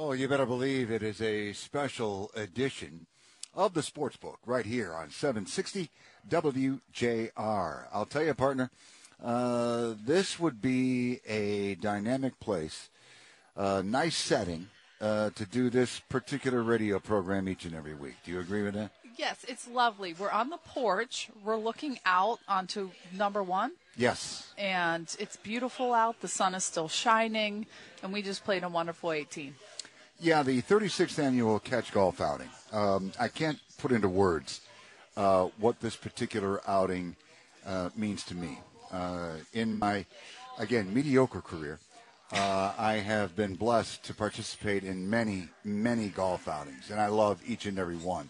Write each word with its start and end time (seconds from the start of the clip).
Oh, 0.00 0.12
you 0.12 0.28
better 0.28 0.46
believe 0.46 0.92
it 0.92 1.02
is 1.02 1.20
a 1.20 1.52
special 1.52 2.30
edition 2.36 3.06
of 3.52 3.74
the 3.74 3.82
Sports 3.82 4.16
Book 4.16 4.38
right 4.46 4.64
here 4.64 4.94
on 4.94 5.10
760 5.10 5.90
WJR. 6.30 7.86
I'll 7.92 8.06
tell 8.06 8.22
you, 8.22 8.32
partner, 8.34 8.70
uh, 9.20 9.94
this 10.06 10.38
would 10.38 10.62
be 10.62 11.18
a 11.26 11.74
dynamic 11.74 12.38
place, 12.38 12.90
a 13.56 13.82
nice 13.82 14.14
setting 14.14 14.68
uh, 15.00 15.30
to 15.30 15.44
do 15.44 15.68
this 15.68 15.98
particular 16.08 16.62
radio 16.62 17.00
program 17.00 17.48
each 17.48 17.64
and 17.64 17.74
every 17.74 17.94
week. 17.94 18.14
Do 18.24 18.30
you 18.30 18.38
agree 18.38 18.62
with 18.62 18.74
that? 18.74 18.92
Yes, 19.16 19.44
it's 19.48 19.66
lovely. 19.66 20.14
We're 20.16 20.30
on 20.30 20.48
the 20.48 20.58
porch. 20.58 21.28
We're 21.44 21.56
looking 21.56 21.98
out 22.06 22.38
onto 22.48 22.90
number 23.12 23.42
one. 23.42 23.72
Yes. 23.96 24.52
And 24.56 25.12
it's 25.18 25.34
beautiful 25.34 25.92
out. 25.92 26.20
The 26.20 26.28
sun 26.28 26.54
is 26.54 26.62
still 26.62 26.86
shining. 26.86 27.66
And 28.04 28.12
we 28.12 28.22
just 28.22 28.44
played 28.44 28.62
a 28.62 28.68
wonderful 28.68 29.10
18. 29.10 29.56
Yeah, 30.20 30.42
the 30.42 30.60
36th 30.62 31.22
annual 31.22 31.60
catch 31.60 31.92
golf 31.92 32.20
outing. 32.20 32.48
Um, 32.72 33.12
I 33.20 33.28
can't 33.28 33.60
put 33.78 33.92
into 33.92 34.08
words 34.08 34.62
uh, 35.16 35.44
what 35.58 35.78
this 35.78 35.94
particular 35.94 36.60
outing 36.68 37.14
uh, 37.64 37.90
means 37.94 38.24
to 38.24 38.34
me. 38.34 38.58
Uh, 38.90 39.34
in 39.52 39.78
my, 39.78 40.04
again, 40.58 40.92
mediocre 40.92 41.40
career, 41.40 41.78
uh, 42.32 42.72
I 42.76 42.94
have 42.94 43.36
been 43.36 43.54
blessed 43.54 44.02
to 44.06 44.14
participate 44.14 44.82
in 44.82 45.08
many, 45.08 45.50
many 45.62 46.08
golf 46.08 46.48
outings, 46.48 46.90
and 46.90 47.00
I 47.00 47.06
love 47.06 47.40
each 47.46 47.66
and 47.66 47.78
every 47.78 47.96
one. 47.96 48.28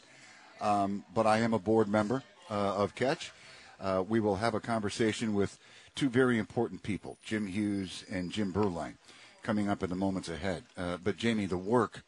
Um, 0.60 1.06
but 1.14 1.26
I 1.26 1.38
am 1.38 1.54
a 1.54 1.58
board 1.58 1.88
member 1.88 2.22
uh, 2.50 2.74
of 2.74 2.94
Catch. 2.96 3.32
Uh, 3.80 4.04
we 4.06 4.20
will 4.20 4.36
have 4.36 4.54
a 4.54 4.60
conversation 4.60 5.32
with 5.32 5.58
two 5.94 6.10
very 6.10 6.36
important 6.36 6.82
people, 6.82 7.16
Jim 7.24 7.46
Hughes 7.46 8.04
and 8.10 8.30
Jim 8.30 8.52
Berline 8.52 8.96
coming 9.48 9.70
up 9.70 9.82
in 9.82 9.88
the 9.88 9.96
moments 9.96 10.28
ahead. 10.28 10.62
Uh, 10.76 10.98
but 11.02 11.16
Jamie, 11.16 11.46
the 11.46 11.56
work 11.56 12.02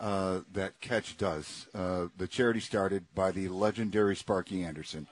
uh, 0.00 0.40
that 0.54 0.80
Catch 0.80 1.18
does, 1.18 1.66
uh, 1.74 2.06
the 2.16 2.26
charity 2.26 2.58
started 2.58 3.04
by 3.14 3.30
the 3.32 3.48
legendary 3.48 4.16
Sparky 4.16 4.64
Anderson 4.64 5.06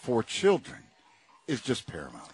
for 0.00 0.22
children, 0.22 0.78
is 1.46 1.60
just 1.60 1.86
paramount. 1.86 2.30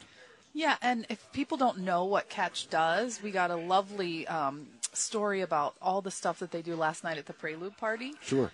Yeah, 0.55 0.77
and 0.80 1.05
if 1.08 1.33
people 1.33 1.56
don't 1.56 1.78
know 1.78 2.05
what 2.05 2.28
Catch 2.28 2.70
does, 2.70 3.20
we 3.20 3.33
got 3.33 3.50
a 3.50 3.56
lovely 3.56 4.24
um, 4.28 4.69
story 4.92 5.41
about 5.41 5.74
all 5.83 6.00
the 6.00 6.12
stuff 6.12 6.39
that 6.39 6.52
they 6.52 6.62
do 6.62 6.77
last 6.77 7.02
night 7.02 7.18
at 7.18 7.27
the 7.27 7.33
Prelude 7.33 7.77
Party. 7.77 8.12
Sure. 8.22 8.52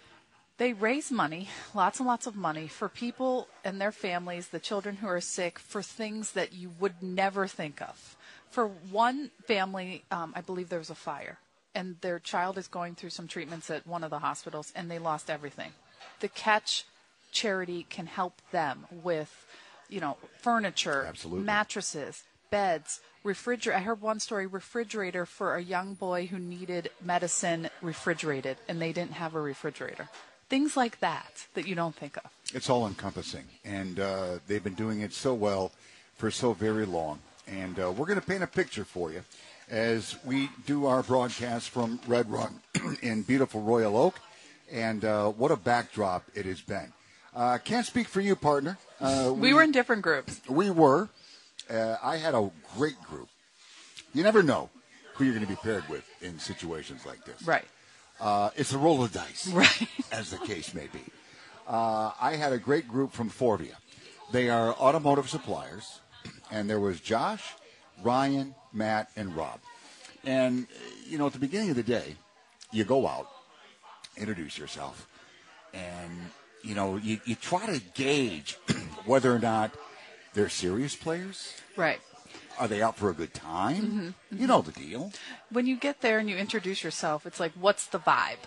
They 0.57 0.73
raise 0.73 1.11
money, 1.11 1.51
lots 1.75 1.99
and 1.99 2.07
lots 2.07 2.27
of 2.27 2.37
money, 2.37 2.69
for 2.69 2.89
people 2.89 3.49
and 3.67 3.79
their 3.79 3.93
families, 3.93 4.49
the 4.49 4.59
children 4.59 4.97
who 4.97 5.09
are 5.09 5.21
sick, 5.21 5.59
for 5.59 5.83
things 5.83 6.33
that 6.33 6.55
you 6.55 6.71
would 6.81 7.03
never 7.03 7.47
think 7.47 7.83
of 7.83 8.17
for 8.53 8.69
one 8.69 9.31
family, 9.47 10.05
um, 10.11 10.33
I 10.37 10.43
believe 10.43 10.69
there 10.69 10.79
was 10.79 10.91
a 10.91 10.95
fire, 10.95 11.39
and 11.75 11.97
their 12.03 12.19
child 12.19 12.59
is 12.59 12.69
going 12.69 12.95
through 12.95 13.11
some 13.11 13.27
treatments 13.27 13.71
at 13.71 13.87
one 13.87 14.05
of 14.05 14.11
the 14.11 14.19
hospitals, 14.19 14.73
and 14.77 14.91
they 14.91 14.99
lost 14.99 15.31
everything. 15.31 15.73
The 16.21 16.29
Catch 16.29 16.85
charity 17.33 17.87
can 17.89 18.07
help 18.07 18.35
them 18.53 18.87
with, 18.91 19.47
you 19.89 20.01
know, 20.01 20.19
furniture, 20.39 21.07
Absolutely. 21.09 21.45
mattresses, 21.45 22.25
beds, 22.51 23.01
refrigerator. 23.25 23.79
I 23.79 23.81
heard 23.81 24.03
one 24.03 24.21
story: 24.21 24.47
refrigerator 24.47 25.25
for 25.25 25.57
a 25.57 25.63
young 25.63 25.95
boy 25.95 26.27
who 26.27 26.39
needed 26.39 26.91
medicine 27.01 27.71
refrigerated, 27.81 28.59
and 28.69 28.81
they 28.83 28.93
didn't 28.93 29.13
have 29.13 29.35
a 29.35 29.41
refrigerator. 29.41 30.09
Things 30.51 30.77
like 30.77 31.01
that 31.01 31.47
that 31.55 31.67
you 31.67 31.75
don't 31.75 31.97
think 31.97 32.19
of. 32.19 32.31
It's 32.53 32.69
all 32.69 32.87
encompassing, 32.87 33.47
and 33.65 33.99
uh, 33.99 34.39
they've 34.47 34.63
been 34.63 34.75
doing 34.75 35.01
it 35.01 35.15
so 35.15 35.33
well 35.33 35.73
for 36.17 36.31
so 36.31 36.53
very 36.53 36.85
long. 36.85 37.21
And 37.47 37.79
uh, 37.79 37.93
we're 37.93 38.07
going 38.07 38.21
to 38.21 38.27
paint 38.27 38.43
a 38.43 38.47
picture 38.47 38.85
for 38.85 39.13
you 39.13 39.23
as 39.69 40.17
we 40.25 40.51
do 40.67 40.87
our 40.87 41.03
broadcast 41.03 41.71
from 41.71 41.99
Red 42.07 42.31
Run 42.31 42.61
in 43.03 43.23
beautiful 43.23 43.63
Royal 43.63 43.97
Oak. 43.97 44.21
And 44.71 45.05
uh, 45.05 45.31
what 45.31 45.51
a 45.51 45.57
backdrop 45.57 46.25
it 46.35 46.47
has 46.47 46.61
been. 46.61 46.93
Uh, 47.35 47.59
can't 47.59 47.87
speak 47.87 48.09
for 48.09 48.21
you, 48.21 48.37
partner. 48.37 48.79
Uh, 49.01 49.33
we, 49.35 49.41
we, 49.41 49.55
were 49.55 49.63
in 49.63 49.73
different 49.73 50.03
groups. 50.03 50.41
We 50.49 50.71
were. 50.71 51.09
Uh, 51.71 51.97
I 52.03 52.17
had 52.17 52.35
a 52.35 52.51
great 52.77 53.01
group. 53.03 53.29
You 54.15 54.23
never 54.23 54.43
know 54.43 54.69
who 55.15 55.25
you're 55.25 55.35
going 55.35 55.47
to 55.47 55.51
be 55.51 55.57
paired 55.57 55.89
with 55.89 56.05
in 56.21 56.39
situations 56.39 57.07
like 57.07 57.25
this. 57.25 57.43
Right. 57.47 57.65
Uh, 58.21 58.51
it's 58.57 58.73
a 58.73 58.79
roll 58.79 59.03
of 59.03 59.13
dice, 59.13 59.49
right. 59.53 59.89
as 60.11 60.31
the 60.31 60.39
case 60.39 60.75
may 60.75 60.87
be. 60.87 61.01
I 61.67 62.37
had 62.37 62.53
a 62.53 62.59
great 62.59 62.89
group 62.89 63.13
from 63.13 63.31
Forvia. 63.31 63.77
They 64.33 64.51
are 64.51 64.75
automotive 64.75 65.31
suppliers 65.31 66.01
and 66.53 66.69
there 66.69 66.79
was 66.79 67.01
Josh, 67.01 67.43
Ryan, 68.03 68.55
Matt, 68.73 69.09
and 69.17 69.35
Rob. 69.35 69.59
And, 70.25 70.69
you 71.09 71.19
know, 71.19 71.27
at 71.27 71.33
the 71.33 71.39
beginning 71.39 71.71
of 71.71 71.77
the 71.77 71.83
day, 71.83 72.15
you 72.71 72.85
go 72.85 73.09
out, 73.09 73.29
introduce 74.17 74.57
yourself, 74.57 75.09
and, 75.75 76.11
you 76.63 76.75
know, 76.75 76.97
you, 76.97 77.19
you 77.25 77.35
try 77.35 77.67
to 77.67 77.81
gauge 77.95 78.59
whether 79.07 79.35
or 79.35 79.39
not 79.39 79.73
they're 80.35 80.49
serious 80.49 80.95
players. 80.95 81.55
Right. 81.77 82.01
Are 82.59 82.69
they 82.69 82.83
out 82.83 82.97
for 82.97 83.09
a 83.09 83.15
good 83.15 83.33
time? 83.35 84.15
Mm-hmm. 84.31 84.41
You 84.41 84.47
know 84.47 84.61
the 84.61 84.73
deal. 84.73 85.13
When 85.51 85.67
you 85.67 85.77
get 85.77 86.03
there 86.03 86.19
and 86.19 86.29
you 86.29 86.37
introduce 86.37 86.85
yourself, 86.85 87.27
it's 87.27 87.41
like, 87.41 87.53
what's 87.59 87.87
the 87.87 87.99
vibe? 87.99 88.45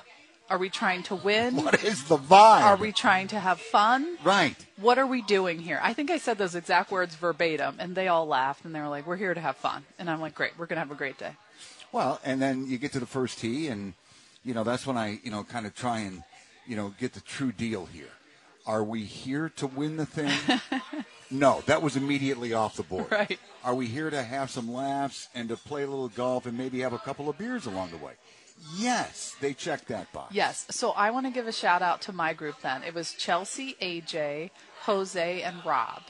Are 0.50 0.57
we 0.57 0.69
trying 0.69 1.03
to 1.03 1.16
win? 1.16 1.56
What 1.66 1.83
is 1.83 2.03
the 2.03 2.17
vibe? 2.17 2.61
Are 2.61 2.75
we 2.75 2.91
trying 2.91 3.28
to 3.29 3.39
have 3.39 3.59
fun? 3.59 4.17
Right. 4.23 4.56
What 4.78 5.00
are 5.00 5.07
we 5.07 5.22
doing 5.23 5.59
here? 5.59 5.79
I 5.81 5.94
think 5.94 6.11
I 6.11 6.17
said 6.17 6.38
those 6.38 6.53
exact 6.56 6.91
words 6.91 7.16
verbatim, 7.16 7.78
and 7.79 7.95
they 7.95 8.07
all 8.07 8.28
laughed 8.28 8.66
and 8.66 8.75
they 8.75 8.79
were 8.79 8.88
like, 8.88 9.07
"We're 9.07 9.16
here 9.16 9.33
to 9.33 9.41
have 9.41 9.56
fun." 9.56 9.85
And 9.97 10.09
I'm 10.09 10.22
like, 10.22 10.35
"Great, 10.35 10.57
we're 10.57 10.67
gonna 10.67 10.81
have 10.81 10.91
a 10.91 10.95
great 10.95 11.17
day." 11.17 11.33
Well, 11.91 12.19
and 12.23 12.41
then 12.41 12.67
you 12.67 12.78
get 12.78 12.91
to 12.94 13.00
the 13.00 13.06
first 13.06 13.39
tee, 13.39 13.67
and 13.67 13.94
you 14.44 14.53
know 14.53 14.63
that's 14.63 14.85
when 14.85 14.97
I, 14.97 15.19
you 15.23 15.31
know, 15.31 15.44
kind 15.44 15.66
of 15.66 15.73
try 15.73 16.00
and, 16.00 16.23
you 16.67 16.75
know, 16.75 16.94
get 17.00 17.13
the 17.13 17.22
true 17.22 17.51
deal 17.51 17.85
here. 17.88 18.13
Are 18.67 18.83
we 18.83 19.03
here 19.03 19.50
to 19.57 19.67
win 19.67 19.97
the 19.97 20.06
thing? 20.06 20.31
no, 21.31 21.62
that 21.67 21.81
was 21.81 21.95
immediately 21.95 22.53
off 22.53 22.75
the 22.75 22.83
board. 22.83 23.12
Right. 23.12 23.39
Are 23.63 23.75
we 23.75 23.88
here 23.88 24.09
to 24.09 24.22
have 24.22 24.51
some 24.51 24.72
laughs 24.72 25.27
and 25.33 25.50
to 25.50 25.57
play 25.57 25.83
a 25.83 25.88
little 25.88 26.09
golf 26.09 26.45
and 26.45 26.57
maybe 26.57 26.81
have 26.81 26.94
a 26.94 27.00
couple 27.00 27.29
of 27.29 27.38
beers 27.38 27.66
along 27.66 27.91
the 27.91 27.97
way? 27.97 28.13
Yes, 28.77 29.35
they 29.39 29.53
checked 29.53 29.88
that 29.89 30.11
box. 30.11 30.33
Yes. 30.33 30.66
So 30.69 30.91
I 30.91 31.11
want 31.11 31.25
to 31.25 31.31
give 31.31 31.47
a 31.47 31.51
shout 31.51 31.81
out 31.81 32.01
to 32.03 32.13
my 32.13 32.33
group 32.33 32.61
then. 32.61 32.83
It 32.83 32.93
was 32.93 33.13
Chelsea, 33.13 33.75
AJ, 33.81 34.51
Jose, 34.81 35.41
and 35.41 35.63
Rob. 35.66 36.01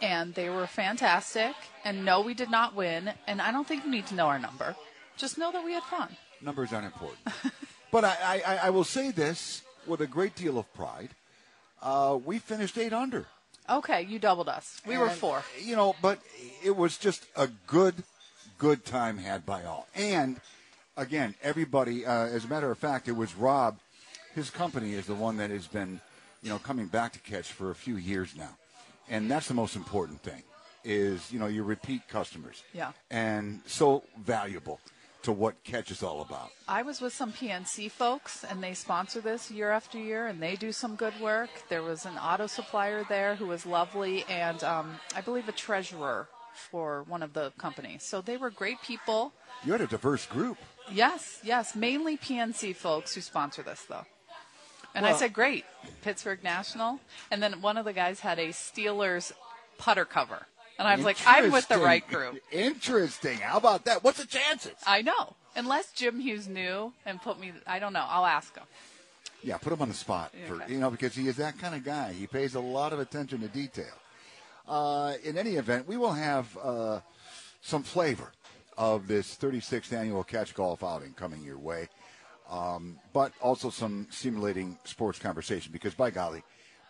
And 0.00 0.34
they 0.34 0.48
were 0.48 0.66
fantastic. 0.66 1.54
And 1.84 2.04
no, 2.04 2.20
we 2.20 2.34
did 2.34 2.50
not 2.50 2.74
win. 2.74 3.12
And 3.26 3.40
I 3.40 3.50
don't 3.50 3.66
think 3.66 3.84
you 3.84 3.90
need 3.90 4.06
to 4.08 4.14
know 4.14 4.26
our 4.26 4.38
number. 4.38 4.76
Just 5.16 5.38
know 5.38 5.50
that 5.52 5.64
we 5.64 5.72
had 5.72 5.82
fun. 5.84 6.16
Numbers 6.42 6.72
aren't 6.72 6.86
important. 6.86 7.18
but 7.90 8.04
I, 8.04 8.42
I, 8.46 8.56
I, 8.64 8.70
will 8.70 8.84
say 8.84 9.10
this 9.10 9.62
with 9.86 10.02
a 10.02 10.06
great 10.06 10.36
deal 10.36 10.58
of 10.58 10.72
pride. 10.74 11.10
Uh, 11.80 12.18
we 12.22 12.38
finished 12.38 12.76
eight 12.76 12.92
under. 12.92 13.26
Okay, 13.68 14.02
you 14.02 14.18
doubled 14.18 14.48
us. 14.48 14.80
We 14.86 14.94
and, 14.94 15.02
were 15.02 15.08
four. 15.08 15.42
You 15.58 15.76
know, 15.76 15.96
but 16.02 16.20
it 16.62 16.76
was 16.76 16.98
just 16.98 17.24
a 17.34 17.48
good, 17.66 17.94
good 18.58 18.84
time 18.84 19.16
had 19.16 19.46
by 19.46 19.64
all. 19.64 19.88
And– 19.94 20.40
again, 20.96 21.34
everybody. 21.42 22.04
Uh, 22.06 22.26
as 22.26 22.44
a 22.44 22.48
matter 22.48 22.70
of 22.70 22.78
fact, 22.78 23.08
it 23.08 23.12
was 23.12 23.34
Rob. 23.34 23.78
His 24.34 24.50
company 24.50 24.94
is 24.94 25.06
the 25.06 25.14
one 25.14 25.36
that 25.38 25.50
has 25.50 25.66
been, 25.66 26.00
you 26.42 26.50
know, 26.50 26.58
coming 26.58 26.86
back 26.86 27.12
to 27.12 27.18
Catch 27.20 27.52
for 27.52 27.70
a 27.70 27.74
few 27.74 27.96
years 27.96 28.34
now, 28.36 28.56
and 29.08 29.30
that's 29.30 29.48
the 29.48 29.54
most 29.54 29.76
important 29.76 30.20
thing. 30.22 30.42
Is 30.84 31.32
you 31.32 31.38
know 31.38 31.46
your 31.46 31.64
repeat 31.64 32.08
customers. 32.08 32.62
Yeah. 32.72 32.92
And 33.10 33.60
so 33.66 34.04
valuable 34.22 34.80
to 35.22 35.32
what 35.32 35.62
Catch 35.64 35.90
is 35.90 36.04
all 36.04 36.22
about. 36.22 36.50
I 36.68 36.82
was 36.82 37.00
with 37.00 37.12
some 37.12 37.32
PNC 37.32 37.90
folks, 37.90 38.44
and 38.44 38.62
they 38.62 38.74
sponsor 38.74 39.20
this 39.20 39.50
year 39.50 39.72
after 39.72 39.98
year, 39.98 40.28
and 40.28 40.40
they 40.40 40.54
do 40.54 40.70
some 40.70 40.94
good 40.94 41.14
work. 41.20 41.50
There 41.68 41.82
was 41.82 42.06
an 42.06 42.16
auto 42.18 42.46
supplier 42.46 43.04
there 43.08 43.34
who 43.34 43.46
was 43.46 43.66
lovely, 43.66 44.24
and 44.28 44.62
um, 44.62 44.94
I 45.16 45.22
believe 45.22 45.48
a 45.48 45.52
treasurer 45.52 46.28
for 46.54 47.02
one 47.08 47.24
of 47.24 47.32
the 47.32 47.52
companies. 47.58 48.04
So 48.04 48.20
they 48.20 48.36
were 48.36 48.50
great 48.50 48.80
people. 48.82 49.32
You 49.64 49.72
had 49.72 49.80
a 49.80 49.88
diverse 49.88 50.26
group. 50.26 50.58
Yes, 50.92 51.40
yes. 51.42 51.74
Mainly 51.74 52.16
PNC 52.16 52.74
folks 52.74 53.14
who 53.14 53.20
sponsor 53.20 53.62
this, 53.62 53.82
though. 53.88 54.06
And 54.94 55.04
well, 55.04 55.14
I 55.14 55.18
said, 55.18 55.32
great, 55.32 55.64
Pittsburgh 56.02 56.42
National. 56.42 57.00
And 57.30 57.42
then 57.42 57.60
one 57.60 57.76
of 57.76 57.84
the 57.84 57.92
guys 57.92 58.20
had 58.20 58.38
a 58.38 58.48
Steelers 58.48 59.32
putter 59.78 60.04
cover. 60.04 60.46
And 60.78 60.86
I 60.86 60.94
was 60.94 61.04
like, 61.04 61.16
I'm 61.26 61.50
with 61.50 61.68
the 61.68 61.78
right 61.78 62.06
group. 62.06 62.38
Interesting. 62.50 63.38
How 63.38 63.56
about 63.58 63.86
that? 63.86 64.04
What's 64.04 64.18
the 64.18 64.26
chances? 64.26 64.74
I 64.86 65.02
know. 65.02 65.34
Unless 65.54 65.92
Jim 65.92 66.20
Hughes 66.20 66.48
knew 66.48 66.92
and 67.06 67.20
put 67.20 67.40
me, 67.40 67.52
I 67.66 67.78
don't 67.78 67.92
know. 67.92 68.04
I'll 68.06 68.26
ask 68.26 68.54
him. 68.54 68.64
Yeah, 69.42 69.56
put 69.58 69.72
him 69.72 69.80
on 69.80 69.88
the 69.88 69.94
spot. 69.94 70.32
For, 70.46 70.54
okay. 70.56 70.72
You 70.72 70.78
know, 70.78 70.90
because 70.90 71.14
he 71.14 71.28
is 71.28 71.36
that 71.36 71.58
kind 71.58 71.74
of 71.74 71.84
guy. 71.84 72.12
He 72.12 72.26
pays 72.26 72.54
a 72.54 72.60
lot 72.60 72.92
of 72.92 73.00
attention 73.00 73.40
to 73.40 73.48
detail. 73.48 73.94
Uh, 74.68 75.14
in 75.24 75.38
any 75.38 75.52
event, 75.52 75.86
we 75.86 75.96
will 75.96 76.12
have 76.12 76.56
uh, 76.62 77.00
some 77.62 77.82
flavor 77.82 78.32
of 78.76 79.06
this 79.06 79.36
36th 79.36 79.92
annual 79.92 80.24
catch 80.24 80.54
golf 80.54 80.82
outing 80.82 81.12
coming 81.14 81.42
your 81.42 81.58
way, 81.58 81.88
um, 82.50 82.98
but 83.12 83.32
also 83.40 83.70
some 83.70 84.06
stimulating 84.10 84.78
sports 84.84 85.18
conversation 85.18 85.72
because, 85.72 85.94
by 85.94 86.10
golly, 86.10 86.42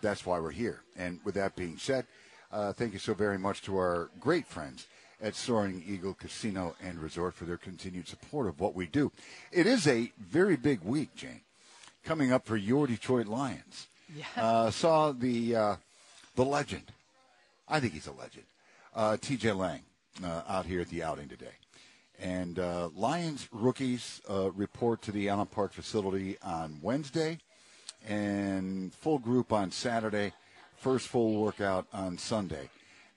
that's 0.02 0.26
why 0.26 0.38
we're 0.38 0.50
here. 0.50 0.82
And 0.96 1.20
with 1.24 1.34
that 1.34 1.56
being 1.56 1.78
said, 1.78 2.06
uh, 2.52 2.72
thank 2.72 2.92
you 2.92 2.98
so 2.98 3.14
very 3.14 3.38
much 3.38 3.62
to 3.62 3.76
our 3.76 4.10
great 4.20 4.46
friends 4.46 4.86
at 5.20 5.34
Soaring 5.34 5.82
Eagle 5.86 6.14
Casino 6.14 6.76
and 6.82 6.98
Resort 6.98 7.34
for 7.34 7.44
their 7.44 7.56
continued 7.56 8.06
support 8.06 8.46
of 8.46 8.60
what 8.60 8.74
we 8.74 8.86
do. 8.86 9.10
It 9.50 9.66
is 9.66 9.86
a 9.86 10.12
very 10.18 10.56
big 10.56 10.82
week, 10.82 11.14
Jane, 11.16 11.40
coming 12.04 12.32
up 12.32 12.46
for 12.46 12.56
your 12.56 12.86
Detroit 12.86 13.26
Lions. 13.26 13.88
Yeah. 14.14 14.26
Uh, 14.36 14.70
saw 14.70 15.12
the 15.12 15.56
uh, 15.56 15.76
the 16.36 16.44
legend. 16.44 16.92
I 17.68 17.80
think 17.80 17.94
he's 17.94 18.06
a 18.06 18.12
legend. 18.12 18.44
Uh, 18.94 19.16
T.J. 19.20 19.52
Lang 19.52 19.82
uh, 20.22 20.42
out 20.48 20.66
here 20.66 20.80
at 20.80 20.88
the 20.88 21.02
outing 21.02 21.28
today. 21.28 21.54
And 22.20 22.58
uh, 22.58 22.88
Lions 22.94 23.48
rookies 23.52 24.22
uh, 24.28 24.50
report 24.52 25.02
to 25.02 25.12
the 25.12 25.28
Allen 25.28 25.46
Park 25.46 25.72
facility 25.72 26.38
on 26.42 26.78
Wednesday, 26.80 27.38
and 28.06 28.92
full 28.94 29.18
group 29.18 29.52
on 29.52 29.70
Saturday, 29.70 30.32
first 30.76 31.08
full 31.08 31.40
workout 31.40 31.86
on 31.92 32.16
Sunday. 32.16 32.70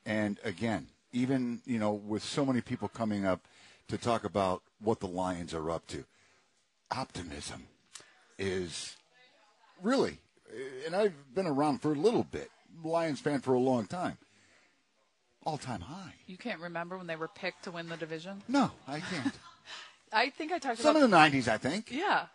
And 0.06 0.38
again, 0.44 0.88
even 1.14 1.62
you 1.66 1.80
know, 1.80 1.94
with 1.94 2.24
so 2.24 2.46
many 2.46 2.62
people 2.62 2.88
coming 2.88 3.26
up 3.26 3.42
to 3.88 3.98
talk 3.98 4.24
about 4.24 4.62
what 4.82 5.00
the 5.00 5.08
Lions 5.08 5.54
are 5.54 5.72
up 5.72 5.88
to, 5.88 6.04
optimism 6.92 7.68
is 8.38 8.96
really, 9.82 10.20
and 10.86 10.96
I've 10.96 11.34
been 11.34 11.48
around 11.48 11.82
for 11.82 11.92
a 11.92 11.96
little 11.96 12.24
bit, 12.24 12.50
Lions 12.84 13.20
fan 13.20 13.42
for 13.42 13.54
a 13.54 13.60
long 13.60 13.86
time, 13.86 14.18
all 15.44 15.58
time 15.58 15.82
high. 15.82 16.14
You 16.28 16.38
can't 16.38 16.60
remember 16.60 16.98
when 16.98 17.08
they 17.08 17.16
were 17.16 17.28
picked 17.28 17.64
to 17.64 17.72
win 17.72 17.90
the 17.90 17.98
division? 17.98 18.42
No, 18.48 18.72
I 18.88 19.00
can't. 19.00 19.34
I 20.12 20.30
think 20.30 20.52
I 20.52 20.60
talked 20.60 20.80
Some 20.80 20.96
about 20.96 21.02
Some 21.02 21.14
of 21.14 21.32
the 21.32 21.40
'90s, 21.40 21.48
I 21.48 21.58
think. 21.58 21.92
Yeah. 21.92 22.26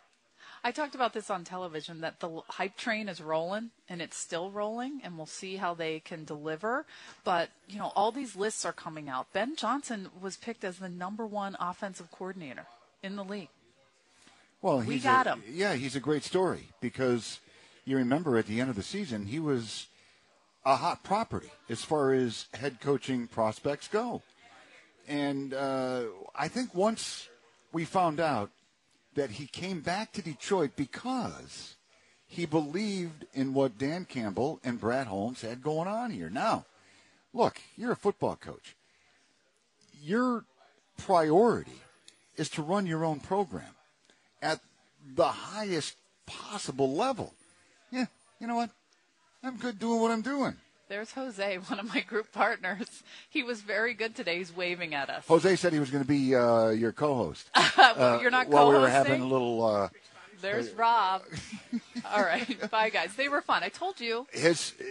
I 0.63 0.71
talked 0.71 0.95
about 0.95 1.13
this 1.13 1.29
on 1.29 1.43
television 1.43 2.01
that 2.01 2.21
the 2.21 2.41
hype 2.47 2.75
train 2.75 3.07
is 3.07 3.21
rolling 3.21 3.69
and 3.87 4.01
it's 4.01 4.17
still 4.17 4.49
rolling 4.49 4.99
and 5.03 5.15
we'll 5.15 5.27
see 5.27 5.57
how 5.57 5.75
they 5.75 5.99
can 5.99 6.25
deliver. 6.25 6.87
But, 7.23 7.49
you 7.67 7.77
know, 7.77 7.91
all 7.95 8.11
these 8.11 8.35
lists 8.35 8.65
are 8.65 8.73
coming 8.73 9.07
out. 9.07 9.31
Ben 9.31 9.55
Johnson 9.55 10.09
was 10.19 10.37
picked 10.37 10.63
as 10.63 10.79
the 10.79 10.89
number 10.89 11.23
one 11.23 11.55
offensive 11.59 12.09
coordinator 12.09 12.65
in 13.03 13.15
the 13.15 13.23
league. 13.23 13.49
Well, 14.63 14.79
We 14.79 14.97
got 14.97 15.27
a, 15.27 15.33
him. 15.33 15.43
Yeah, 15.47 15.75
he's 15.75 15.95
a 15.95 15.99
great 15.99 16.23
story 16.23 16.69
because 16.81 17.39
you 17.85 17.95
remember 17.97 18.35
at 18.35 18.47
the 18.47 18.59
end 18.59 18.71
of 18.71 18.75
the 18.75 18.81
season 18.81 19.27
he 19.27 19.39
was 19.39 19.85
a 20.65 20.75
hot 20.75 21.03
property 21.03 21.51
as 21.69 21.83
far 21.83 22.13
as 22.13 22.47
head 22.53 22.79
coaching 22.81 23.27
prospects 23.27 23.87
go, 23.87 24.21
and 25.07 25.53
uh, 25.53 26.03
I 26.35 26.47
think 26.47 26.73
once 26.73 27.29
we 27.71 27.85
found 27.85 28.19
out 28.19 28.49
that 29.15 29.31
he 29.31 29.45
came 29.47 29.81
back 29.81 30.11
to 30.13 30.21
Detroit 30.21 30.71
because 30.75 31.75
he 32.27 32.45
believed 32.45 33.25
in 33.33 33.53
what 33.53 33.77
Dan 33.77 34.05
Campbell 34.05 34.59
and 34.63 34.79
Brad 34.79 35.07
Holmes 35.07 35.41
had 35.41 35.61
going 35.61 35.87
on 35.87 36.11
here. 36.11 36.29
Now, 36.29 36.65
look, 37.33 37.59
you're 37.77 37.93
a 37.93 37.97
football 37.97 38.35
coach. 38.35 38.75
Your 40.01 40.45
priority 40.97 41.81
is 42.35 42.49
to 42.49 42.61
run 42.61 42.85
your 42.85 43.05
own 43.05 43.19
program 43.19 43.75
at 44.41 44.59
the 45.15 45.27
highest 45.27 45.95
possible 46.25 46.93
level. 46.93 47.33
Yeah, 47.91 48.05
you 48.39 48.47
know 48.47 48.55
what? 48.55 48.71
I'm 49.45 49.57
good 49.57 49.77
doing 49.77 50.01
what 50.01 50.09
I'm 50.09 50.23
doing. 50.23 50.55
There's 50.89 51.11
Jose, 51.11 51.57
one 51.67 51.79
of 51.79 51.93
my 51.93 52.01
group 52.01 52.31
partners. 52.31 53.03
He 53.29 53.43
was 53.43 53.61
very 53.61 53.93
good 53.93 54.15
today. 54.15 54.39
He's 54.39 54.55
waving 54.55 54.95
at 54.95 55.09
us. 55.09 55.27
Jose 55.27 55.55
said 55.57 55.71
he 55.71 55.79
was 55.79 55.91
going 55.91 56.03
to 56.03 56.07
be 56.07 56.35
uh, 56.35 56.69
your 56.69 56.91
co-host 56.91 57.49
well, 57.77 58.21
You're 58.21 58.31
not 58.31 58.47
while 58.49 58.69
we 58.69 58.75
were 58.75 58.89
having 58.89 59.21
a 59.21 59.27
little. 59.27 59.63
Uh, 59.63 59.89
There's 60.41 60.71
Rob. 60.71 61.21
All 62.11 62.23
right. 62.23 62.69
Bye, 62.71 62.89
guys. 62.89 63.15
They 63.15 63.29
were 63.29 63.41
fun. 63.41 63.63
I 63.63 63.69
told 63.69 63.99
you. 63.99 64.25
his, 64.31 64.73
uh, 64.79 64.83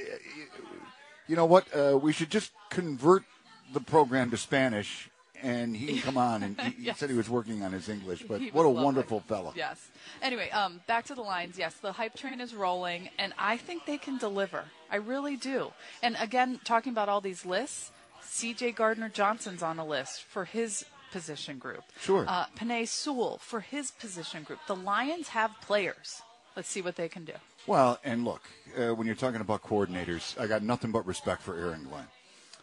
you 1.27 1.35
know 1.35 1.47
what? 1.47 1.67
Uh, 1.75 1.99
we 2.01 2.13
should 2.13 2.31
just 2.31 2.53
convert 2.71 3.25
the 3.73 3.81
program 3.81 4.31
to 4.31 4.37
Spanish, 4.37 5.11
and 5.45 5.77
he 5.77 5.87
can 5.87 5.99
come 6.03 6.17
on. 6.19 6.43
And 6.43 6.61
he, 6.61 6.71
he 6.71 6.83
Yes. 6.87 6.99
said 6.99 7.11
he 7.11 7.17
was 7.17 7.29
working 7.31 7.63
on 7.63 7.73
his 7.73 7.89
English, 7.89 8.25
but 8.27 8.41
what 8.53 8.65
a 8.65 8.69
lovely. 8.69 8.85
wonderful 8.85 9.21
fellow. 9.21 9.53
Yes. 9.55 9.89
Anyway, 10.23 10.51
um, 10.51 10.81
back 10.87 11.05
to 11.07 11.15
the 11.15 11.23
Lions. 11.23 11.59
Yes, 11.59 11.75
the 11.75 11.93
hype 11.93 12.15
train 12.17 12.41
is 12.41 12.55
rolling, 12.55 13.11
and 13.19 13.33
I 13.39 13.57
think 13.57 13.87
they 13.87 13.99
can 13.99 14.19
deliver. 14.19 14.65
I 14.91 14.97
really 14.97 15.37
do. 15.37 15.73
And 16.03 16.17
again, 16.19 16.61
talking 16.65 16.91
about 16.93 17.09
all 17.09 17.21
these 17.21 17.45
lists, 17.47 17.91
C.J. 18.23 18.73
Gardner 18.73 19.09
Johnson's 19.11 19.63
on 19.63 19.79
a 19.79 19.85
list 19.87 20.23
for 20.25 20.45
his 20.45 20.85
position 21.13 21.59
group. 21.59 21.85
Sure. 22.01 22.25
Uh, 22.27 22.47
Penei 22.59 22.89
Sewell 22.89 23.39
for 23.39 23.61
his 23.61 23.91
position 23.93 24.43
group. 24.43 24.59
The 24.67 24.75
Lions 24.75 25.29
have 25.29 25.53
players. 25.61 26.23
Let's 26.57 26.69
see 26.69 26.83
what 26.83 26.97
they 26.97 27.09
can 27.09 27.25
do. 27.25 27.35
Well, 27.67 27.99
and 28.05 28.25
look, 28.25 28.43
uh, 28.79 28.95
when 28.95 29.07
you're 29.07 29.17
talking 29.17 29.41
about 29.41 29.63
coordinators, 29.63 30.39
I 30.41 30.47
got 30.47 30.63
nothing 30.63 30.91
but 30.93 31.07
respect 31.07 31.43
for 31.43 31.57
Aaron 31.57 31.85
Glenn. 31.89 32.07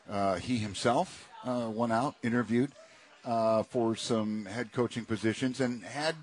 Uh, 0.10 0.36
he 0.36 0.58
himself 0.58 1.30
uh, 1.46 1.70
went 1.70 1.94
out, 1.94 2.16
interviewed 2.24 2.72
uh, 3.26 3.64
for 3.64 3.96
some 3.96 4.46
head 4.46 4.72
coaching 4.72 5.06
positions, 5.06 5.60
and 5.62 5.84
had 5.84 6.16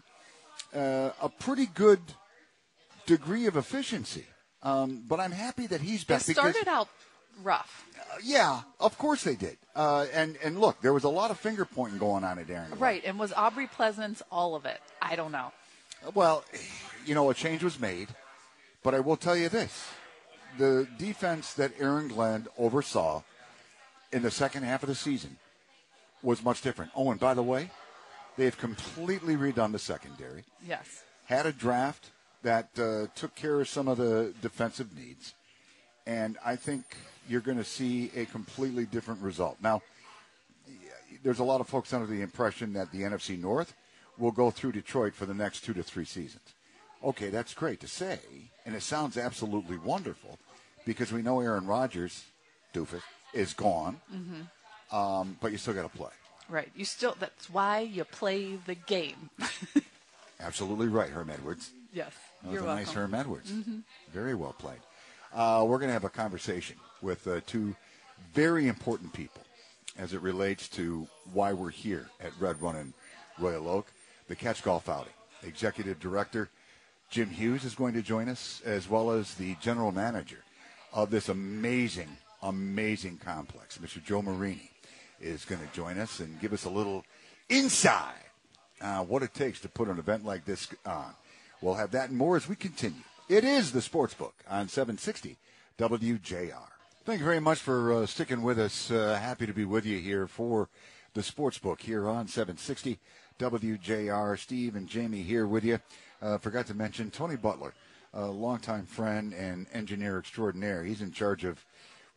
uh, 0.74 1.10
a 1.20 1.28
pretty 1.28 1.66
good 1.66 2.00
degree 3.06 3.46
of 3.46 3.56
efficiency. 3.56 4.26
Um, 4.62 5.04
but 5.06 5.20
I'm 5.20 5.32
happy 5.32 5.66
that 5.68 5.80
he's 5.80 6.04
They 6.04 6.14
back 6.14 6.26
because 6.26 6.52
started 6.52 6.68
out 6.68 6.88
rough. 7.42 7.86
yeah, 8.22 8.62
of 8.80 8.98
course 8.98 9.22
they 9.22 9.36
did. 9.36 9.56
Uh, 9.76 10.06
and 10.12 10.36
and 10.42 10.60
look, 10.60 10.80
there 10.80 10.92
was 10.92 11.04
a 11.04 11.08
lot 11.08 11.30
of 11.30 11.38
finger 11.38 11.64
pointing 11.64 11.98
going 11.98 12.24
on 12.24 12.38
at 12.38 12.50
Aaron. 12.50 12.78
Right. 12.78 13.02
And 13.04 13.18
was 13.18 13.32
Aubrey 13.32 13.68
Pleasant 13.68 14.22
all 14.30 14.54
of 14.54 14.66
it? 14.66 14.80
I 15.00 15.16
don't 15.16 15.32
know. 15.32 15.52
Well, 16.14 16.44
you 17.06 17.14
know, 17.14 17.30
a 17.30 17.34
change 17.34 17.62
was 17.62 17.78
made, 17.80 18.08
but 18.82 18.94
I 18.94 19.00
will 19.00 19.16
tell 19.16 19.36
you 19.36 19.48
this: 19.48 19.88
the 20.58 20.88
defense 20.98 21.54
that 21.54 21.72
Aaron 21.78 22.08
Glenn 22.08 22.46
oversaw 22.58 23.22
in 24.12 24.22
the 24.22 24.30
second 24.30 24.62
half 24.62 24.82
of 24.82 24.88
the 24.88 24.94
season 24.94 25.36
was 26.22 26.42
much 26.42 26.62
different. 26.62 26.90
Oh, 26.94 27.10
and 27.10 27.20
by 27.20 27.34
the 27.34 27.42
way, 27.42 27.70
they 28.36 28.44
have 28.44 28.58
completely 28.58 29.36
redone 29.36 29.72
the 29.72 29.78
secondary. 29.78 30.44
Yes. 30.66 31.04
Had 31.24 31.46
a 31.46 31.52
draft 31.52 32.10
that 32.42 32.68
uh, 32.78 33.06
took 33.14 33.34
care 33.34 33.60
of 33.60 33.68
some 33.68 33.88
of 33.88 33.98
the 33.98 34.32
defensive 34.40 34.96
needs, 34.96 35.34
and 36.06 36.38
I 36.44 36.56
think 36.56 36.84
you're 37.28 37.40
going 37.40 37.58
to 37.58 37.64
see 37.64 38.10
a 38.16 38.24
completely 38.26 38.86
different 38.86 39.20
result. 39.20 39.58
Now, 39.60 39.82
there's 41.22 41.40
a 41.40 41.44
lot 41.44 41.60
of 41.60 41.68
folks 41.68 41.92
under 41.92 42.06
the 42.06 42.22
impression 42.22 42.72
that 42.74 42.92
the 42.92 43.02
NFC 43.02 43.38
North 43.38 43.74
will 44.16 44.30
go 44.30 44.50
through 44.50 44.72
Detroit 44.72 45.14
for 45.14 45.26
the 45.26 45.34
next 45.34 45.60
two 45.60 45.74
to 45.74 45.82
three 45.82 46.04
seasons. 46.04 46.54
Okay, 47.04 47.28
that's 47.28 47.54
great 47.54 47.80
to 47.80 47.88
say, 47.88 48.18
and 48.64 48.74
it 48.74 48.82
sounds 48.82 49.16
absolutely 49.16 49.76
wonderful 49.78 50.38
because 50.86 51.12
we 51.12 51.22
know 51.22 51.40
Aaron 51.40 51.66
Rodgers, 51.66 52.24
doofus, 52.72 53.02
is 53.32 53.52
gone, 53.54 54.00
um, 54.92 55.36
but 55.40 55.52
you 55.52 55.58
still 55.58 55.74
got 55.74 55.90
to 55.90 55.96
play. 55.96 56.10
Right. 56.48 56.70
You 56.74 56.84
still. 56.84 57.14
That's 57.18 57.50
why 57.50 57.80
you 57.80 58.04
play 58.04 58.56
the 58.66 58.74
game. 58.74 59.30
Absolutely 60.40 60.88
right, 60.88 61.10
Herm 61.10 61.30
Edwards. 61.30 61.70
yes. 61.92 62.12
That 62.42 62.48
was 62.48 62.54
You're 62.54 62.62
a 62.62 62.66
welcome. 62.66 62.84
nice 62.84 62.92
Herm 62.94 63.14
Edwards. 63.14 63.52
Very 64.12 64.34
well 64.34 64.54
played. 64.58 64.78
Uh, 65.34 65.64
we're 65.68 65.78
going 65.78 65.88
to 65.88 65.92
have 65.92 66.04
a 66.04 66.08
conversation 66.08 66.76
with 67.02 67.26
uh, 67.26 67.40
two 67.46 67.74
very 68.32 68.68
important 68.68 69.12
people 69.12 69.42
as 69.98 70.14
it 70.14 70.20
relates 70.20 70.68
to 70.68 71.06
why 71.32 71.52
we're 71.52 71.70
here 71.70 72.08
at 72.20 72.30
Red 72.38 72.62
Run 72.62 72.76
and 72.76 72.92
Royal 73.38 73.68
Oak. 73.68 73.86
The 74.28 74.36
Catch 74.36 74.62
Golf 74.62 74.88
Outing. 74.88 75.12
Executive 75.42 75.98
Director 76.00 76.48
Jim 77.10 77.30
Hughes 77.30 77.64
is 77.64 77.74
going 77.74 77.94
to 77.94 78.02
join 78.02 78.28
us, 78.28 78.60
as 78.64 78.88
well 78.88 79.10
as 79.10 79.34
the 79.34 79.56
General 79.60 79.90
Manager 79.92 80.44
of 80.92 81.10
this 81.10 81.28
amazing, 81.28 82.08
amazing 82.42 83.18
complex, 83.18 83.78
Mr. 83.78 84.02
Joe 84.02 84.22
Marini, 84.22 84.70
is 85.20 85.44
going 85.44 85.60
to 85.60 85.74
join 85.74 85.98
us 85.98 86.20
and 86.20 86.40
give 86.40 86.52
us 86.52 86.64
a 86.64 86.70
little 86.70 87.04
insight 87.48 88.14
uh, 88.80 89.02
what 89.04 89.22
it 89.22 89.34
takes 89.34 89.60
to 89.60 89.68
put 89.68 89.88
an 89.88 89.98
event 89.98 90.24
like 90.24 90.44
this 90.44 90.68
on. 90.86 91.14
We'll 91.60 91.74
have 91.74 91.90
that 91.92 92.10
and 92.10 92.18
more 92.18 92.36
as 92.36 92.48
we 92.48 92.56
continue. 92.56 93.02
It 93.28 93.44
is 93.44 93.72
the 93.72 93.82
Sports 93.82 94.14
Book 94.14 94.34
on 94.48 94.68
760 94.68 95.36
WJR. 95.78 96.68
Thank 97.04 97.20
you 97.20 97.24
very 97.24 97.40
much 97.40 97.58
for 97.58 97.92
uh, 97.92 98.06
sticking 98.06 98.42
with 98.42 98.58
us. 98.58 98.90
Uh, 98.90 99.18
happy 99.20 99.46
to 99.46 99.52
be 99.52 99.64
with 99.64 99.84
you 99.84 99.98
here 99.98 100.26
for 100.26 100.68
the 101.14 101.22
Sports 101.22 101.58
Book 101.58 101.80
here 101.80 102.08
on 102.08 102.28
760 102.28 102.98
WJR. 103.38 104.38
Steve 104.38 104.76
and 104.76 104.88
Jamie 104.88 105.22
here 105.22 105.46
with 105.46 105.64
you. 105.64 105.80
Uh, 106.20 106.38
forgot 106.38 106.66
to 106.66 106.74
mention 106.74 107.10
Tony 107.10 107.36
Butler, 107.36 107.74
a 108.12 108.26
longtime 108.26 108.86
friend 108.86 109.32
and 109.32 109.66
engineer 109.72 110.18
extraordinaire. 110.18 110.84
He's 110.84 111.00
in 111.00 111.12
charge 111.12 111.44
of 111.44 111.64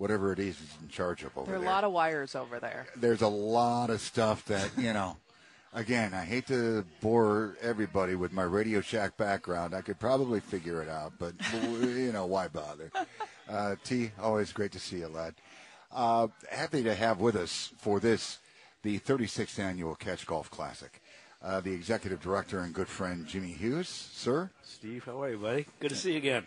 whatever 0.02 0.34
it 0.34 0.40
is 0.40 0.58
he's 0.58 0.78
in 0.82 0.90
charge 0.90 1.22
of 1.22 1.38
over 1.38 1.52
There 1.52 1.60
are 1.60 1.64
a 1.64 1.66
lot 1.66 1.84
of 1.84 1.92
wires 1.92 2.34
over 2.34 2.60
there. 2.60 2.88
there's 2.96 3.22
a 3.22 3.28
lot 3.28 3.92
of 3.92 4.02
stuff 4.02 4.44
that 4.46 4.72
you 4.78 4.94
know. 4.94 5.18
Again, 5.74 6.14
I 6.14 6.26
hate 6.26 6.48
to 6.48 6.84
bore 7.00 7.56
everybody 7.62 8.16
with 8.16 8.34
my 8.34 8.44
Radio 8.44 8.82
Shack 8.82 9.16
background. 9.16 9.74
I 9.74 9.80
could 9.80 10.00
probably 10.00 10.42
figure 10.42 10.82
it 10.82 10.90
out, 10.90 11.14
but 11.18 11.34
you 11.72 12.12
know 12.12 12.26
why 12.26 12.50
bother? 12.50 12.92
Uh, 13.48 13.76
T, 13.86 14.12
always 14.20 14.52
great 14.52 14.74
to 14.74 14.80
see 14.80 14.98
you, 14.98 15.08
lad. 15.08 15.34
Uh, 15.90 16.28
happy 16.50 16.84
to 16.84 16.94
have 16.94 17.22
with 17.22 17.38
us 17.38 17.72
for 17.78 18.02
this 18.02 18.40
the 18.82 19.00
36th 19.00 19.60
annual 19.60 19.96
Catch 19.96 20.26
Golf 20.26 20.50
Classic. 20.52 21.02
Uh, 21.42 21.62
the 21.62 21.72
executive 21.72 22.20
director 22.22 22.60
and 22.60 22.74
good 22.74 22.90
friend 22.90 23.26
Jimmy 23.26 23.52
Hughes, 23.54 23.88
sir. 23.88 24.50
Steve, 24.64 25.06
how 25.06 25.24
are 25.24 25.30
you, 25.30 25.38
buddy? 25.38 25.66
Good 25.80 25.92
to 25.92 25.96
see 25.96 26.12
you 26.12 26.18
again. 26.18 26.46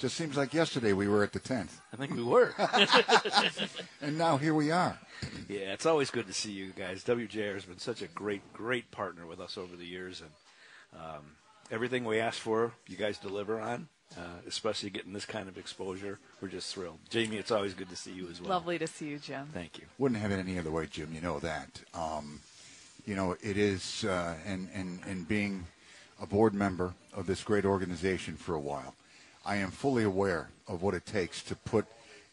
Just 0.00 0.16
seems 0.16 0.34
like 0.34 0.54
yesterday 0.54 0.94
we 0.94 1.08
were 1.08 1.22
at 1.22 1.34
the 1.34 1.40
10th. 1.40 1.72
I 1.92 1.96
think 1.96 2.14
we 2.16 2.22
were. 2.22 2.54
and 4.00 4.16
now 4.16 4.38
here 4.38 4.54
we 4.54 4.70
are. 4.70 4.98
Yeah, 5.46 5.74
it's 5.74 5.84
always 5.84 6.10
good 6.10 6.26
to 6.26 6.32
see 6.32 6.52
you 6.52 6.72
guys. 6.74 7.04
WJR 7.04 7.52
has 7.52 7.66
been 7.66 7.78
such 7.78 8.00
a 8.00 8.06
great, 8.06 8.40
great 8.54 8.90
partner 8.90 9.26
with 9.26 9.40
us 9.40 9.58
over 9.58 9.76
the 9.76 9.84
years, 9.84 10.22
and 10.22 10.30
um, 10.98 11.36
everything 11.70 12.06
we 12.06 12.18
ask 12.18 12.38
for, 12.38 12.72
you 12.88 12.96
guys 12.96 13.18
deliver 13.18 13.60
on. 13.60 13.88
Uh, 14.18 14.22
especially 14.48 14.90
getting 14.90 15.12
this 15.12 15.24
kind 15.24 15.48
of 15.48 15.56
exposure, 15.56 16.18
we're 16.40 16.48
just 16.48 16.74
thrilled. 16.74 16.98
Jamie, 17.10 17.36
it's 17.36 17.52
always 17.52 17.74
good 17.74 17.88
to 17.88 17.94
see 17.94 18.10
you 18.10 18.26
as 18.28 18.40
well. 18.40 18.50
Lovely 18.50 18.76
to 18.76 18.88
see 18.88 19.06
you, 19.06 19.20
Jim. 19.20 19.46
Thank 19.54 19.78
you. 19.78 19.84
Wouldn't 19.98 20.20
have 20.20 20.32
it 20.32 20.40
any 20.40 20.58
other 20.58 20.72
way, 20.72 20.88
Jim. 20.90 21.10
You 21.14 21.20
know 21.20 21.38
that. 21.38 21.80
Um, 21.94 22.40
you 23.06 23.14
know 23.14 23.36
it 23.40 23.56
is, 23.56 24.04
uh, 24.04 24.34
and 24.44 24.68
and 24.74 24.98
and 25.06 25.28
being 25.28 25.64
a 26.20 26.26
board 26.26 26.54
member 26.54 26.94
of 27.14 27.26
this 27.26 27.44
great 27.44 27.64
organization 27.64 28.34
for 28.36 28.54
a 28.54 28.60
while, 28.60 28.94
I 29.50 29.56
am 29.56 29.72
fully 29.72 30.04
aware 30.04 30.48
of 30.68 30.80
what 30.80 30.94
it 30.94 31.04
takes 31.04 31.42
to 31.42 31.56
put 31.56 31.84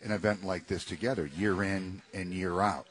an 0.04 0.12
event 0.12 0.46
like 0.46 0.68
this 0.68 0.86
together, 0.86 1.26
year 1.36 1.64
in 1.64 2.04
and 2.14 2.32
year 2.32 2.62
out. 2.62 2.86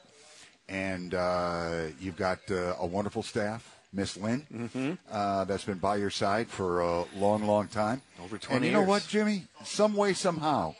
And 0.67 1.13
uh, 1.13 1.83
you've 1.97 2.17
got 2.17 2.39
uh, 2.51 2.75
a 2.77 2.85
wonderful 2.85 3.23
staff 3.23 3.73
Miss 3.93 4.17
Lynn, 4.17 4.45
mm-hmm. 4.53 4.93
uh, 5.09 5.45
that's 5.45 5.63
been 5.63 5.77
by 5.77 5.95
your 5.95 6.09
side 6.09 6.47
for 6.49 6.81
a 6.81 7.05
long, 7.15 7.47
long 7.47 7.69
time. 7.69 8.01
Over 8.21 8.37
20 8.37 8.53
And 8.57 8.65
you 8.65 8.71
years. 8.71 8.81
know 8.81 8.87
what, 8.87 9.07
Jimmy? 9.07 9.43
Some 9.63 9.95
way, 9.95 10.13
somehow, 10.13 10.75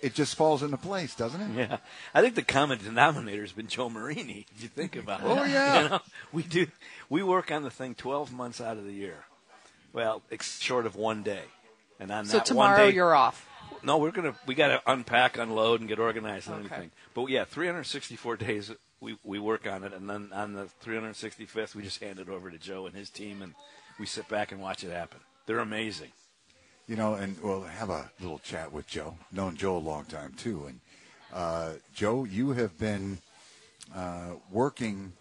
it 0.00 0.14
just 0.14 0.36
falls 0.36 0.62
into 0.62 0.76
place, 0.76 1.16
doesn't 1.16 1.40
it? 1.40 1.50
Yeah, 1.68 1.78
I 2.14 2.22
think 2.22 2.36
the 2.36 2.42
common 2.42 2.78
denominator 2.78 3.42
has 3.42 3.50
been 3.50 3.66
Joe 3.66 3.90
Marini. 3.90 4.46
If 4.54 4.62
you 4.62 4.68
think 4.68 4.94
about 4.94 5.20
it, 5.22 5.26
Oh, 5.26 5.42
yeah. 5.44 5.82
you 5.82 5.88
know, 5.88 6.00
we 6.32 6.44
do 6.44 6.68
we 7.10 7.24
work 7.24 7.50
on 7.50 7.64
the 7.64 7.70
thing 7.70 7.96
twelve 7.96 8.32
months 8.32 8.60
out 8.60 8.76
of 8.76 8.84
the 8.84 8.92
year. 8.94 9.24
Well, 9.92 10.22
ex- 10.30 10.60
short 10.60 10.86
of 10.86 10.94
one 10.94 11.24
day, 11.24 11.42
and 12.00 12.10
on 12.10 12.26
So 12.26 12.38
that 12.38 12.46
tomorrow 12.46 12.78
one 12.78 12.88
day, 12.90 12.94
you're 12.94 13.14
off. 13.14 13.48
No, 13.82 13.98
we're 13.98 14.10
gonna 14.12 14.34
we 14.46 14.54
got 14.54 14.68
to 14.68 14.82
unpack, 14.90 15.36
unload, 15.36 15.80
and 15.80 15.88
get 15.88 15.98
organized 15.98 16.48
and 16.48 16.56
Okay. 16.64 16.66
everything. 16.66 16.90
But 17.12 17.26
yeah, 17.26 17.44
364 17.44 18.36
days 18.36 18.70
we 19.00 19.18
we 19.22 19.38
work 19.38 19.66
on 19.66 19.84
it, 19.84 19.92
and 19.92 20.08
then 20.08 20.30
on 20.32 20.54
the 20.54 20.68
365th 20.84 21.74
we 21.74 21.82
just 21.82 22.02
hand 22.02 22.18
it 22.18 22.28
over 22.28 22.50
to 22.50 22.58
Joe 22.58 22.86
and 22.86 22.94
his 22.94 23.10
team, 23.10 23.42
and 23.42 23.54
we 23.98 24.06
sit 24.06 24.28
back 24.28 24.52
and 24.52 24.60
watch 24.60 24.84
it 24.84 24.90
happen. 24.90 25.20
They're 25.46 25.58
amazing. 25.58 26.12
You 26.88 26.96
know, 26.96 27.14
and 27.14 27.36
we'll 27.42 27.62
have 27.62 27.90
a 27.90 28.10
little 28.20 28.38
chat 28.38 28.72
with 28.72 28.86
Joe. 28.86 29.16
Known 29.32 29.56
Joe 29.56 29.76
a 29.76 29.78
long 29.78 30.04
time 30.04 30.32
too, 30.36 30.64
and 30.66 30.80
uh, 31.32 31.72
Joe, 31.94 32.24
you 32.24 32.50
have 32.52 32.78
been 32.78 33.18
uh, 33.94 34.32
working 34.50 35.12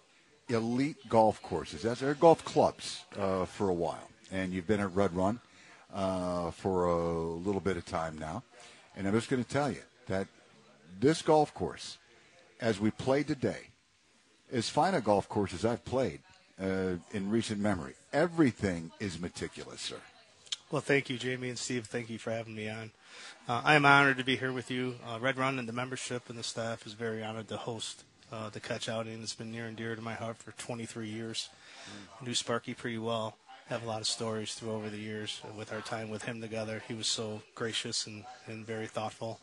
elite 0.49 0.97
golf 1.09 1.41
courses, 1.41 1.81
that's 1.81 2.01
or 2.01 2.13
golf 2.13 2.43
clubs, 2.45 3.03
uh, 3.17 3.45
for 3.45 3.69
a 3.69 3.73
while, 3.73 4.09
and 4.31 4.53
you've 4.53 4.67
been 4.67 4.79
at 4.79 4.93
Red 4.93 5.15
Run 5.15 5.39
uh, 5.93 6.51
for 6.51 6.85
a 6.85 7.13
little 7.15 7.61
bit 7.61 7.77
of 7.77 7.85
time 7.85 8.17
now. 8.17 8.43
And 8.95 9.07
I'm 9.07 9.13
just 9.13 9.29
going 9.29 9.43
to 9.43 9.49
tell 9.49 9.71
you 9.71 9.81
that 10.07 10.27
this 10.99 11.21
golf 11.21 11.53
course, 11.53 11.97
as 12.59 12.79
we 12.79 12.91
play 12.91 13.23
today, 13.23 13.69
is 14.51 14.69
fine 14.69 14.93
a 14.93 15.01
golf 15.01 15.27
course 15.27 15.53
as 15.53 15.65
I've 15.65 15.83
played 15.85 16.19
uh, 16.61 16.95
in 17.11 17.29
recent 17.29 17.59
memory. 17.59 17.93
Everything 18.11 18.91
is 18.99 19.19
meticulous, 19.19 19.81
sir. 19.81 19.97
Well, 20.71 20.81
thank 20.81 21.09
you, 21.09 21.17
Jamie 21.17 21.49
and 21.49 21.57
Steve. 21.57 21.85
Thank 21.85 22.09
you 22.09 22.17
for 22.17 22.31
having 22.31 22.55
me 22.55 22.67
on. 22.67 22.91
Uh, 23.47 23.61
I 23.63 23.75
am 23.75 23.85
honored 23.85 24.17
to 24.17 24.23
be 24.23 24.37
here 24.37 24.51
with 24.51 24.71
you. 24.71 24.95
Uh, 25.05 25.19
Red 25.19 25.37
Run 25.37 25.59
and 25.59 25.67
the 25.67 25.73
membership 25.73 26.29
and 26.29 26.37
the 26.37 26.43
staff 26.43 26.87
is 26.87 26.93
very 26.93 27.23
honored 27.23 27.47
to 27.49 27.57
host 27.57 28.03
uh, 28.31 28.49
the 28.49 28.59
catch 28.59 28.89
outing. 28.89 29.21
It's 29.21 29.35
been 29.35 29.51
near 29.51 29.65
and 29.65 29.77
dear 29.77 29.95
to 29.95 30.01
my 30.01 30.15
heart 30.15 30.37
for 30.37 30.51
23 30.53 31.07
years. 31.07 31.49
Knew 32.25 32.33
Sparky 32.33 32.73
pretty 32.73 32.97
well. 32.97 33.37
Have 33.67 33.83
a 33.83 33.87
lot 33.87 34.01
of 34.01 34.07
stories 34.07 34.53
through 34.53 34.71
over 34.71 34.89
the 34.89 34.97
years 34.97 35.41
with 35.57 35.71
our 35.71 35.81
time 35.81 36.09
with 36.09 36.23
him 36.23 36.41
together. 36.41 36.83
He 36.87 36.93
was 36.93 37.07
so 37.07 37.41
gracious 37.55 38.05
and, 38.05 38.25
and 38.45 38.65
very 38.65 38.87
thoughtful. 38.87 39.39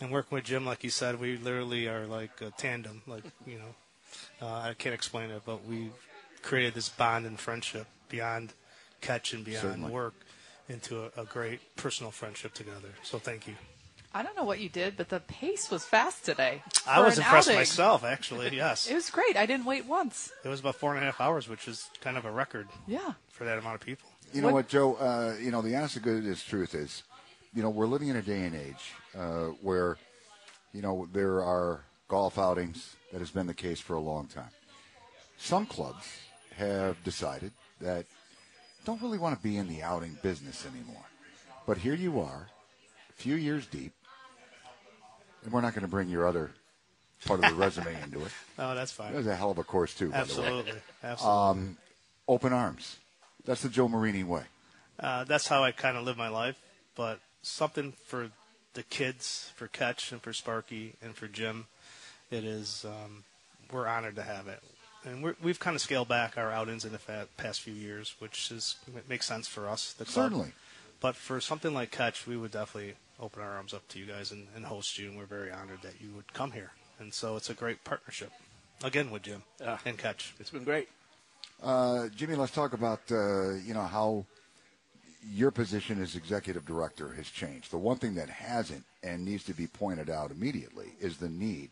And 0.00 0.10
working 0.10 0.36
with 0.36 0.44
Jim, 0.44 0.66
like 0.66 0.82
you 0.82 0.90
said, 0.90 1.20
we 1.20 1.36
literally 1.36 1.86
are 1.88 2.06
like 2.06 2.40
a 2.40 2.50
tandem. 2.50 3.02
Like 3.06 3.24
you 3.46 3.58
know, 3.58 4.46
uh, 4.46 4.60
I 4.60 4.74
can't 4.76 4.94
explain 4.94 5.30
it, 5.30 5.42
but 5.46 5.64
we 5.64 5.90
created 6.42 6.74
this 6.74 6.88
bond 6.88 7.26
and 7.26 7.38
friendship 7.38 7.86
beyond 8.08 8.52
catch 9.00 9.32
and 9.32 9.44
beyond 9.44 9.62
Certainly. 9.62 9.90
work 9.92 10.14
into 10.68 11.04
a, 11.04 11.22
a 11.22 11.24
great 11.24 11.60
personal 11.76 12.10
friendship 12.10 12.54
together. 12.54 12.90
So 13.02 13.18
thank 13.18 13.46
you. 13.46 13.54
I 14.12 14.22
don't 14.24 14.36
know 14.36 14.42
what 14.44 14.58
you 14.58 14.68
did, 14.68 14.96
but 14.96 15.08
the 15.08 15.20
pace 15.20 15.70
was 15.70 15.84
fast 15.84 16.24
today. 16.24 16.62
I 16.86 16.98
was 17.00 17.16
an 17.18 17.22
impressed 17.24 17.48
outing. 17.48 17.60
myself, 17.60 18.02
actually. 18.04 18.54
Yes, 18.56 18.88
It 18.90 18.94
was 18.94 19.08
great. 19.08 19.36
I 19.36 19.46
didn't 19.46 19.66
wait 19.66 19.86
once. 19.86 20.32
it 20.44 20.48
was 20.48 20.58
about 20.60 20.74
four 20.76 20.94
and 20.94 21.02
a 21.02 21.06
half 21.06 21.20
hours, 21.20 21.48
which 21.48 21.68
is 21.68 21.88
kind 22.00 22.16
of 22.16 22.24
a 22.24 22.30
record 22.30 22.68
Yeah. 22.88 23.12
for 23.30 23.44
that 23.44 23.56
amount 23.58 23.76
of 23.76 23.80
people. 23.82 24.10
You 24.32 24.40
know 24.42 24.48
What- 24.48 24.54
what, 24.54 24.68
Joe? 24.68 24.94
Uh, 24.96 25.36
you 25.40 25.50
know 25.52 25.62
the 25.62 25.76
honest 25.76 25.94
to 25.94 26.00
goodness 26.00 26.42
truth 26.42 26.74
is, 26.74 27.02
you 27.54 27.62
know 27.62 27.70
we're 27.70 27.86
living 27.86 28.08
in 28.08 28.16
a 28.16 28.22
day 28.22 28.42
and 28.44 28.54
age 28.54 28.94
uh, 29.16 29.46
where, 29.62 29.96
you 30.72 30.82
know, 30.82 31.08
there 31.12 31.42
are 31.42 31.84
golf 32.08 32.38
outings. 32.38 32.96
That 33.12 33.18
has 33.20 33.30
been 33.32 33.46
the 33.48 33.54
case 33.54 33.80
for 33.80 33.94
a 33.94 34.00
long 34.00 34.28
time. 34.28 34.50
Some 35.36 35.66
clubs 35.66 36.04
have 36.56 37.02
decided 37.02 37.52
that 37.80 38.06
don't 38.84 39.02
really 39.02 39.18
want 39.18 39.36
to 39.36 39.42
be 39.42 39.56
in 39.56 39.66
the 39.68 39.82
outing 39.82 40.16
business 40.22 40.64
anymore. 40.64 41.04
But 41.66 41.78
here 41.78 41.94
you 41.94 42.20
are, 42.20 42.48
a 43.08 43.12
few 43.14 43.34
years 43.34 43.66
deep, 43.66 43.92
and 45.44 45.52
we're 45.52 45.60
not 45.60 45.74
going 45.74 45.82
to 45.84 45.88
bring 45.90 46.08
your 46.08 46.26
other 46.26 46.50
part 47.26 47.42
of 47.44 47.50
the 47.50 47.56
resume 47.56 47.94
into 48.02 48.24
it. 48.24 48.32
Oh, 48.58 48.74
that's 48.74 48.92
fine. 48.92 49.14
was 49.14 49.26
a 49.26 49.34
hell 49.34 49.50
of 49.50 49.58
a 49.58 49.64
course 49.64 49.94
too, 49.94 50.10
by 50.10 50.24
the 50.24 50.40
way. 50.40 50.46
Absolutely, 50.46 50.72
absolutely. 51.02 51.76
Open 52.28 52.52
arms. 52.52 52.96
That's 53.44 53.62
the 53.62 53.68
Joe 53.70 53.88
Marini 53.88 54.22
way. 54.22 54.42
uh, 54.98 55.24
that's 55.24 55.48
how 55.48 55.64
I 55.64 55.72
kind 55.72 55.96
of 55.96 56.04
live 56.04 56.16
my 56.18 56.28
life. 56.28 56.60
But 56.94 57.20
something 57.42 57.92
for 58.04 58.30
the 58.74 58.82
kids, 58.82 59.50
for 59.56 59.66
Catch, 59.66 60.12
and 60.12 60.20
for 60.20 60.32
Sparky, 60.34 60.94
and 61.02 61.14
for 61.14 61.26
Jim, 61.26 61.66
it 62.30 62.44
is. 62.44 62.84
Um, 62.86 63.24
we're 63.72 63.86
honored 63.86 64.16
to 64.16 64.22
have 64.22 64.46
it, 64.48 64.60
and 65.04 65.22
we're, 65.22 65.36
we've 65.42 65.58
kind 65.60 65.74
of 65.74 65.80
scaled 65.80 66.08
back 66.08 66.36
our 66.36 66.50
outings 66.50 66.84
in 66.84 66.92
the 66.92 66.98
fa- 66.98 67.28
past 67.36 67.62
few 67.62 67.72
years, 67.72 68.14
which 68.18 68.50
is 68.50 68.76
makes 69.08 69.26
sense 69.26 69.48
for 69.48 69.68
us. 69.68 69.92
The 69.94 70.04
club. 70.04 70.24
Certainly. 70.32 70.52
But 71.00 71.16
for 71.16 71.40
something 71.40 71.72
like 71.72 71.90
Catch, 71.90 72.26
we 72.26 72.36
would 72.36 72.50
definitely 72.52 72.94
open 73.18 73.42
our 73.42 73.50
arms 73.52 73.72
up 73.74 73.86
to 73.88 73.98
you 73.98 74.06
guys 74.06 74.30
and, 74.32 74.46
and 74.54 74.64
host 74.64 74.98
you, 74.98 75.08
and 75.08 75.16
we're 75.16 75.24
very 75.26 75.50
honored 75.50 75.82
that 75.82 76.00
you 76.00 76.10
would 76.14 76.32
come 76.32 76.52
here. 76.52 76.72
And 76.98 77.12
so 77.12 77.36
it's 77.36 77.50
a 77.50 77.54
great 77.54 77.82
partnership, 77.84 78.30
again 78.84 79.10
with 79.10 79.22
Jim 79.22 79.42
Yeah. 79.60 79.78
and 79.84 79.96
Catch. 79.96 80.34
It's 80.38 80.50
been 80.50 80.64
great. 80.64 80.88
Uh, 81.62 82.08
Jimmy, 82.14 82.34
let's 82.36 82.52
talk 82.52 82.72
about 82.72 83.00
uh, 83.10 83.52
you 83.52 83.74
know 83.74 83.82
how 83.82 84.24
your 85.26 85.50
position 85.50 86.00
as 86.02 86.16
executive 86.16 86.64
director 86.64 87.08
has 87.12 87.28
changed. 87.28 87.70
The 87.70 87.78
one 87.78 87.98
thing 87.98 88.14
that 88.14 88.30
hasn't 88.30 88.84
and 89.02 89.24
needs 89.24 89.44
to 89.44 89.54
be 89.54 89.66
pointed 89.66 90.08
out 90.08 90.30
immediately 90.30 90.92
is 91.00 91.16
the 91.18 91.28
need 91.28 91.70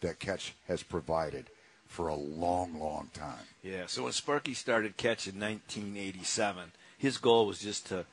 that 0.00 0.18
Catch 0.20 0.54
has 0.68 0.82
provided 0.82 1.46
for 1.86 2.08
a 2.08 2.14
long, 2.14 2.78
long 2.80 3.10
time. 3.14 3.46
Yeah. 3.62 3.84
So 3.86 4.04
when 4.04 4.12
Sparky 4.12 4.54
started 4.54 4.96
Catch 4.96 5.26
in 5.28 5.38
1987, 5.40 6.72
his 6.98 7.18
goal 7.18 7.46
was 7.46 7.58
just 7.60 7.86
to 7.88 8.04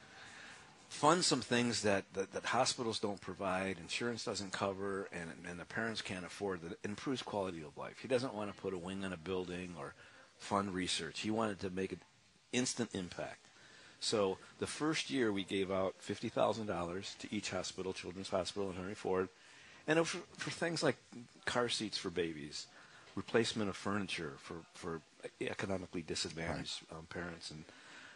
fund 0.92 1.24
some 1.24 1.40
things 1.40 1.84
that, 1.84 2.04
that, 2.14 2.34
that 2.34 2.44
hospitals 2.44 3.00
don't 3.00 3.22
provide, 3.22 3.78
insurance 3.80 4.26
doesn't 4.26 4.52
cover, 4.52 5.08
and, 5.14 5.32
and 5.50 5.58
the 5.58 5.64
parents 5.66 6.02
can't 6.02 6.26
afford 6.26 6.62
that 6.62 6.78
improves 6.84 7.22
quality 7.22 7.62
of 7.62 7.78
life. 7.78 7.96
He 8.02 8.10
doesn't 8.10 8.34
want 8.34 8.54
to 8.54 8.62
put 8.62 8.74
a 8.74 8.78
wing 8.78 9.06
on 9.06 9.14
a 9.14 9.18
building 9.18 9.74
or 9.80 9.94
fund 10.38 10.74
research. 10.74 11.22
He 11.22 11.32
wanted 11.32 11.62
to 11.62 11.70
make 11.70 11.94
an 11.94 12.02
instant 12.52 12.90
impact. 12.94 13.40
So 14.02 14.38
the 14.60 14.68
first 14.68 15.10
year 15.10 15.32
we 15.32 15.46
gave 15.46 15.72
out 15.72 15.96
fifty 16.00 16.28
thousand 16.28 16.68
dollars 16.68 17.16
to 17.20 17.34
each 17.34 17.52
hospital, 17.52 17.94
Children's 17.94 18.30
Hospital 18.30 18.68
and 18.68 18.78
Henry 18.78 18.96
Ford, 18.96 19.30
and 19.88 20.06
for, 20.06 20.18
for 20.38 20.50
things 20.50 20.84
like 20.84 20.98
car 21.46 21.70
seats 21.70 21.98
for 21.98 22.10
babies, 22.10 22.68
replacement 23.16 23.70
of 23.70 23.78
furniture 23.78 24.34
for 24.40 24.56
for 24.74 25.02
economically 25.40 26.02
disadvantaged 26.02 26.82
um, 26.92 27.06
parents, 27.10 27.52
and 27.52 27.64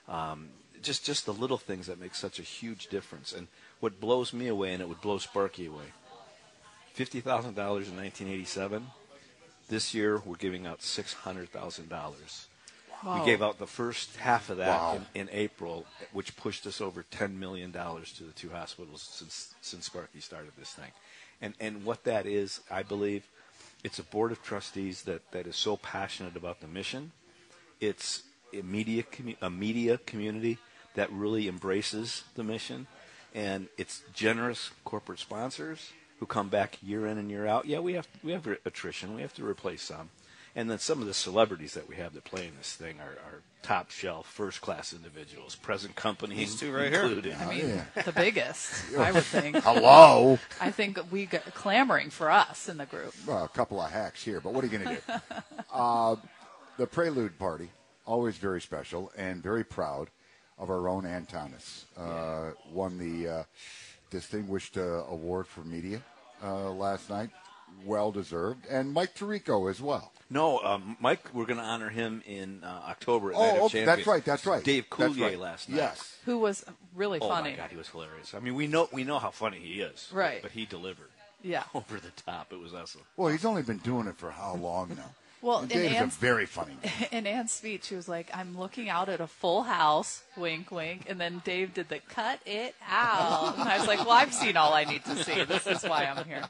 um, 0.08 0.50
just 0.86 1.06
just 1.06 1.25
the 1.25 1.34
little 1.34 1.58
things 1.58 1.88
that 1.88 2.00
make 2.00 2.15
such 2.15 2.39
a 2.39 2.44
huge 2.44 2.88
difference. 2.88 3.34
And 3.34 3.48
what 3.80 4.00
blows 4.00 4.32
me 4.34 4.48
away, 4.48 4.74
and 4.74 4.82
it 4.82 4.88
would 4.88 5.01
blow 5.01 5.18
Sparky 5.18 5.65
away, 5.65 5.92
fifty 6.94 7.22
thousand 7.22 7.56
dollars 7.56 7.88
in 7.89 7.96
1987. 7.98 8.88
This 9.68 9.94
year 9.94 10.22
we're 10.25 10.36
giving 10.36 10.65
out 10.68 10.82
six 10.82 11.13
hundred 11.13 11.50
thousand 11.50 11.89
dollars. 11.89 12.48
Wow. 13.04 13.20
We 13.20 13.25
gave 13.25 13.42
out 13.42 13.60
the 13.60 13.68
first 13.68 14.15
half 14.18 14.50
of 14.50 14.58
that 14.58 14.80
Wow. 14.80 15.01
in, 15.13 15.22
in 15.27 15.30
April, 15.32 15.86
which 16.13 16.36
pushed 16.38 16.65
us 16.65 16.80
over 16.82 17.04
ten 17.04 17.39
million 17.39 17.72
dollars 17.72 18.13
to 18.13 18.24
the 18.24 18.32
two 18.32 18.50
hospitals 18.50 19.01
since 19.01 19.54
since 19.62 19.86
Sparky 19.88 20.20
started 20.22 20.51
this 20.58 20.72
thing. 20.72 20.92
And 21.42 21.54
and 21.60 21.84
what 21.84 22.04
that 22.06 22.25
is, 22.25 22.62
I 22.72 22.84
believe, 22.84 23.24
it's 23.84 24.00
a 24.00 24.04
board 24.04 24.32
of 24.32 24.42
trustees 24.42 25.04
that, 25.04 25.32
that 25.32 25.46
is 25.48 25.56
so 25.56 25.77
passionate 25.77 26.36
about 26.38 26.62
the 26.62 26.68
mission. 26.68 27.12
It's 27.82 28.24
a 28.54 28.62
media 28.62 29.04
commu- 29.04 29.36
a 29.42 29.50
media 29.50 29.98
community 30.06 30.58
that 30.96 31.12
really 31.12 31.48
embraces 31.48 32.24
the 32.36 32.44
mission, 32.44 32.88
and 33.34 33.68
it's 33.78 34.02
generous 34.14 34.72
corporate 34.84 35.20
sponsors 35.20 35.92
who 36.20 36.25
come 36.25 36.50
back 36.50 36.78
year 36.82 37.06
in 37.06 37.18
and 37.18 37.30
year 37.30 37.46
out. 37.46 37.66
Yeah, 37.66 37.80
we 37.80 37.94
have 37.94 38.08
we 38.24 38.32
have 38.32 38.48
attrition, 38.66 39.16
we 39.16 39.22
have 39.22 39.34
to 39.36 39.46
replace 39.46 39.84
some, 39.84 40.10
And 40.56 40.70
then 40.70 40.80
some 40.80 41.02
of 41.02 41.08
the 41.08 41.14
celebrities 41.14 41.74
that 41.74 41.88
we 41.90 41.98
have 41.98 42.14
that 42.14 42.24
play 42.24 42.48
in 42.48 42.56
this 42.58 42.74
thing 42.74 43.00
are, 43.00 43.12
are 43.30 43.42
top 43.62 43.92
shelf, 43.92 44.28
first 44.28 44.62
class 44.62 44.94
individuals. 44.94 45.56
Present 45.56 45.96
company 45.96 46.36
These 46.36 46.60
two 46.60 46.72
right 46.72 46.92
here. 46.92 47.04
I 47.04 47.46
mean, 47.50 47.84
yeah. 47.96 48.04
the 48.04 48.14
biggest, 48.14 48.96
I 48.98 49.12
would 49.12 49.24
think. 49.24 49.58
Hello. 49.58 50.40
I 50.62 50.72
think 50.72 51.00
we 51.12 51.25
got 51.25 51.44
clamoring 51.54 52.10
for 52.10 52.32
us 52.32 52.70
in 52.70 52.78
the 52.78 52.86
group. 52.86 53.14
Well, 53.28 53.44
a 53.44 53.50
couple 53.50 53.82
of 53.82 53.92
hacks 53.92 54.24
here, 54.24 54.40
but 54.40 54.54
what 54.54 54.64
are 54.64 54.68
you 54.68 54.78
going 54.78 54.96
to 54.96 55.02
do? 55.08 55.14
uh, 55.74 56.16
the 56.78 56.88
Prelude 56.88 57.38
Party, 57.38 57.70
always 58.06 58.38
very 58.38 58.62
special 58.62 59.12
and 59.18 59.44
very 59.44 59.64
proud 59.64 60.10
of 60.57 60.69
our 60.69 60.88
own 60.88 61.03
Antonis. 61.03 61.27
Thomas. 61.27 61.85
Uh, 61.97 62.51
won 62.71 62.97
the 62.97 63.27
uh, 63.29 63.43
Distinguished 64.09 64.77
uh, 64.77 65.03
Award 65.09 65.47
for 65.47 65.62
Media 65.62 66.01
uh, 66.43 66.69
last 66.71 67.09
night. 67.09 67.29
Well 67.85 68.12
deserved. 68.12 68.65
And 68.69 68.93
Mike 68.93 69.15
Tirico 69.15 69.69
as 69.69 69.81
well. 69.81 70.12
No, 70.29 70.59
um, 70.59 70.95
Mike, 71.00 71.27
we're 71.33 71.45
going 71.45 71.59
to 71.59 71.63
honor 71.65 71.89
him 71.89 72.24
in 72.25 72.63
uh, 72.63 72.67
October 72.88 73.31
at 73.31 73.38
Night 73.38 73.41
Oh, 73.41 73.55
of 73.57 73.62
okay, 73.63 73.79
Champions. 73.79 73.85
that's 73.85 74.07
right, 74.07 74.25
that's 74.25 74.45
right. 74.45 74.63
Dave 74.63 74.85
That's 74.97 75.13
Coulier 75.13 75.21
right. 75.21 75.39
last 75.39 75.69
night. 75.69 75.77
Yes. 75.77 76.17
Who 76.25 76.39
was 76.39 76.63
really 76.95 77.19
Oh 77.21 77.27
funny. 77.29 77.51
my 77.51 77.57
God, 77.57 77.69
he 77.71 77.77
was 77.77 77.89
hilarious. 77.89 78.33
I 78.33 78.39
mean, 78.39 78.55
we 78.55 78.65
know 78.67 78.88
we 78.93 79.03
know 79.03 79.19
how 79.19 79.29
funny 79.31 79.59
he 79.59 79.81
is, 79.81 80.09
Right. 80.13 80.41
But 80.41 80.51
he 80.51 80.65
delivered 80.65 81.09
Yeah. 81.43 81.63
over 81.75 82.00
the 82.00 82.12
top. 82.25 82.53
It 82.53 82.59
was 82.59 82.74
awesome. 82.74 83.01
Well, 83.17 83.29
he's 83.29 83.45
only 83.45 83.62
been 83.63 83.77
doing 83.79 84.07
it 84.07 84.17
for 84.17 84.31
how 84.31 84.55
long 84.55 84.89
now? 84.89 85.12
Well, 85.46 85.60
and 85.60 85.72
in 85.72 85.78
Dave 85.78 86.02
is 86.02 86.02
a 86.02 86.20
very 86.20 86.48
funny 86.48 86.75
man. 86.84 86.92
In 87.12 87.28
Anne's 87.28 87.52
speech, 87.52 87.84
she 87.84 87.96
was 87.96 88.10
like, 88.10 88.32
I'm 88.34 88.58
looking 88.58 88.90
out 88.90 89.10
at 89.10 89.22
a 89.22 89.28
full 89.28 89.62
house, 89.62 90.24
wink, 90.36 90.72
wink. 90.72 91.06
And 91.08 91.22
then 91.22 91.44
Dave 91.46 91.75
did 91.75 91.88
the 91.88 92.00
cut 92.00 92.40
it 92.48 92.74
out. 92.90 93.56
And 93.60 93.70
I 93.70 93.78
was 93.78 93.88
like, 93.88 94.00
well, 94.00 94.10
I've 94.12 94.34
seen 94.34 94.58
all 94.58 94.74
I 94.74 94.86
need 94.86 95.06
to 95.06 95.24
see. 95.24 95.44
This 95.44 95.68
is 95.68 95.84
why 95.84 96.06
I'm 96.06 96.25
here. 96.25 96.42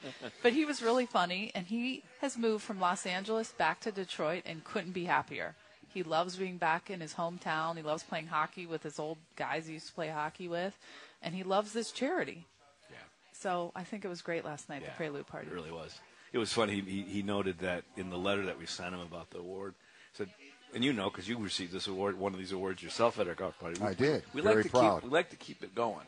But 0.41 0.53
he 0.53 0.63
was 0.63 0.81
really 0.81 1.05
funny, 1.05 1.51
and 1.53 1.67
he 1.67 2.03
has 2.21 2.37
moved 2.37 2.63
from 2.63 2.79
Los 2.79 3.05
Angeles 3.05 3.51
back 3.51 3.81
to 3.81 3.91
Detroit 3.91 4.43
and 4.45 4.63
couldn't 4.63 4.93
be 4.93 5.03
happier. 5.03 5.55
He 5.93 6.01
loves 6.01 6.37
being 6.37 6.55
back 6.55 6.89
in 6.89 7.01
his 7.01 7.15
hometown. 7.15 7.75
He 7.75 7.81
loves 7.83 8.03
playing 8.03 8.27
hockey 8.27 8.65
with 8.65 8.83
his 8.83 8.97
old 8.97 9.17
guys 9.35 9.67
he 9.67 9.73
used 9.73 9.87
to 9.87 9.93
play 9.93 10.07
hockey 10.07 10.47
with. 10.47 10.77
And 11.21 11.35
he 11.35 11.43
loves 11.43 11.73
this 11.73 11.91
charity. 11.91 12.45
Yeah. 12.89 12.97
So 13.33 13.73
I 13.75 13.83
think 13.83 14.05
it 14.05 14.07
was 14.07 14.21
great 14.21 14.45
last 14.45 14.69
night, 14.69 14.85
the 14.85 14.91
Prelude 14.91 15.27
Party. 15.27 15.47
It 15.47 15.53
really 15.53 15.71
was. 15.71 15.99
It 16.35 16.37
was 16.37 16.51
funny. 16.51 16.81
He, 16.81 17.03
he 17.03 17.21
noted 17.21 17.59
that 17.59 17.85
in 17.95 18.09
the 18.09 18.17
letter 18.17 18.45
that 18.47 18.59
we 18.59 18.65
sent 18.65 18.93
him 18.93 18.99
about 18.99 19.29
the 19.29 19.39
award, 19.39 19.73
said, 20.11 20.27
and 20.73 20.83
you 20.83 20.91
know, 20.91 21.09
because 21.09 21.29
you 21.29 21.37
received 21.37 21.71
this 21.71 21.87
award, 21.87 22.19
one 22.19 22.33
of 22.33 22.39
these 22.39 22.51
awards 22.51 22.83
yourself 22.83 23.17
at 23.21 23.29
our 23.29 23.35
golf 23.35 23.57
party. 23.57 23.79
We, 23.79 23.87
I 23.87 23.93
did. 23.93 24.21
We 24.33 24.41
Very 24.41 24.55
like 24.55 24.65
to 24.65 24.69
proud. 24.69 24.95
keep. 24.95 25.03
We 25.09 25.15
like 25.15 25.29
to 25.29 25.37
keep 25.37 25.63
it 25.63 25.73
going, 25.73 26.05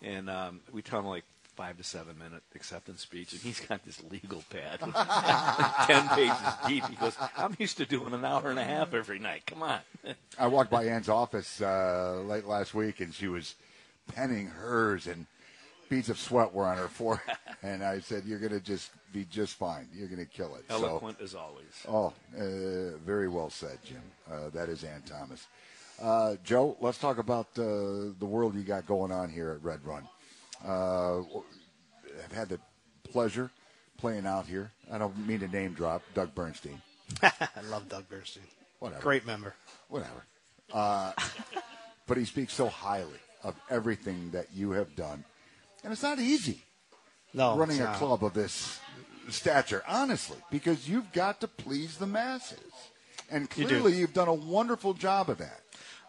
and 0.00 0.30
um, 0.30 0.60
we 0.72 0.80
tell 0.80 1.00
him 1.00 1.04
like 1.04 1.24
five 1.56 1.76
to 1.76 1.84
seven 1.84 2.18
minute 2.18 2.42
acceptance 2.54 3.02
speech, 3.02 3.34
and 3.34 3.42
he's 3.42 3.60
got 3.60 3.84
this 3.84 4.02
legal 4.10 4.42
pad, 4.48 4.80
ten 5.86 6.08
pages 6.08 6.54
deep. 6.66 6.86
He 6.86 6.96
goes, 6.96 7.14
"I'm 7.36 7.54
used 7.58 7.76
to 7.76 7.84
doing 7.84 8.14
an 8.14 8.24
hour 8.24 8.48
and 8.48 8.58
a 8.58 8.64
half 8.64 8.94
every 8.94 9.18
night. 9.18 9.44
Come 9.44 9.62
on." 9.62 9.80
I 10.38 10.46
walked 10.46 10.70
by 10.70 10.84
Ann's 10.86 11.10
office 11.10 11.60
uh, 11.60 12.22
late 12.24 12.46
last 12.46 12.72
week, 12.72 13.00
and 13.00 13.12
she 13.12 13.28
was 13.28 13.54
penning 14.06 14.46
hers, 14.46 15.06
and 15.06 15.26
beads 15.90 16.08
of 16.08 16.18
sweat 16.18 16.54
were 16.54 16.64
on 16.64 16.78
her 16.78 16.88
forehead. 16.88 17.36
and 17.62 17.84
I 17.84 18.00
said, 18.00 18.24
"You're 18.24 18.38
going 18.38 18.52
to 18.52 18.60
just 18.60 18.90
be 19.16 19.24
just 19.24 19.54
fine. 19.54 19.88
You're 19.94 20.08
going 20.08 20.24
to 20.24 20.30
kill 20.30 20.54
it." 20.56 20.64
So- 20.68 20.76
Eloquent 20.76 21.20
as 21.20 21.34
always. 21.34 21.64
oh, 21.88 22.12
uh, 22.38 22.96
very 23.04 23.28
well 23.28 23.50
said, 23.50 23.78
Jim. 23.84 24.02
Uh, 24.30 24.50
that 24.50 24.68
is 24.68 24.84
Ann 24.84 25.02
Thomas. 25.06 25.46
Uh, 26.00 26.36
Joe, 26.44 26.76
let's 26.80 26.98
talk 26.98 27.18
about 27.18 27.46
uh, 27.58 28.12
the 28.18 28.26
world 28.26 28.54
you 28.54 28.62
got 28.62 28.86
going 28.86 29.10
on 29.10 29.30
here 29.30 29.50
at 29.50 29.62
Red 29.62 29.80
Run. 29.84 30.06
Uh, 30.66 31.20
I've 32.22 32.32
had 32.32 32.48
the 32.50 32.60
pleasure 33.04 33.50
playing 33.96 34.26
out 34.26 34.46
here. 34.46 34.70
I 34.92 34.98
don't 34.98 35.16
mean 35.26 35.40
to 35.40 35.48
name 35.48 35.72
drop 35.72 36.02
Doug 36.14 36.34
Bernstein. 36.34 36.82
I 37.22 37.32
love 37.70 37.88
Doug 37.88 38.08
Bernstein. 38.10 38.44
Whatever. 38.78 39.00
Great 39.02 39.26
member. 39.26 39.54
whatever. 39.88 40.26
Uh, 40.72 41.12
but 42.06 42.18
he 42.18 42.26
speaks 42.26 42.52
so 42.52 42.68
highly 42.68 43.20
of 43.42 43.54
everything 43.70 44.30
that 44.32 44.48
you 44.52 44.72
have 44.72 44.94
done, 44.96 45.24
and 45.82 45.92
it's 45.92 46.02
not 46.02 46.18
easy 46.18 46.60
No, 47.32 47.56
running 47.56 47.80
a 47.80 47.94
club 47.94 48.22
of 48.22 48.34
this 48.34 48.80
stature, 49.30 49.82
honestly, 49.88 50.38
because 50.50 50.88
you've 50.88 51.12
got 51.12 51.40
to 51.40 51.48
please 51.48 51.96
the 51.96 52.06
masses, 52.06 52.58
and 53.30 53.48
You 53.56 53.64
do. 53.64 53.68
clearly 53.68 53.94
you've 53.94 54.14
done 54.14 54.28
a 54.28 54.34
wonderful 54.34 54.94
job 54.94 55.30
of 55.30 55.38
that. 55.38 55.60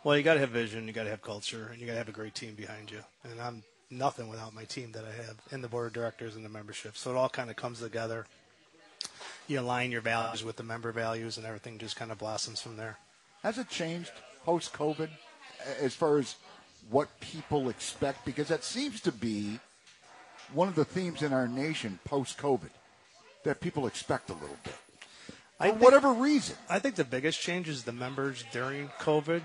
Well, 0.03 0.15
you 0.15 0.23
got 0.23 0.35
to 0.35 0.39
have 0.39 0.49
vision, 0.49 0.87
you 0.87 0.93
got 0.93 1.03
to 1.03 1.09
have 1.09 1.21
culture, 1.21 1.69
and 1.71 1.81
you 1.81 1.87
got 1.87 1.93
to 1.93 1.97
have 1.97 2.09
a 2.09 2.13
great 2.13 2.35
team 2.35 2.53
behind 2.55 2.91
you. 2.91 2.99
And 3.23 3.41
I'm 3.41 3.63
nothing 3.89 4.29
without 4.29 4.53
my 4.53 4.63
team 4.63 4.91
that 4.93 5.03
I 5.03 5.11
have 5.25 5.35
in 5.51 5.61
the 5.61 5.67
board 5.67 5.87
of 5.87 5.93
directors 5.93 6.35
and 6.35 6.45
the 6.45 6.49
membership. 6.49 6.95
So 6.95 7.11
it 7.11 7.17
all 7.17 7.29
kind 7.29 7.49
of 7.49 7.55
comes 7.55 7.79
together. 7.79 8.25
You 9.47 9.59
align 9.59 9.91
your 9.91 10.01
values 10.01 10.43
with 10.43 10.57
the 10.57 10.63
member 10.63 10.91
values, 10.91 11.37
and 11.37 11.45
everything 11.45 11.77
just 11.77 11.95
kind 11.95 12.11
of 12.11 12.17
blossoms 12.17 12.61
from 12.61 12.77
there. 12.77 12.97
Has 13.43 13.57
it 13.57 13.69
changed 13.69 14.11
post 14.45 14.73
COVID 14.73 15.09
as 15.81 15.93
far 15.95 16.17
as 16.19 16.35
what 16.89 17.07
people 17.19 17.69
expect? 17.69 18.25
Because 18.25 18.49
that 18.49 18.63
seems 18.63 19.01
to 19.01 19.11
be 19.11 19.59
one 20.53 20.67
of 20.67 20.75
the 20.75 20.85
themes 20.85 21.21
in 21.23 21.33
our 21.33 21.47
nation 21.47 21.99
post 22.05 22.37
COVID 22.37 22.69
that 23.43 23.59
people 23.59 23.87
expect 23.87 24.29
a 24.29 24.33
little 24.33 24.57
bit. 24.63 24.73
For 25.57 25.63
think- 25.63 25.81
whatever 25.81 26.13
reason. 26.13 26.55
I 26.69 26.79
think 26.79 26.95
the 26.95 27.03
biggest 27.05 27.39
change 27.41 27.67
is 27.67 27.83
the 27.83 27.91
members 27.91 28.43
during 28.51 28.89
COVID 28.99 29.41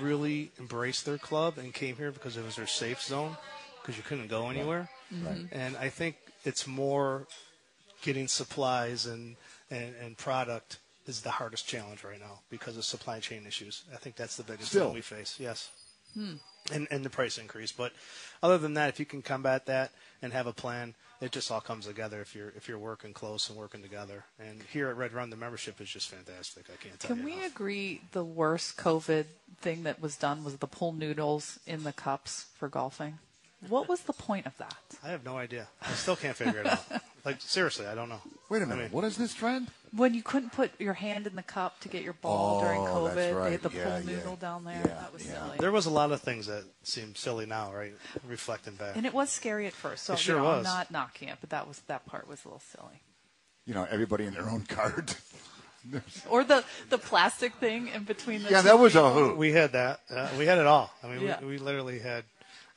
really 0.00 0.50
embraced 0.58 1.04
their 1.06 1.18
club 1.18 1.58
and 1.58 1.72
came 1.72 1.96
here 1.96 2.12
because 2.12 2.36
it 2.36 2.44
was 2.44 2.56
their 2.56 2.66
safe 2.66 3.00
zone 3.02 3.36
because 3.80 3.96
you 3.96 4.02
couldn't 4.02 4.28
go 4.28 4.48
anywhere. 4.50 4.88
Right. 5.10 5.36
Mm-hmm. 5.36 5.58
And 5.58 5.76
I 5.76 5.88
think 5.88 6.16
it's 6.44 6.66
more 6.66 7.26
getting 8.02 8.28
supplies 8.28 9.06
and, 9.06 9.36
and, 9.70 9.94
and 10.02 10.16
product 10.16 10.78
is 11.06 11.22
the 11.22 11.30
hardest 11.30 11.66
challenge 11.66 12.04
right 12.04 12.20
now 12.20 12.40
because 12.50 12.76
of 12.76 12.84
supply 12.84 13.20
chain 13.20 13.46
issues. 13.46 13.82
I 13.92 13.96
think 13.96 14.16
that's 14.16 14.36
the 14.36 14.42
biggest 14.42 14.68
Still. 14.70 14.86
thing 14.86 14.94
we 14.94 15.00
face. 15.00 15.36
Yes. 15.38 15.70
Hmm. 16.14 16.34
And, 16.72 16.86
and 16.90 17.04
the 17.04 17.10
price 17.10 17.38
increase. 17.38 17.72
But 17.72 17.92
other 18.42 18.58
than 18.58 18.74
that, 18.74 18.88
if 18.88 18.98
you 19.00 19.06
can 19.06 19.22
combat 19.22 19.66
that 19.66 19.90
and 20.22 20.32
have 20.32 20.46
a 20.46 20.52
plan, 20.52 20.94
it 21.20 21.32
just 21.32 21.50
all 21.50 21.60
comes 21.60 21.86
together 21.86 22.20
if 22.20 22.34
you're 22.34 22.50
if 22.56 22.68
you're 22.68 22.78
working 22.78 23.12
close 23.12 23.48
and 23.50 23.58
working 23.58 23.82
together. 23.82 24.24
And 24.38 24.62
here 24.72 24.88
at 24.88 24.96
Red 24.96 25.12
Run, 25.12 25.30
the 25.30 25.36
membership 25.36 25.80
is 25.80 25.88
just 25.90 26.08
fantastic. 26.08 26.64
I 26.72 26.82
can't 26.82 26.98
tell 26.98 27.08
Can 27.08 27.18
you. 27.18 27.24
we 27.24 27.32
enough. 27.34 27.52
agree 27.52 28.00
the 28.12 28.24
worst 28.24 28.76
COVID 28.76 29.24
thing 29.60 29.82
that 29.82 30.00
was 30.00 30.16
done 30.16 30.44
was 30.44 30.56
the 30.56 30.66
pool 30.66 30.92
noodles 30.92 31.58
in 31.66 31.82
the 31.84 31.92
cups 31.92 32.46
for 32.54 32.68
golfing? 32.68 33.18
What 33.68 33.88
was 33.88 34.00
the 34.00 34.12
point 34.14 34.46
of 34.46 34.56
that? 34.58 34.74
I 35.04 35.08
have 35.10 35.24
no 35.24 35.36
idea. 35.36 35.68
I 35.82 35.90
still 35.92 36.16
can't 36.16 36.36
figure 36.36 36.60
it 36.60 36.66
out. 36.66 36.84
Like 37.22 37.36
seriously, 37.42 37.84
I 37.86 37.94
don't 37.94 38.08
know. 38.08 38.22
Wait 38.48 38.62
a 38.62 38.66
minute. 38.66 38.84
mean, 38.84 38.92
what 38.92 39.04
is 39.04 39.18
this 39.18 39.34
trend? 39.34 39.68
When 39.94 40.14
you 40.14 40.22
couldn't 40.22 40.52
put 40.54 40.70
your 40.80 40.94
hand 40.94 41.26
in 41.26 41.36
the 41.36 41.42
cup 41.42 41.78
to 41.80 41.88
get 41.88 42.02
your 42.02 42.14
ball 42.14 42.62
during 42.62 42.80
Oh, 42.80 42.84
COVID, 43.10 43.14
that's 43.14 43.34
right. 43.34 43.44
they 43.44 43.50
had 43.52 43.62
the 43.62 43.70
Yeah, 43.76 43.84
pool 43.84 44.00
yeah. 44.10 44.16
noodle 44.16 44.36
down 44.36 44.64
there. 44.64 44.80
Yeah, 44.82 44.94
that 45.02 45.12
was 45.12 45.26
yeah. 45.26 45.34
silly. 45.44 45.58
There 45.58 45.70
was 45.70 45.84
a 45.84 45.90
lot 45.90 46.12
of 46.12 46.22
things 46.22 46.46
that 46.46 46.64
seem 46.82 47.14
silly 47.14 47.44
now, 47.44 47.74
right? 47.74 47.92
Reflecting 48.26 48.74
back. 48.76 48.96
and 48.96 49.04
it 49.04 49.12
was 49.12 49.28
scary 49.28 49.66
at 49.66 49.74
first. 49.74 50.04
So 50.04 50.14
It 50.14 50.18
sure 50.18 50.36
you 50.36 50.42
know, 50.42 50.48
I'm 50.50 50.56
was. 50.60 50.64
not 50.64 50.90
knocking 50.90 51.28
it, 51.28 51.36
but 51.42 51.50
that 51.50 51.68
was 51.68 51.80
that 51.88 52.06
part 52.06 52.26
was 52.26 52.42
a 52.46 52.48
little 52.48 52.62
silly. 52.74 53.02
You 53.66 53.74
know, 53.74 53.86
everybody 53.90 54.24
in 54.24 54.32
their 54.32 54.48
own 54.48 54.62
card. 54.62 55.12
Or 56.28 56.44
the 56.44 56.62
the 56.90 56.98
plastic 56.98 57.54
thing 57.56 57.88
in 57.88 58.04
between 58.04 58.42
the 58.42 58.50
yeah, 58.50 58.62
two 58.62 58.68
that 58.68 58.78
was 58.78 58.94
a 58.96 58.98
people. 59.00 59.12
hoot. 59.12 59.36
we 59.38 59.52
had 59.52 59.72
that. 59.72 60.00
Uh, 60.10 60.28
we 60.38 60.44
had 60.46 60.58
it 60.58 60.66
all. 60.66 60.90
I 61.02 61.06
mean, 61.08 61.20
Yeah. 61.22 61.40
we, 61.40 61.46
we 61.48 61.58
literally 61.58 61.98
had. 61.98 62.24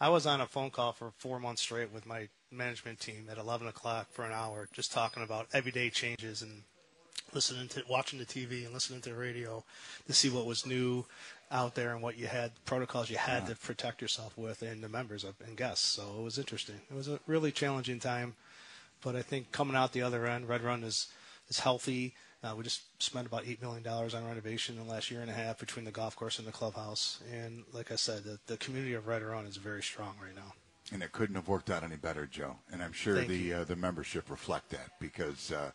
I 0.04 0.10
was 0.10 0.28
on 0.28 0.42
a 0.42 0.46
phone 0.46 0.70
call 0.70 0.92
for 0.92 1.14
four 1.18 1.40
months 1.40 1.62
straight 1.62 1.94
with 1.94 2.06
my 2.06 2.28
management 2.52 3.00
team 3.00 3.30
at 3.32 3.38
11 3.38 3.68
o'clock 3.68 4.12
for 4.12 4.26
an 4.26 4.34
hour, 4.34 4.68
just 4.74 4.92
talking 4.92 5.24
about 5.24 5.48
everyday 5.54 5.90
changes 5.90 6.42
and 6.42 6.64
listening 7.34 7.70
to, 7.70 7.84
watching 7.90 8.20
the 8.20 8.26
TV 8.26 8.66
and 8.66 8.74
listening 8.74 9.00
to 9.00 9.12
the 9.12 9.16
radio 9.16 9.64
to 10.06 10.12
see 10.14 10.28
what 10.28 10.46
was 10.46 10.66
new 10.66 11.06
out 11.52 11.76
there 11.76 11.94
and 11.94 12.02
what 12.02 12.18
you 12.18 12.28
had, 12.28 12.52
protocols 12.66 13.10
you 13.10 13.16
had 13.16 13.48
to 13.48 13.56
protect 13.56 14.02
yourself 14.02 14.38
with 14.38 14.62
and 14.62 14.84
the 14.84 14.90
members 14.90 15.24
of, 15.24 15.36
and 15.48 15.56
guests. 15.56 15.86
So 15.86 16.04
it 16.20 16.22
was 16.22 16.38
interesting. 16.38 16.82
It 16.92 16.96
was 16.98 17.08
a 17.08 17.22
really 17.26 17.54
challenging 17.54 18.02
time, 18.02 18.36
but 19.02 19.16
I 19.16 19.22
think 19.22 19.54
coming 19.54 19.78
out 19.78 19.94
the 19.94 20.02
other 20.02 20.28
end, 20.28 20.50
Red 20.50 20.64
Run 20.64 20.84
is 20.84 21.08
is 21.48 21.60
healthy. 21.60 22.14
Uh, 22.44 22.54
we 22.58 22.64
just 22.64 22.82
spent 23.02 23.26
about 23.26 23.44
eight 23.48 23.62
million 23.62 23.82
dollars 23.84 24.14
on 24.14 24.26
renovation 24.28 24.78
in 24.78 24.86
the 24.86 24.92
last 24.92 25.10
year 25.10 25.22
and 25.22 25.30
a 25.30 25.34
half 25.34 25.58
between 25.60 25.86
the 25.86 25.92
golf 25.92 26.16
course 26.16 26.40
and 26.40 26.48
the 26.48 26.52
clubhouse. 26.52 27.22
And 27.32 27.64
like 27.72 27.90
I 27.92 27.96
said, 27.96 28.24
the, 28.26 28.38
the 28.48 28.58
community 28.58 28.94
of 28.96 29.08
Red 29.08 29.22
Run 29.24 29.46
is 29.46 29.56
very 29.58 29.82
strong 29.82 30.16
right 30.22 30.36
now. 30.36 30.54
and 30.92 31.02
it 31.02 31.14
couldn't 31.14 31.36
have 31.36 31.48
worked 31.48 31.70
out 31.70 31.84
any 31.84 31.96
better, 31.96 32.26
Joe. 32.26 32.58
And 32.72 32.84
I'm 32.84 32.92
sure 32.92 33.16
Thank 33.18 33.30
the 33.30 33.54
uh, 33.54 33.64
the 33.64 33.78
membership 33.78 34.30
reflect 34.30 34.70
that 34.72 34.90
because 35.00 35.52
uh, 35.54 35.72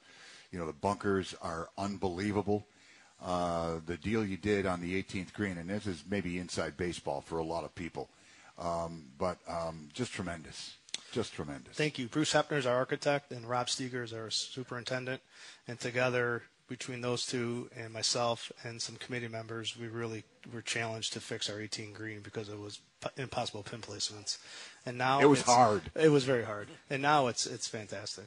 you 0.52 0.59
know 0.59 0.66
the 0.66 0.72
bunkers 0.74 1.35
are 1.40 1.70
unbelievable. 1.78 2.66
Uh, 3.24 3.81
the 3.87 3.96
deal 3.96 4.24
you 4.24 4.37
did 4.37 4.64
on 4.66 4.81
the 4.81 5.02
18th 5.02 5.33
green, 5.33 5.59
and 5.59 5.68
this 5.70 5.87
is 5.88 6.04
maybe 6.09 6.38
inside 6.38 6.76
baseball 6.76 7.20
for 7.20 7.38
a 7.38 7.42
lot 7.42 7.64
of 7.64 7.74
people, 7.74 8.09
um, 8.61 9.07
but 9.18 9.38
um, 9.48 9.88
just 9.92 10.12
tremendous, 10.12 10.76
just 11.11 11.33
tremendous. 11.33 11.74
Thank 11.74 11.98
you. 11.98 12.07
Bruce 12.07 12.33
Hepner 12.33 12.59
is 12.59 12.66
our 12.66 12.76
architect, 12.76 13.33
and 13.33 13.44
Rob 13.48 13.68
Steger 13.70 14.04
is 14.04 14.12
our 14.12 14.31
superintendent. 14.31 15.20
And 15.66 15.81
together, 15.81 16.44
between 16.68 17.00
those 17.00 17.24
two 17.26 17.70
and 17.76 17.92
myself 17.92 18.52
and 18.62 18.81
some 18.81 18.96
committee 18.96 19.28
members, 19.28 19.76
we 19.76 19.88
really 19.88 20.24
were 20.52 20.62
challenged 20.62 21.12
to 21.14 21.20
fix 21.20 21.48
our 21.50 21.61
18 21.61 21.92
green 21.92 22.20
because 22.20 22.48
it 22.48 22.59
was 22.59 22.81
p- 23.02 23.09
impossible 23.22 23.62
pin 23.62 23.81
placements. 23.81 24.38
And 24.87 24.98
now 24.98 25.20
It 25.20 25.26
was 25.26 25.40
it's- 25.40 25.54
hard. 25.57 25.90
It 25.94 26.11
was 26.11 26.24
very 26.24 26.44
hard. 26.44 26.68
And 26.90 27.00
now 27.02 27.26
it's 27.28 27.46
it's 27.46 27.66
fantastic. 27.68 28.26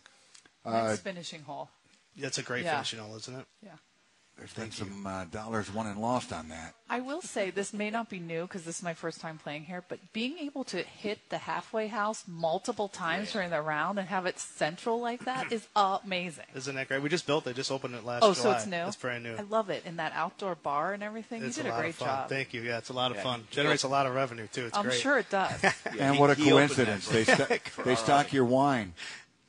Nice 0.65 0.93
uh, 0.93 0.95
finishing 0.97 1.43
hole. 1.43 1.69
It's 2.17 2.37
a 2.37 2.43
great 2.43 2.65
Yeah. 2.65 2.73
finishing 2.73 2.99
hole, 2.99 3.15
isn't 3.15 3.35
it? 3.39 3.45
Yeah. 3.63 3.77
There's 4.37 4.53
been 4.53 4.71
some 4.71 5.05
uh, 5.05 5.25
dollars 5.25 5.71
won 5.71 5.85
and 5.85 6.01
lost 6.01 6.33
on 6.33 6.49
that. 6.49 6.73
I 6.89 6.99
will 6.99 7.21
say 7.21 7.51
this 7.51 7.73
may 7.73 7.91
not 7.91 8.09
be 8.09 8.17
new 8.17 8.41
because 8.43 8.63
this 8.63 8.77
is 8.77 8.83
my 8.83 8.95
first 8.95 9.21
time 9.21 9.37
playing 9.37 9.65
here, 9.65 9.83
but 9.87 9.99
being 10.13 10.39
able 10.39 10.63
to 10.63 10.77
hit 10.81 11.19
the 11.29 11.37
halfway 11.37 11.85
house 11.87 12.23
multiple 12.27 12.87
times 12.87 13.31
during 13.33 13.51
the 13.51 13.61
round 13.61 13.99
and 13.99 14.07
have 14.07 14.25
it 14.25 14.39
central 14.39 14.99
like 14.99 15.25
that 15.25 15.51
is 15.51 15.67
amazing. 15.75 16.45
Isn't 16.55 16.73
that 16.73 16.87
great? 16.87 17.03
We 17.03 17.09
just 17.09 17.27
built 17.27 17.45
it. 17.45 17.55
Just 17.55 17.71
opened 17.71 17.93
it 17.93 18.03
last 18.03 18.23
Oh, 18.23 18.33
July. 18.33 18.43
so 18.43 18.51
it's 18.53 18.65
new. 18.65 18.77
It's 18.87 18.95
brand 18.95 19.23
new. 19.23 19.35
I 19.35 19.41
love 19.43 19.69
it 19.69 19.85
in 19.85 19.97
that 19.97 20.11
outdoor 20.15 20.55
bar 20.55 20.93
and 20.93 21.03
everything. 21.03 21.43
it's 21.43 21.57
you 21.57 21.63
did 21.63 21.71
a 21.71 21.75
a, 21.75 21.79
great 21.79 21.89
of 21.89 21.95
fun. 21.97 22.07
job. 22.07 22.29
Thank 22.29 22.51
you. 22.55 22.61
Yeah, 22.61 22.79
it's 22.79 22.89
a 22.89 22.93
lot 22.93 23.11
of 23.11 23.17
Yeah, 23.17 23.23
fun. 23.23 23.39
he- 23.47 23.55
Generates 23.55 23.83
a 23.83 23.89
lot 23.89 24.07
of 24.07 24.15
revenue 24.15 24.47
too. 24.51 24.65
It's 24.65 24.75
I'm 24.77 24.85
great. 24.85 24.99
sure 24.99 25.19
it 25.19 25.29
does. 25.29 25.63
and 25.99 26.15
he- 26.15 26.19
what 26.19 26.31
a 26.31 26.35
coincidence. 26.35 27.07
They, 27.07 27.25
for- 27.25 27.35
sta- 27.35 27.57
for 27.69 27.83
they 27.83 27.93
stock 27.95 28.33
your 28.33 28.45
wine. 28.45 28.93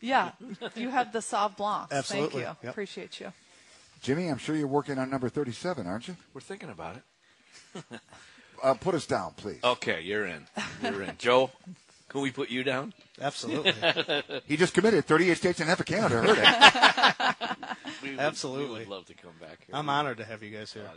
yeah, 0.03 0.33
you 0.77 0.91
have 0.91 1.13
the 1.15 1.21
Sauv 1.21 1.57
Blanc. 1.57 1.89
Absolutely. 1.91 2.43
Thank 2.43 2.59
you. 2.61 2.67
Yep. 2.67 2.73
Appreciate 2.73 3.21
you. 3.21 3.33
Jimmy, 4.03 4.29
I'm 4.29 4.39
sure 4.39 4.57
you're 4.57 4.67
working 4.67 4.99
on 4.99 5.09
number 5.11 5.29
37, 5.29 5.87
aren't 5.87 6.09
you? 6.09 6.17
We're 6.35 6.41
thinking 6.41 6.71
about 6.71 6.97
it. 6.97 7.85
Uh, 8.63 8.75
put 8.75 8.95
us 8.95 9.07
down, 9.07 9.33
please. 9.37 9.59
Okay, 9.65 10.03
you're 10.03 10.25
in. 10.25 10.47
You're 10.85 11.03
in. 11.03 11.17
Joe, 11.19 11.51
can 12.09 12.21
we 12.21 12.31
put 12.31 12.49
you 12.49 12.63
down? 12.63 12.95
Absolutely. 13.21 13.73
He 14.47 14.57
just 14.57 14.73
committed 14.73 15.05
38 15.05 15.37
states 15.37 15.59
and 15.59 15.69
half 15.69 15.81
of 15.81 15.87
Canada. 15.87 16.23
Heard 16.23 16.39
it. 16.39 17.77
We 18.05 18.11
would- 18.11 18.21
Absolutely. 18.21 18.73
We 18.75 18.79
would 18.81 18.89
love 18.89 19.07
to 19.07 19.15
come 19.15 19.33
back 19.41 19.65
here. 19.67 19.75
I'm 19.75 19.89
honored 19.89 20.19
to 20.19 20.25
have 20.25 20.45
you 20.45 20.57
guys 20.57 20.73
here. 20.73 20.89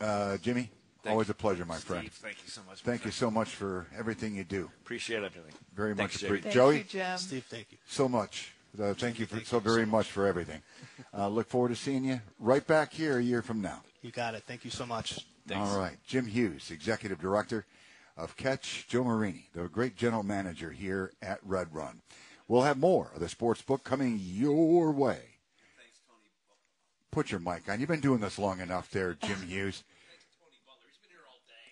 Uh, 0.00 0.04
Uh, 0.04 0.36
Jimmy, 0.38 0.70
Thank 1.02 1.10
always 1.12 1.26
you. 1.26 1.32
a 1.32 1.34
pleasure, 1.34 1.64
my 1.64 1.74
Steve, 1.78 1.86
friend. 1.88 2.12
Thank 2.12 2.36
you 2.44 2.48
so 2.50 2.60
much. 2.68 2.82
Thank 2.82 2.98
you 3.04 3.10
friend. 3.10 3.14
so 3.14 3.30
much 3.32 3.48
for 3.48 3.88
everything 3.98 4.36
you 4.36 4.44
do. 4.44 4.70
Appreciate 4.82 5.24
everything. 5.24 5.50
Very 5.74 5.96
Thanks, 5.96 6.14
much 6.14 6.20
Jerry. 6.20 6.38
appreciate. 6.38 6.42
Thank 6.42 6.54
Joey, 6.54 6.78
you, 6.78 6.84
Jim. 6.84 7.18
Steve, 7.18 7.44
thank 7.50 7.66
you. 7.72 7.78
so 7.88 8.08
much. 8.08 8.52
Uh, 8.80 8.94
thank 8.94 9.18
you 9.18 9.26
for 9.26 9.36
Thank 9.36 9.46
so 9.46 9.56
you 9.56 9.60
very 9.60 9.84
so 9.84 9.90
much 9.90 10.06
for 10.06 10.26
everything. 10.26 10.62
Uh, 11.16 11.28
look 11.28 11.48
forward 11.48 11.68
to 11.68 11.76
seeing 11.76 12.04
you 12.04 12.20
right 12.38 12.66
back 12.66 12.92
here 12.92 13.18
a 13.18 13.22
year 13.22 13.42
from 13.42 13.60
now. 13.60 13.82
You 14.00 14.10
got 14.10 14.34
it. 14.34 14.44
Thank 14.46 14.64
you 14.64 14.70
so 14.70 14.86
much. 14.86 15.26
Thanks. 15.46 15.70
All 15.70 15.78
right. 15.78 15.98
Jim 16.06 16.26
Hughes, 16.26 16.70
Executive 16.70 17.20
Director 17.20 17.66
of 18.16 18.36
Catch, 18.36 18.86
Joe 18.88 19.04
Marini, 19.04 19.48
the 19.54 19.68
great 19.68 19.96
general 19.96 20.22
manager 20.22 20.70
here 20.70 21.12
at 21.20 21.38
Red 21.44 21.74
Run. 21.74 22.00
We'll 22.48 22.62
have 22.62 22.78
more 22.78 23.10
of 23.14 23.20
the 23.20 23.28
sports 23.28 23.62
book 23.62 23.84
coming 23.84 24.18
your 24.22 24.90
way. 24.90 25.18
Thanks, 25.76 26.00
Tony. 26.06 26.28
Put 27.10 27.30
your 27.30 27.40
mic 27.40 27.68
on. 27.70 27.78
You've 27.78 27.88
been 27.88 28.00
doing 28.00 28.20
this 28.20 28.38
long 28.38 28.60
enough 28.60 28.90
there, 28.90 29.14
Jim 29.14 29.40
Hughes. 29.48 29.84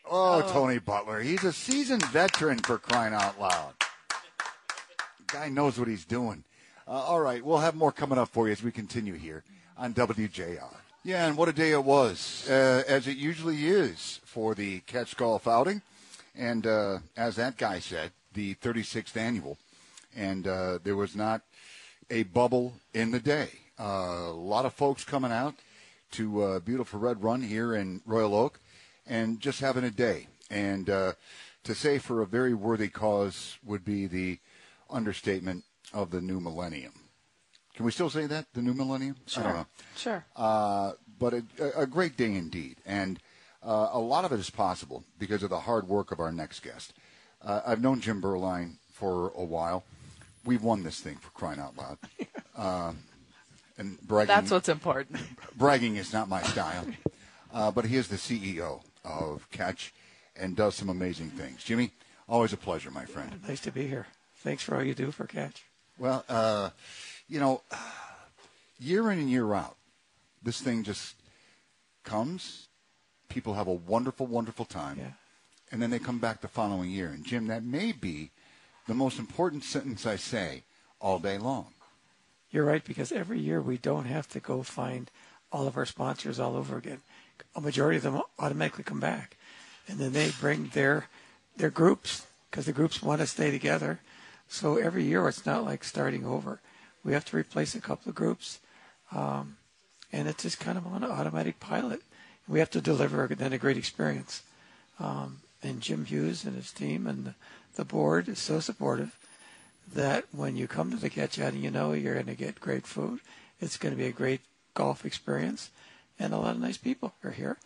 Oh, 0.09 0.43
Tony 0.53 0.79
Butler. 0.79 1.21
He's 1.21 1.45
a 1.45 1.53
seasoned 1.53 2.05
veteran 2.07 2.59
for 2.59 2.79
crying 2.79 3.15
out 3.15 3.41
loud. 3.41 3.75
Guy 5.29 5.49
knows 5.49 5.79
what 5.79 5.87
he's 5.87 6.05
doing. 6.05 6.43
Uh, 6.91 6.95
all 6.95 7.21
right, 7.21 7.45
we'll 7.45 7.59
have 7.59 7.77
more 7.77 7.93
coming 7.93 8.19
up 8.19 8.29
for 8.29 8.49
you 8.49 8.53
as 8.53 8.65
we 8.65 8.73
continue 8.73 9.15
here 9.15 9.45
on 9.79 9.95
WJR. 9.95 10.75
Yeah, 11.05 11.29
and 11.29 11.37
what 11.37 11.49
a 11.49 11.53
day 11.53 11.71
it 11.71 11.85
was, 11.85 12.45
uh, 12.51 12.83
as 12.89 13.07
it 13.07 13.17
usually 13.17 13.69
is 13.69 14.19
for 14.25 14.57
the 14.57 14.81
Catch 14.81 15.17
Golf 15.17 15.47
outing. 15.47 15.83
And 16.35 16.67
uh, 16.67 16.99
as 17.17 17.37
that 17.37 17.57
guy 17.57 17.79
said, 17.79 18.11
the 18.35 18.57
36th 18.57 19.17
annual. 19.17 19.57
And 20.17 20.49
uh, 20.49 20.81
there 20.83 20.97
was 20.97 21.15
not 21.15 21.43
a 22.11 22.25
bubble 22.25 22.73
in 22.93 23.13
the 23.13 23.21
day. 23.21 23.51
Uh, 23.79 24.27
a 24.27 24.33
lot 24.33 24.65
of 24.65 24.75
folks 24.75 25.05
coming 25.05 25.31
out 25.31 25.55
to 26.11 26.43
uh, 26.43 26.59
beautiful 26.59 26.99
Red 26.99 27.23
Run 27.23 27.41
here 27.41 27.73
in 27.73 28.01
Royal 28.05 28.35
Oak 28.35 28.59
and 29.07 29.39
just 29.39 29.61
having 29.61 29.85
a 29.85 29.93
day. 29.93 30.27
And 30.51 30.87
to 30.87 31.15
say 31.73 31.99
for 31.99 32.21
a 32.21 32.27
very 32.27 32.53
worthy 32.53 32.89
cause 32.89 33.59
would 33.65 33.85
be 33.85 34.09
the 34.09 34.41
understatement 34.91 35.63
of 35.93 36.11
the 36.11 36.21
new 36.21 36.41
millennium. 36.41 36.93
Can 37.75 37.85
we 37.85 37.93
still 37.93 38.11
say 38.11 38.27
that, 38.27 38.47
the 38.53 38.63
new 38.63 38.75
millennium? 38.75 39.17
I 39.37 39.43
don't 39.43 39.55
know. 39.55 39.67
Sure. 39.97 40.25
Uh, 40.37 40.93
but 41.19 41.35
a, 41.35 41.45
a 41.77 41.87
great 41.87 42.17
day 42.17 42.35
indeed. 42.35 42.77
And 42.85 43.19
uh, 43.63 43.91
a 43.93 43.99
lot 43.99 44.25
of 44.25 44.33
it 44.33 44.41
is 44.41 44.51
possible 44.51 45.05
because 45.19 45.43
of 45.43 45.51
the 45.51 45.61
hard 45.61 45.89
work 45.89 46.13
of 46.13 46.21
our 46.21 46.33
next 46.33 46.61
guest. 46.61 46.93
Uh, 47.43 47.61
I've 47.67 47.81
known 47.81 48.01
Jim 48.01 48.21
Berline 48.21 48.77
for 48.93 49.33
a 49.37 49.45
while. 49.45 49.85
We've 50.45 50.63
won 50.63 50.83
this 50.83 51.01
thing 51.01 51.17
for 51.17 51.31
crying 51.31 51.61
out 51.61 51.77
loud. 51.77 51.99
Uh, 52.57 52.93
and 53.79 53.99
bragging, 54.03 54.27
That's 54.27 54.51
what's 54.51 54.69
important. 54.69 55.19
bragging 55.57 55.97
is 55.97 56.13
not 56.13 56.29
my 56.29 56.43
style. 56.43 56.85
Uh, 57.55 57.71
but 57.71 57.87
he 57.87 57.97
is 57.97 58.09
the 58.09 58.17
CEO 58.17 58.83
of 59.03 59.49
Catch 59.51 59.95
and 60.37 60.55
does 60.55 60.75
some 60.75 60.91
amazing 60.91 61.31
things. 61.31 61.65
Jimmy, 61.65 61.93
always 62.29 62.53
a 62.53 62.59
pleasure, 62.59 62.91
my 62.91 63.07
friend. 63.07 63.41
Nice 63.49 63.61
to 63.61 63.73
be 63.73 63.87
here. 63.87 64.09
Thanks 64.37 64.63
for 64.63 64.77
all 64.77 64.83
you 64.83 64.95
do 64.95 65.11
for 65.11 65.27
Catch. 65.27 65.65
Well, 66.01 66.25
uh, 66.31 66.71
you 67.29 67.39
know, 67.39 67.61
year 68.79 69.11
in 69.11 69.19
and 69.19 69.31
year 69.31 69.53
out, 69.53 69.77
this 70.43 70.59
thing 70.59 70.83
just 70.83 71.15
comes. 72.05 72.69
People 73.29 73.53
have 73.53 73.67
a 73.69 73.75
wonderful, 73.75 74.27
wonderful 74.27 74.65
time. 74.65 74.97
Yeah. 74.99 75.13
And 75.71 75.81
then 75.81 75.91
they 75.91 75.99
come 75.99 76.19
back 76.19 76.41
the 76.41 76.49
following 76.49 76.91
year. 76.91 77.09
And, 77.09 77.23
Jim, 77.23 77.49
that 77.49 77.63
may 77.63 77.93
be 77.93 78.31
the 78.89 78.95
most 78.95 79.19
important 79.19 79.63
sentence 79.63 80.07
I 80.07 80.17
say 80.17 80.63
all 81.03 81.19
day 81.19 81.37
long. 81.37 81.67
You're 82.51 82.65
right 82.65 82.83
because 82.83 83.13
every 83.13 83.39
year 83.39 83.61
we 83.61 83.77
don't 83.77 84.07
have 84.07 84.27
to 84.31 84.41
go 84.41 84.63
find 84.63 85.11
all 85.53 85.69
of 85.69 85.77
our 85.77 85.87
sponsors 85.87 86.41
all 86.41 86.57
over 86.57 86.79
again. 86.79 87.03
A 87.55 87.61
majority 87.61 87.99
of 87.99 88.03
them 88.05 88.23
automatically 88.39 88.85
come 88.85 89.01
back, 89.01 89.37
and 89.87 89.99
then 89.99 90.13
they 90.13 90.31
bring 90.41 90.69
their 90.69 91.09
their 91.57 91.71
groups 91.71 92.27
because 92.51 92.67
the 92.67 92.73
groups 92.73 93.03
want 93.03 93.21
to 93.21 93.27
stay 93.27 93.51
together. 93.51 94.01
So 94.53 94.79
every 94.79 95.05
year 95.05 95.29
it's 95.29 95.47
not 95.47 95.65
like 95.65 95.85
starting 95.85 96.27
over. 96.27 96.61
We 97.05 97.13
have 97.13 97.25
to 97.27 97.37
replace 97.37 97.77
a 97.77 97.81
couple 97.81 98.11
of 98.11 98.17
groups, 98.17 98.59
um, 99.13 99.57
and 100.13 100.27
it's 100.27 100.43
just 100.43 100.59
kind 100.59 100.77
of 100.77 100.89
on 100.89 101.05
an 101.05 101.11
automatic 101.11 101.61
pilot. 101.61 102.03
We 102.49 102.59
have 102.59 102.69
to 102.71 102.81
deliver 102.81 103.29
then 103.29 103.53
a 103.53 103.59
great 103.59 103.77
experience. 103.77 104.43
Um, 104.99 105.39
and 105.63 105.81
Jim 105.81 106.05
Hughes 106.05 106.45
and 106.45 106.57
his 106.57 106.73
team 106.73 107.07
and 107.07 107.35
the, 107.77 107.85
board 107.85 108.29
is 108.29 108.41
so 108.41 108.59
supportive 108.59 109.17
that 109.95 110.25
when 110.33 110.57
you 110.57 110.67
come 110.67 110.91
to 110.91 110.97
the 110.97 111.09
catch 111.09 111.39
outing, 111.39 111.63
you 111.63 111.71
know 111.71 111.93
you're 111.93 112.15
going 112.15 112.27
to 112.27 112.35
get 112.35 112.61
great 112.61 112.87
food. 112.87 113.21
It's 113.61 113.79
going 113.79 113.95
to 113.95 113.99
be 113.99 114.09
a 114.09 114.13
great 114.13 114.41
golf 114.75 115.07
experience, 115.07 115.71
and 116.19 116.35
a 116.35 116.39
lot 116.39 116.57
of 116.57 116.61
nice 116.61 116.77
people 116.77 117.15
are 117.23 117.31
here. 117.31 117.57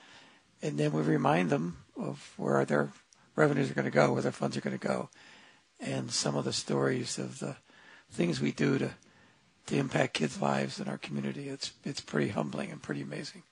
And 0.62 0.78
then 0.78 0.92
we 0.92 1.00
remind 1.00 1.48
them 1.48 1.78
of 1.98 2.34
where 2.36 2.64
their 2.66 2.92
revenues 3.36 3.70
are 3.70 3.74
going 3.74 3.86
to 3.86 3.90
go, 3.90 4.12
where 4.12 4.22
their 4.22 4.32
funds 4.32 4.56
are 4.56 4.60
going 4.60 4.78
to 4.78 4.86
go, 4.86 5.08
and 5.84 6.10
some 6.10 6.36
of 6.36 6.44
the 6.44 6.52
stories 6.52 7.18
of 7.18 7.38
the 7.38 7.56
things 8.10 8.40
we 8.40 8.52
do 8.52 8.78
to 8.78 8.90
to 9.66 9.76
impact 9.76 10.14
kids' 10.14 10.40
lives 10.42 10.78
in 10.78 10.88
our 10.88 10.98
community. 10.98 11.48
It's 11.48 11.72
it's 11.84 12.00
pretty 12.00 12.28
humbling 12.28 12.70
and 12.70 12.82
pretty 12.82 13.02
amazing. 13.02 13.42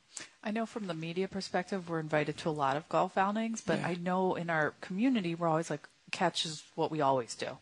I 0.45 0.51
know 0.51 0.67
from 0.67 0.87
the 0.87 0.95
media 0.95 1.27
perspective, 1.29 1.89
we're 1.89 2.01
invited 2.01 2.37
to 2.39 2.51
a 2.51 2.61
lot 2.65 2.77
of 2.77 2.89
golf 2.89 3.17
outings, 3.17 3.63
but 3.63 3.79
Yeah. 3.79 3.89
I 3.89 3.95
know 3.95 4.35
in 4.35 4.51
our 4.51 4.75
community, 4.83 5.35
we're 5.35 5.49
always 5.49 5.71
like, 5.71 5.89
catch 6.11 6.45
is 6.45 6.65
what 6.75 6.91
we 6.91 7.01
always 7.01 7.35
do. 7.35 7.57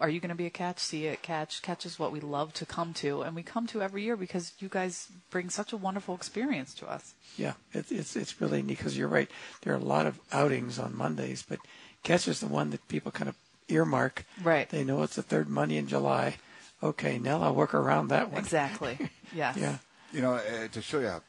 Are 0.00 0.08
you 0.08 0.18
going 0.18 0.30
to 0.30 0.34
be 0.34 0.46
a 0.46 0.50
catch? 0.50 0.80
See 0.80 1.06
it, 1.06 1.22
catch. 1.22 1.62
Catch 1.62 1.86
is 1.86 1.98
what 1.98 2.10
we 2.10 2.18
love 2.18 2.52
to 2.54 2.66
come 2.66 2.92
to, 2.94 3.22
and 3.22 3.36
we 3.36 3.44
come 3.44 3.68
to 3.68 3.82
every 3.82 4.02
year 4.02 4.16
because 4.16 4.52
you 4.58 4.68
guys 4.68 5.06
bring 5.30 5.48
such 5.48 5.72
a 5.72 5.76
wonderful 5.76 6.14
experience 6.16 6.74
to 6.74 6.86
us. 6.88 7.14
Yeah, 7.36 7.52
it, 7.72 7.92
it's 7.92 8.16
it's 8.16 8.40
really 8.40 8.62
neat 8.62 8.78
because 8.78 8.98
you're 8.98 9.06
right. 9.06 9.30
There 9.60 9.72
are 9.74 9.76
a 9.76 9.84
lot 9.96 10.06
of 10.06 10.18
outings 10.32 10.78
on 10.80 10.96
Mondays, 10.96 11.44
but 11.48 11.60
catch 12.02 12.26
is 12.26 12.40
the 12.40 12.48
one 12.48 12.70
that 12.70 12.88
people 12.88 13.12
kind 13.12 13.28
of 13.28 13.36
earmark. 13.72 14.24
Right. 14.42 14.68
They 14.68 14.84
know 14.84 15.02
it's 15.02 15.16
the 15.16 15.22
third 15.22 15.48
Monday 15.48 15.76
in 15.76 15.86
July. 15.86 16.36
Okay, 16.82 17.18
now 17.18 17.42
I'll 17.42 17.54
work 17.54 17.74
around 17.74 18.08
that 18.08 18.30
one. 18.30 18.40
Exactly. 18.40 18.98
Yes. 19.34 19.56
Yeah. 19.56 19.78
You 20.12 20.20
know, 20.20 20.34
uh, 20.34 20.68
to 20.72 20.82
show 20.82 20.98
you 20.98 21.08
how, 21.08 21.22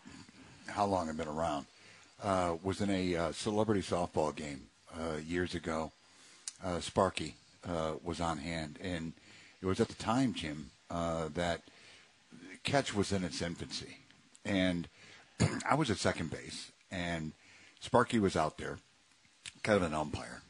how 0.68 0.86
long 0.86 1.08
I've 1.08 1.16
been 1.16 1.30
around, 1.30 1.66
uh, 2.22 2.58
was 2.62 2.82
in 2.82 2.90
a 2.90 3.16
uh, 3.16 3.32
celebrity 3.32 3.80
softball 3.80 4.36
game 4.36 4.64
uh, 4.94 5.20
years 5.26 5.56
ago. 5.56 5.94
Uh, 6.62 6.82
Sparky 6.82 7.36
uh, 7.66 7.94
was 8.04 8.20
on 8.20 8.40
hand, 8.40 8.78
and 8.82 9.14
it 9.62 9.66
was 9.66 9.80
at 9.80 9.88
the 9.88 9.94
time, 9.94 10.34
Jim, 10.34 10.70
uh, 10.92 11.30
that 11.34 11.62
catch 12.64 12.94
was 12.94 13.12
in 13.14 13.24
its 13.24 13.42
infancy, 13.42 14.00
and 14.44 14.88
I 15.70 15.76
was 15.76 15.90
at 15.90 15.98
second 15.98 16.30
base, 16.30 16.72
and 16.92 17.32
Sparky 17.80 18.20
was 18.20 18.36
out 18.36 18.58
there, 18.58 18.80
kind 19.64 19.78
of 19.78 19.84
an 19.84 19.94
umpire, 19.94 20.42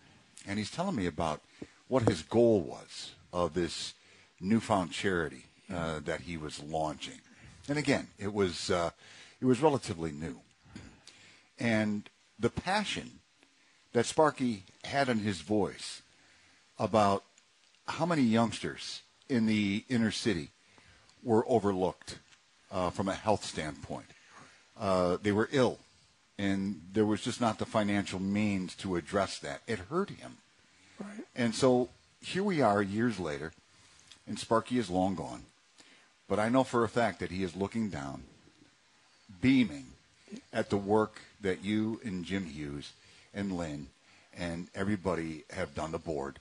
and 0.47 0.57
he's 0.57 0.71
telling 0.71 0.95
me 0.95 1.05
about 1.05 1.41
what 1.93 2.09
his 2.09 2.23
goal 2.23 2.59
was 2.59 3.11
of 3.31 3.53
this 3.53 3.93
newfound 4.41 4.91
charity 4.91 5.45
uh, 5.71 5.99
that 6.03 6.21
he 6.21 6.35
was 6.35 6.59
launching. 6.63 7.21
And 7.69 7.77
again, 7.77 8.07
it 8.17 8.33
was 8.33 8.71
uh, 8.71 8.89
it 9.39 9.45
was 9.45 9.61
relatively 9.61 10.11
new, 10.11 10.37
and 11.59 12.09
the 12.39 12.49
passion 12.49 13.19
that 13.91 14.07
Sparky 14.07 14.63
had 14.83 15.07
in 15.07 15.19
his 15.19 15.41
voice 15.41 16.01
about 16.79 17.25
how 17.87 18.07
many 18.07 18.23
youngsters 18.23 19.03
in 19.29 19.45
the 19.45 19.85
inner 19.87 20.09
city 20.09 20.49
were 21.21 21.45
overlooked 21.47 22.17
uh, 22.71 22.89
from 22.89 23.07
a 23.07 23.13
health 23.13 23.45
standpoint. 23.45 24.07
Uh, 24.79 25.17
they 25.21 25.31
were 25.31 25.47
ill, 25.51 25.77
and 26.39 26.81
there 26.91 27.05
was 27.05 27.21
just 27.21 27.39
not 27.39 27.59
the 27.59 27.67
financial 27.67 28.19
means 28.19 28.73
to 28.77 28.95
address 28.95 29.37
that. 29.37 29.61
It 29.67 29.77
hurt 29.77 30.09
him. 30.09 30.37
Right. 30.99 31.25
And 31.35 31.53
so 31.55 31.89
here 32.21 32.43
we 32.43 32.61
are 32.61 32.81
years 32.81 33.19
later, 33.19 33.51
and 34.27 34.39
Sparky 34.39 34.77
is 34.77 34.89
long 34.89 35.15
gone. 35.15 35.43
But 36.29 36.39
I 36.39 36.49
know 36.49 36.63
for 36.63 36.83
a 36.83 36.89
fact 36.89 37.19
that 37.19 37.31
he 37.31 37.43
is 37.43 37.55
looking 37.55 37.89
down, 37.89 38.23
beaming, 39.41 39.87
at 40.51 40.69
the 40.69 40.77
work 40.77 41.21
that 41.41 41.63
you 41.63 41.99
and 42.03 42.25
Jim 42.25 42.45
Hughes 42.45 42.93
and 43.33 43.55
Lynn 43.55 43.87
and 44.35 44.67
everybody 44.73 45.43
have 45.51 45.75
done 45.75 45.91
the 45.91 45.99
board. 45.99 46.39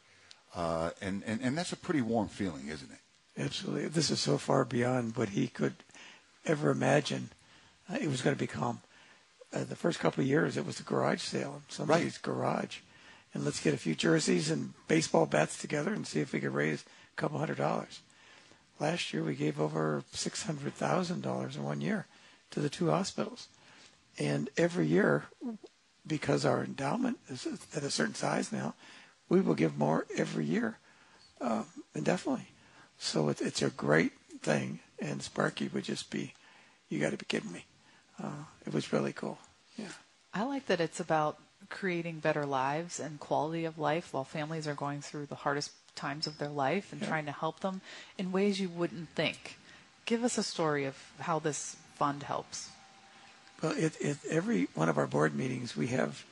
Uh, 0.54 0.90
and, 1.00 1.22
and, 1.26 1.40
and 1.42 1.56
that's 1.56 1.72
a 1.72 1.76
pretty 1.76 2.00
warm 2.00 2.28
feeling, 2.28 2.68
isn't 2.68 2.90
it? 2.90 3.40
Absolutely. 3.40 3.88
This 3.88 4.10
is 4.10 4.20
so 4.20 4.38
far 4.38 4.64
beyond 4.64 5.16
what 5.16 5.30
he 5.30 5.48
could 5.48 5.74
ever 6.44 6.70
imagine 6.70 7.30
uh, 7.90 7.96
it 8.00 8.08
was 8.08 8.22
going 8.22 8.36
to 8.36 8.40
become. 8.40 8.80
Uh, 9.52 9.64
the 9.64 9.76
first 9.76 9.98
couple 9.98 10.22
of 10.22 10.28
years, 10.28 10.56
it 10.56 10.66
was 10.66 10.80
a 10.80 10.82
garage 10.82 11.20
sale 11.20 11.54
in 11.56 11.62
somebody's 11.68 12.14
right. 12.14 12.22
garage. 12.22 12.78
And 13.34 13.44
let's 13.44 13.60
get 13.60 13.74
a 13.74 13.78
few 13.78 13.94
jerseys 13.94 14.50
and 14.50 14.74
baseball 14.88 15.26
bats 15.26 15.56
together 15.56 15.92
and 15.92 16.06
see 16.06 16.20
if 16.20 16.32
we 16.32 16.40
could 16.40 16.54
raise 16.54 16.84
a 17.12 17.20
couple 17.20 17.38
hundred 17.38 17.58
dollars. 17.58 18.00
Last 18.78 19.12
year, 19.12 19.22
we 19.22 19.34
gave 19.34 19.60
over 19.60 20.02
$600,000 20.14 21.56
in 21.56 21.62
one 21.62 21.80
year 21.80 22.06
to 22.50 22.60
the 22.60 22.68
two 22.68 22.90
hospitals. 22.90 23.48
And 24.18 24.50
every 24.56 24.86
year, 24.86 25.24
because 26.06 26.44
our 26.44 26.64
endowment 26.64 27.18
is 27.28 27.46
at 27.74 27.82
a 27.82 27.90
certain 27.90 28.14
size 28.14 28.52
now, 28.52 28.74
we 29.28 29.40
will 29.40 29.54
give 29.54 29.78
more 29.78 30.06
every 30.16 30.44
year, 30.44 30.78
um, 31.40 31.66
indefinitely. 31.94 32.48
So 32.98 33.28
it's, 33.30 33.40
it's 33.40 33.62
a 33.62 33.70
great 33.70 34.12
thing, 34.42 34.80
and 34.98 35.22
Sparky 35.22 35.68
would 35.68 35.84
just 35.84 36.10
be, 36.10 36.34
you 36.88 37.00
got 37.00 37.10
to 37.10 37.16
be 37.16 37.24
kidding 37.24 37.52
me. 37.52 37.64
Uh, 38.22 38.44
it 38.66 38.74
was 38.74 38.92
really 38.92 39.12
cool. 39.12 39.38
Yeah. 39.76 39.86
I 40.34 40.44
like 40.44 40.66
that 40.66 40.80
it's 40.80 41.00
about 41.00 41.38
creating 41.68 42.20
better 42.20 42.44
lives 42.44 43.00
and 43.00 43.20
quality 43.20 43.64
of 43.64 43.78
life 43.78 44.12
while 44.12 44.24
families 44.24 44.66
are 44.66 44.74
going 44.74 45.00
through 45.00 45.26
the 45.26 45.34
hardest 45.34 45.72
times 45.94 46.26
of 46.26 46.38
their 46.38 46.48
life 46.48 46.92
and 46.92 47.00
yeah. 47.00 47.08
trying 47.08 47.26
to 47.26 47.32
help 47.32 47.60
them 47.60 47.80
in 48.18 48.32
ways 48.32 48.60
you 48.60 48.68
wouldn't 48.68 49.08
think. 49.10 49.58
Give 50.04 50.24
us 50.24 50.38
a 50.38 50.42
story 50.42 50.84
of 50.84 50.96
how 51.20 51.38
this 51.38 51.76
fund 51.94 52.24
helps. 52.24 52.70
Well, 53.62 53.72
it, 53.76 53.94
it, 54.00 54.18
every 54.28 54.68
one 54.74 54.88
of 54.88 54.98
our 54.98 55.06
board 55.06 55.36
meetings, 55.36 55.76
we 55.76 55.88
have 55.88 56.24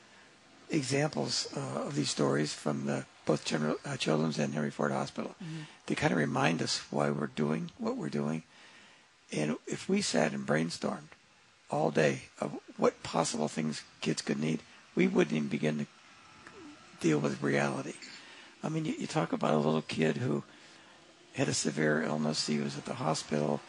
examples 0.69 1.49
uh, 1.57 1.83
of 1.83 1.95
these 1.95 2.11
stories 2.11 2.53
from 2.53 2.87
the, 2.87 3.05
both 3.25 3.45
General, 3.45 3.77
uh, 3.85 3.97
Children's 3.97 4.39
and 4.39 4.53
Henry 4.55 4.71
Ford 4.71 4.93
Hospital 4.93 5.35
mm-hmm. 5.43 5.63
to 5.87 5.95
kind 5.95 6.13
of 6.13 6.19
remind 6.19 6.63
us 6.63 6.79
why 6.91 7.11
we're 7.11 7.29
doing 7.29 7.71
what 7.79 7.97
we're 7.97 8.09
doing. 8.09 8.43
And 9.33 9.57
if 9.67 9.89
we 9.89 10.01
sat 10.01 10.33
and 10.33 10.47
brainstormed 10.47 11.15
all 11.71 11.91
day 11.91 12.23
of 12.41 12.59
what 12.77 13.03
possible 13.03 13.47
things 13.47 13.83
kids 14.01 14.23
could 14.23 14.41
need, 14.41 14.61
we 14.95 15.07
wouldn't 15.07 15.37
even 15.37 15.49
begin 15.49 15.79
to 15.79 15.87
deal 17.01 17.19
with 17.19 17.43
reality. 17.43 17.95
I 18.63 18.69
mean, 18.69 18.85
you, 18.85 18.95
you 18.99 19.07
talk 19.07 19.33
about 19.33 19.55
a 19.55 19.59
little 19.59 19.83
kid 19.83 20.19
who 20.19 20.45
had 21.35 21.49
a 21.49 21.55
severe 21.55 22.03
illness. 22.03 22.47
He 22.47 22.59
was 22.59 22.77
at 22.77 22.85
the 22.85 22.95
hospital. 22.95 23.61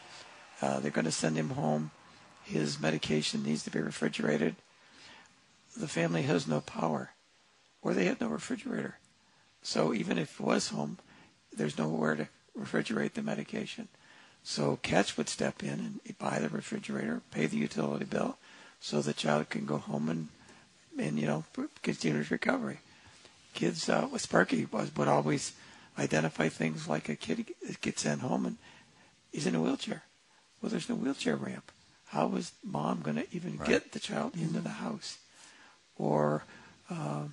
Uh, 0.62 0.80
they're 0.80 0.92
going 0.92 1.06
to 1.06 1.12
send 1.12 1.38
him 1.38 1.52
home. 1.52 1.92
His 2.44 2.80
medication 2.80 3.44
needs 3.44 3.64
to 3.64 3.72
be 3.72 3.80
refrigerated. 3.80 4.56
The 5.78 5.88
family 5.88 6.24
has 6.24 6.48
no 6.48 6.60
power, 6.60 7.12
or 7.82 7.94
they 7.94 8.06
have 8.06 8.20
no 8.20 8.28
refrigerator. 8.28 8.98
So 9.62 9.94
even 9.94 10.18
if 10.18 10.40
it 10.40 10.44
was 10.44 10.70
home, 10.70 10.98
there's 11.56 11.78
nowhere 11.78 12.16
to 12.16 12.28
refrigerate 12.60 13.14
the 13.14 13.22
medication. 13.22 13.88
So 14.44 14.80
Catch 14.82 15.18
would 15.18 15.30
step 15.30 15.64
in 15.64 16.00
and 16.06 16.18
buy 16.18 16.40
the 16.40 16.50
refrigerator, 16.50 17.22
pay 17.32 17.46
the 17.46 17.58
utility 17.58 18.06
bill, 18.06 18.38
so 18.80 19.02
the 19.02 19.14
child 19.14 19.50
can 19.50 19.66
go 19.66 19.78
home 19.78 20.10
and 20.10 20.30
and 21.02 21.20
you 21.20 21.26
know 21.26 21.44
continue 21.82 22.20
his 22.20 22.32
recovery. 22.32 22.80
Kids 23.54 23.90
uh, 23.90 24.08
with 24.12 24.22
Sparky 24.22 24.66
was 24.72 24.96
would 24.96 25.08
always 25.08 25.54
identify 25.98 26.48
things 26.48 26.88
like 26.88 27.10
a 27.10 27.16
kid 27.16 27.46
gets 27.82 28.04
sent 28.04 28.22
home 28.22 28.46
and 28.46 28.58
he's 29.32 29.48
in 29.48 29.56
a 29.56 29.62
wheelchair. 29.62 30.04
Well, 30.62 30.70
there's 30.70 30.90
no 30.90 30.96
wheelchair 30.96 31.36
ramp. 31.36 31.72
How 32.08 32.34
is 32.36 32.54
mom 32.64 33.02
going 33.02 33.18
to 33.18 33.26
even 33.32 33.58
right. 33.58 33.68
get 33.68 33.92
the 33.92 34.00
child 34.00 34.36
into 34.36 34.60
the 34.60 34.70
house? 34.70 35.18
Or 35.98 36.44
uh, 36.90 37.24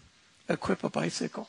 equip 0.48 0.82
a 0.84 0.88
bicycle 0.88 1.48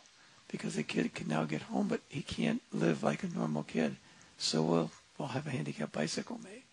because 0.51 0.75
the 0.75 0.84
kid 0.84 1.13
can 1.13 1.27
now 1.27 1.45
get 1.45 1.63
home, 1.63 1.88
but 1.88 2.01
he 2.10 2.21
can't 2.21 2.62
live 2.71 3.03
like 3.03 3.23
a 3.23 3.27
normal 3.27 3.63
kid. 3.63 3.95
So 4.38 4.62
we'll 4.62 4.91
we'll 5.17 5.29
have 5.29 5.47
a 5.47 5.51
handicap 5.51 5.91
bicycle 5.91 6.39
made. 6.43 6.63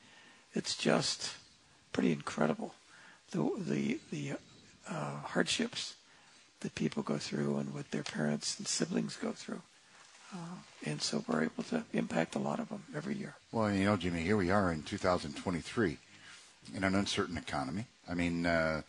It's 0.54 0.76
just 0.76 1.34
pretty 1.92 2.12
incredible 2.12 2.74
the 3.30 3.50
the 3.58 3.98
the 4.10 4.32
uh, 4.88 5.20
hardships 5.24 5.94
that 6.60 6.74
people 6.74 7.02
go 7.02 7.18
through 7.18 7.58
and 7.58 7.74
what 7.74 7.90
their 7.90 8.02
parents 8.02 8.58
and 8.58 8.66
siblings 8.66 9.16
go 9.16 9.32
through. 9.32 9.60
Uh, 10.32 10.56
and 10.84 11.00
so 11.00 11.24
we're 11.28 11.44
able 11.44 11.62
to 11.64 11.84
impact 11.92 12.34
a 12.34 12.38
lot 12.38 12.58
of 12.58 12.68
them 12.68 12.82
every 12.94 13.14
year. 13.14 13.34
Well, 13.52 13.70
you 13.72 13.84
know, 13.84 13.96
Jimmy, 13.96 14.22
here 14.22 14.36
we 14.36 14.50
are 14.50 14.72
in 14.72 14.82
2023 14.82 15.98
in 16.74 16.84
an 16.84 16.94
uncertain 16.94 17.36
economy. 17.36 17.86
I 18.08 18.14
mean, 18.14 18.46
uh, 18.46 18.82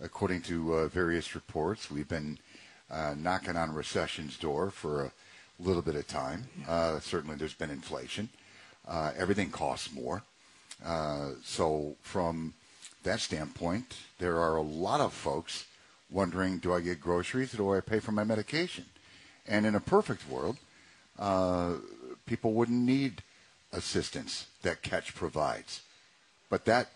according 0.00 0.42
to 0.42 0.74
uh, 0.74 0.88
various 0.88 1.34
reports, 1.34 1.90
we've 1.90 2.08
been 2.08 2.38
uh, 2.90 3.14
knocking 3.16 3.56
on 3.56 3.74
recession's 3.74 4.36
door 4.38 4.70
for 4.70 5.04
a 5.04 5.12
little 5.60 5.82
bit 5.82 5.94
of 5.94 6.06
time. 6.08 6.44
Yeah. 6.60 6.70
Uh, 6.70 7.00
certainly, 7.00 7.36
there's 7.36 7.54
been 7.54 7.70
inflation. 7.70 8.28
Uh, 8.86 9.12
everything 9.16 9.50
costs 9.50 9.92
more. 9.92 10.22
so, 11.44 11.96
from 12.02 12.54
that 13.04 13.20
standpoint, 13.20 13.96
there 14.18 14.38
are 14.38 14.56
a 14.56 14.62
lot 14.62 15.00
of 15.00 15.12
folks 15.12 15.66
wondering, 16.10 16.58
do 16.58 16.72
I 16.72 16.80
get 16.80 17.00
groceries 17.00 17.54
or 17.54 17.58
do 17.58 17.74
I 17.74 17.80
pay 17.80 18.00
for 18.00 18.12
my 18.12 18.24
medication? 18.24 18.86
And 19.46 19.66
in 19.66 19.74
a 19.74 19.80
perfect 19.80 20.28
world, 20.28 20.56
uh, 21.18 21.74
people 22.26 22.52
wouldn't 22.52 22.80
need 22.80 23.22
assistance 23.72 24.46
that 24.62 24.82
Catch 24.82 25.14
provides. 25.14 25.82
But 26.50 26.64
that 26.64 26.88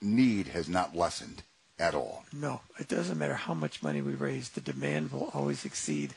need 0.00 0.48
has 0.48 0.68
not 0.68 0.96
lessened 0.96 1.42
at 1.78 1.94
all. 1.94 2.24
No, 2.32 2.60
it 2.78 2.88
doesn't 2.88 3.18
matter 3.18 3.34
how 3.34 3.54
much 3.54 3.82
money 3.82 4.02
we 4.02 4.14
raise, 4.14 4.50
the 4.50 4.60
demand 4.60 5.12
will 5.12 5.30
always 5.34 5.64
exceed 5.64 6.14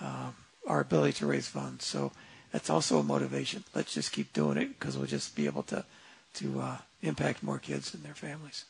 um, 0.00 0.34
our 0.66 0.80
ability 0.80 1.14
to 1.14 1.26
raise 1.26 1.48
funds. 1.48 1.84
So 1.84 2.12
that's 2.52 2.70
also 2.70 2.98
a 2.98 3.02
motivation. 3.02 3.64
Let's 3.74 3.94
just 3.94 4.12
keep 4.12 4.32
doing 4.32 4.58
it 4.58 4.78
because 4.78 4.96
we'll 4.96 5.06
just 5.06 5.36
be 5.36 5.46
able 5.46 5.62
to 5.64 5.84
to 6.34 6.60
uh, 6.60 6.78
impact 7.02 7.42
more 7.42 7.58
kids 7.58 7.94
and 7.94 8.02
their 8.02 8.14
families. 8.14 8.64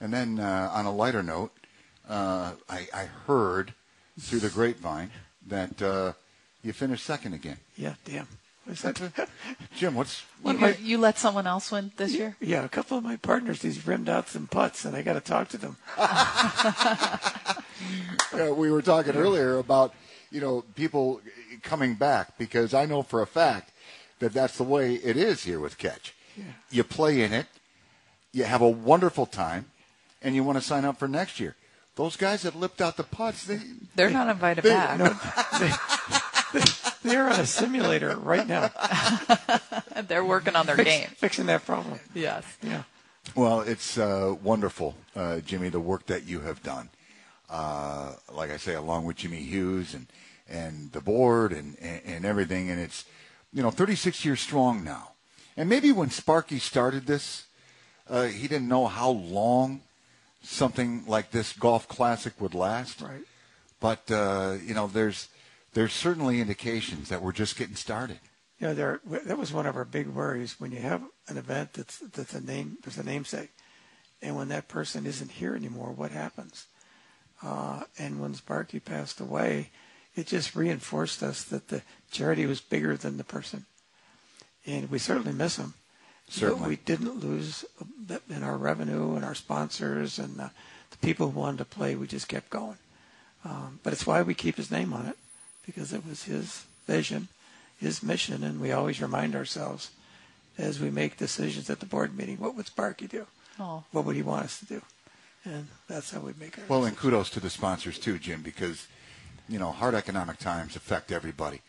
And 0.00 0.12
then 0.12 0.38
uh, 0.38 0.70
on 0.72 0.86
a 0.86 0.92
lighter 0.92 1.22
note, 1.22 1.52
uh, 2.08 2.52
I, 2.68 2.86
I, 2.94 3.04
heard 3.26 3.74
through 4.18 4.38
the 4.38 4.48
grapevine 4.48 5.10
that 5.46 5.82
uh, 5.82 6.12
you 6.62 6.72
finished 6.72 7.04
second 7.04 7.34
again. 7.34 7.58
Yeah, 7.76 7.94
damn. 8.04 8.28
Jim, 9.76 9.94
what's 9.94 10.24
you, 10.44 10.52
my, 10.52 10.76
you, 10.76 10.98
let 10.98 11.18
someone 11.18 11.46
else 11.46 11.72
win 11.72 11.90
this 11.96 12.12
year? 12.12 12.36
Yeah, 12.38 12.64
a 12.64 12.68
couple 12.68 12.98
of 12.98 13.04
my 13.04 13.16
partners 13.16 13.60
these 13.60 13.86
rimmed 13.86 14.10
out 14.10 14.28
some 14.28 14.46
putts, 14.46 14.84
and 14.84 14.94
I 14.94 15.00
got 15.00 15.14
to 15.14 15.20
talk 15.20 15.48
to 15.48 15.58
them. 15.58 15.76
yeah, 18.34 18.50
we 18.50 18.70
were 18.70 18.82
talking 18.82 19.16
earlier 19.16 19.56
about 19.56 19.94
you 20.30 20.42
know 20.42 20.64
people 20.74 21.22
coming 21.62 21.94
back 21.94 22.36
because 22.36 22.74
I 22.74 22.84
know 22.84 23.02
for 23.02 23.22
a 23.22 23.26
fact 23.26 23.72
that 24.18 24.34
that's 24.34 24.58
the 24.58 24.64
way 24.64 24.96
it 24.96 25.16
is 25.16 25.44
here 25.44 25.60
with 25.60 25.78
Catch. 25.78 26.14
Yeah. 26.38 26.44
You 26.70 26.84
play 26.84 27.22
in 27.22 27.32
it, 27.32 27.46
you 28.32 28.44
have 28.44 28.62
a 28.62 28.68
wonderful 28.68 29.26
time, 29.26 29.66
and 30.22 30.34
you 30.34 30.44
want 30.44 30.58
to 30.58 30.64
sign 30.64 30.84
up 30.84 30.98
for 30.98 31.08
next 31.08 31.40
year. 31.40 31.56
Those 31.96 32.16
guys 32.16 32.42
that 32.42 32.54
lipped 32.54 32.80
out 32.80 32.96
the 32.96 33.02
putts, 33.02 33.44
they 33.44 33.60
they're 33.96 34.10
not 34.10 34.28
invited 34.28 34.62
they, 34.62 34.70
back. 34.70 34.98
No, 35.00 35.16
they, 37.02 37.16
are 37.16 37.28
on 37.28 37.40
a 37.40 37.46
simulator 37.46 38.16
right 38.16 38.46
now. 38.46 38.70
they're 40.06 40.24
working 40.24 40.54
on 40.54 40.66
their 40.66 40.76
Fix, 40.76 40.88
game, 40.88 41.08
fixing 41.16 41.46
that 41.46 41.66
problem. 41.66 41.98
Yes. 42.14 42.44
Yeah. 42.62 42.84
Well, 43.34 43.62
it's 43.62 43.98
uh, 43.98 44.36
wonderful, 44.42 44.94
uh, 45.16 45.40
Jimmy, 45.40 45.70
the 45.70 45.80
work 45.80 46.06
that 46.06 46.24
you 46.24 46.40
have 46.40 46.62
done. 46.62 46.88
Uh, 47.50 48.14
like 48.32 48.50
I 48.52 48.58
say, 48.58 48.74
along 48.74 49.04
with 49.04 49.16
Jimmy 49.16 49.42
Hughes 49.42 49.94
and 49.94 50.06
and 50.48 50.92
the 50.92 51.00
board 51.00 51.52
and, 51.52 51.76
and, 51.80 52.00
and 52.04 52.24
everything, 52.24 52.70
and 52.70 52.80
it's 52.80 53.04
you 53.52 53.62
know 53.62 53.70
36 53.70 54.24
years 54.24 54.40
strong 54.40 54.84
now. 54.84 55.12
And 55.58 55.68
maybe 55.68 55.90
when 55.90 56.10
Sparky 56.10 56.60
started 56.60 57.06
this, 57.06 57.46
uh, 58.08 58.26
he 58.26 58.46
didn't 58.46 58.68
know 58.68 58.86
how 58.86 59.10
long 59.10 59.80
something 60.40 61.04
like 61.06 61.32
this 61.32 61.52
golf 61.52 61.88
classic 61.88 62.40
would 62.40 62.54
last. 62.54 63.00
Right. 63.00 63.24
But 63.80 64.08
uh, 64.08 64.58
you 64.64 64.72
know, 64.72 64.86
there's 64.86 65.28
there's 65.74 65.92
certainly 65.92 66.40
indications 66.40 67.08
that 67.08 67.22
we're 67.22 67.32
just 67.32 67.58
getting 67.58 67.74
started. 67.74 68.20
Yeah, 68.60 68.72
there. 68.72 69.00
That 69.04 69.36
was 69.36 69.52
one 69.52 69.66
of 69.66 69.76
our 69.76 69.84
big 69.84 70.06
worries 70.06 70.60
when 70.60 70.70
you 70.70 70.78
have 70.78 71.02
an 71.26 71.36
event 71.36 71.72
that's 71.72 71.98
that's 71.98 72.34
a 72.34 72.40
name. 72.40 72.78
There's 72.84 72.98
a 72.98 73.02
namesake, 73.02 73.50
and 74.22 74.36
when 74.36 74.48
that 74.48 74.68
person 74.68 75.06
isn't 75.06 75.32
here 75.32 75.56
anymore, 75.56 75.90
what 75.90 76.12
happens? 76.12 76.66
Uh, 77.42 77.82
and 77.98 78.20
when 78.20 78.34
Sparky 78.34 78.78
passed 78.78 79.20
away, 79.20 79.70
it 80.14 80.28
just 80.28 80.54
reinforced 80.54 81.20
us 81.20 81.42
that 81.44 81.66
the 81.66 81.82
charity 82.12 82.46
was 82.46 82.60
bigger 82.60 82.96
than 82.96 83.16
the 83.16 83.24
person, 83.24 83.66
and 84.68 84.90
we 84.90 84.98
certainly 84.98 85.32
miss 85.32 85.56
him. 85.56 85.74
Certainly. 86.28 86.60
But 86.60 86.68
we 86.68 86.76
didn't 86.76 87.24
lose 87.24 87.64
in 88.28 88.42
our 88.42 88.56
revenue 88.56 89.14
and 89.14 89.24
our 89.24 89.34
sponsors 89.34 90.18
and 90.18 90.36
the, 90.36 90.50
the 90.90 90.96
people 90.98 91.30
who 91.30 91.40
wanted 91.40 91.58
to 91.58 91.64
play. 91.64 91.96
We 91.96 92.06
just 92.06 92.28
kept 92.28 92.50
going. 92.50 92.76
Um, 93.44 93.80
but 93.82 93.94
it's 93.94 94.06
why 94.06 94.20
we 94.22 94.34
keep 94.34 94.56
his 94.56 94.70
name 94.70 94.92
on 94.92 95.06
it 95.06 95.16
because 95.64 95.92
it 95.92 96.06
was 96.06 96.24
his 96.24 96.66
vision, 96.86 97.28
his 97.78 98.02
mission, 98.02 98.44
and 98.44 98.60
we 98.60 98.72
always 98.72 99.00
remind 99.00 99.34
ourselves 99.34 99.90
as 100.58 100.80
we 100.80 100.90
make 100.90 101.16
decisions 101.16 101.70
at 101.70 101.80
the 101.80 101.86
board 101.86 102.16
meeting, 102.16 102.36
what 102.36 102.56
would 102.56 102.66
Sparky 102.66 103.06
do? 103.06 103.26
Oh. 103.60 103.82
what 103.90 104.04
would 104.04 104.14
he 104.14 104.22
want 104.22 104.44
us 104.44 104.60
to 104.60 104.66
do? 104.66 104.82
And 105.44 105.66
that's 105.88 106.12
how 106.12 106.20
we 106.20 106.32
make 106.38 106.58
our. 106.58 106.64
Well, 106.68 106.84
and 106.84 106.96
kudos 106.96 107.30
to 107.30 107.40
the 107.40 107.50
sponsors 107.50 107.98
too, 107.98 108.18
Jim, 108.18 108.42
because 108.42 108.86
you 109.48 109.58
know 109.58 109.72
hard 109.72 109.94
economic 109.94 110.38
times 110.38 110.76
affect 110.76 111.10
everybody, 111.10 111.60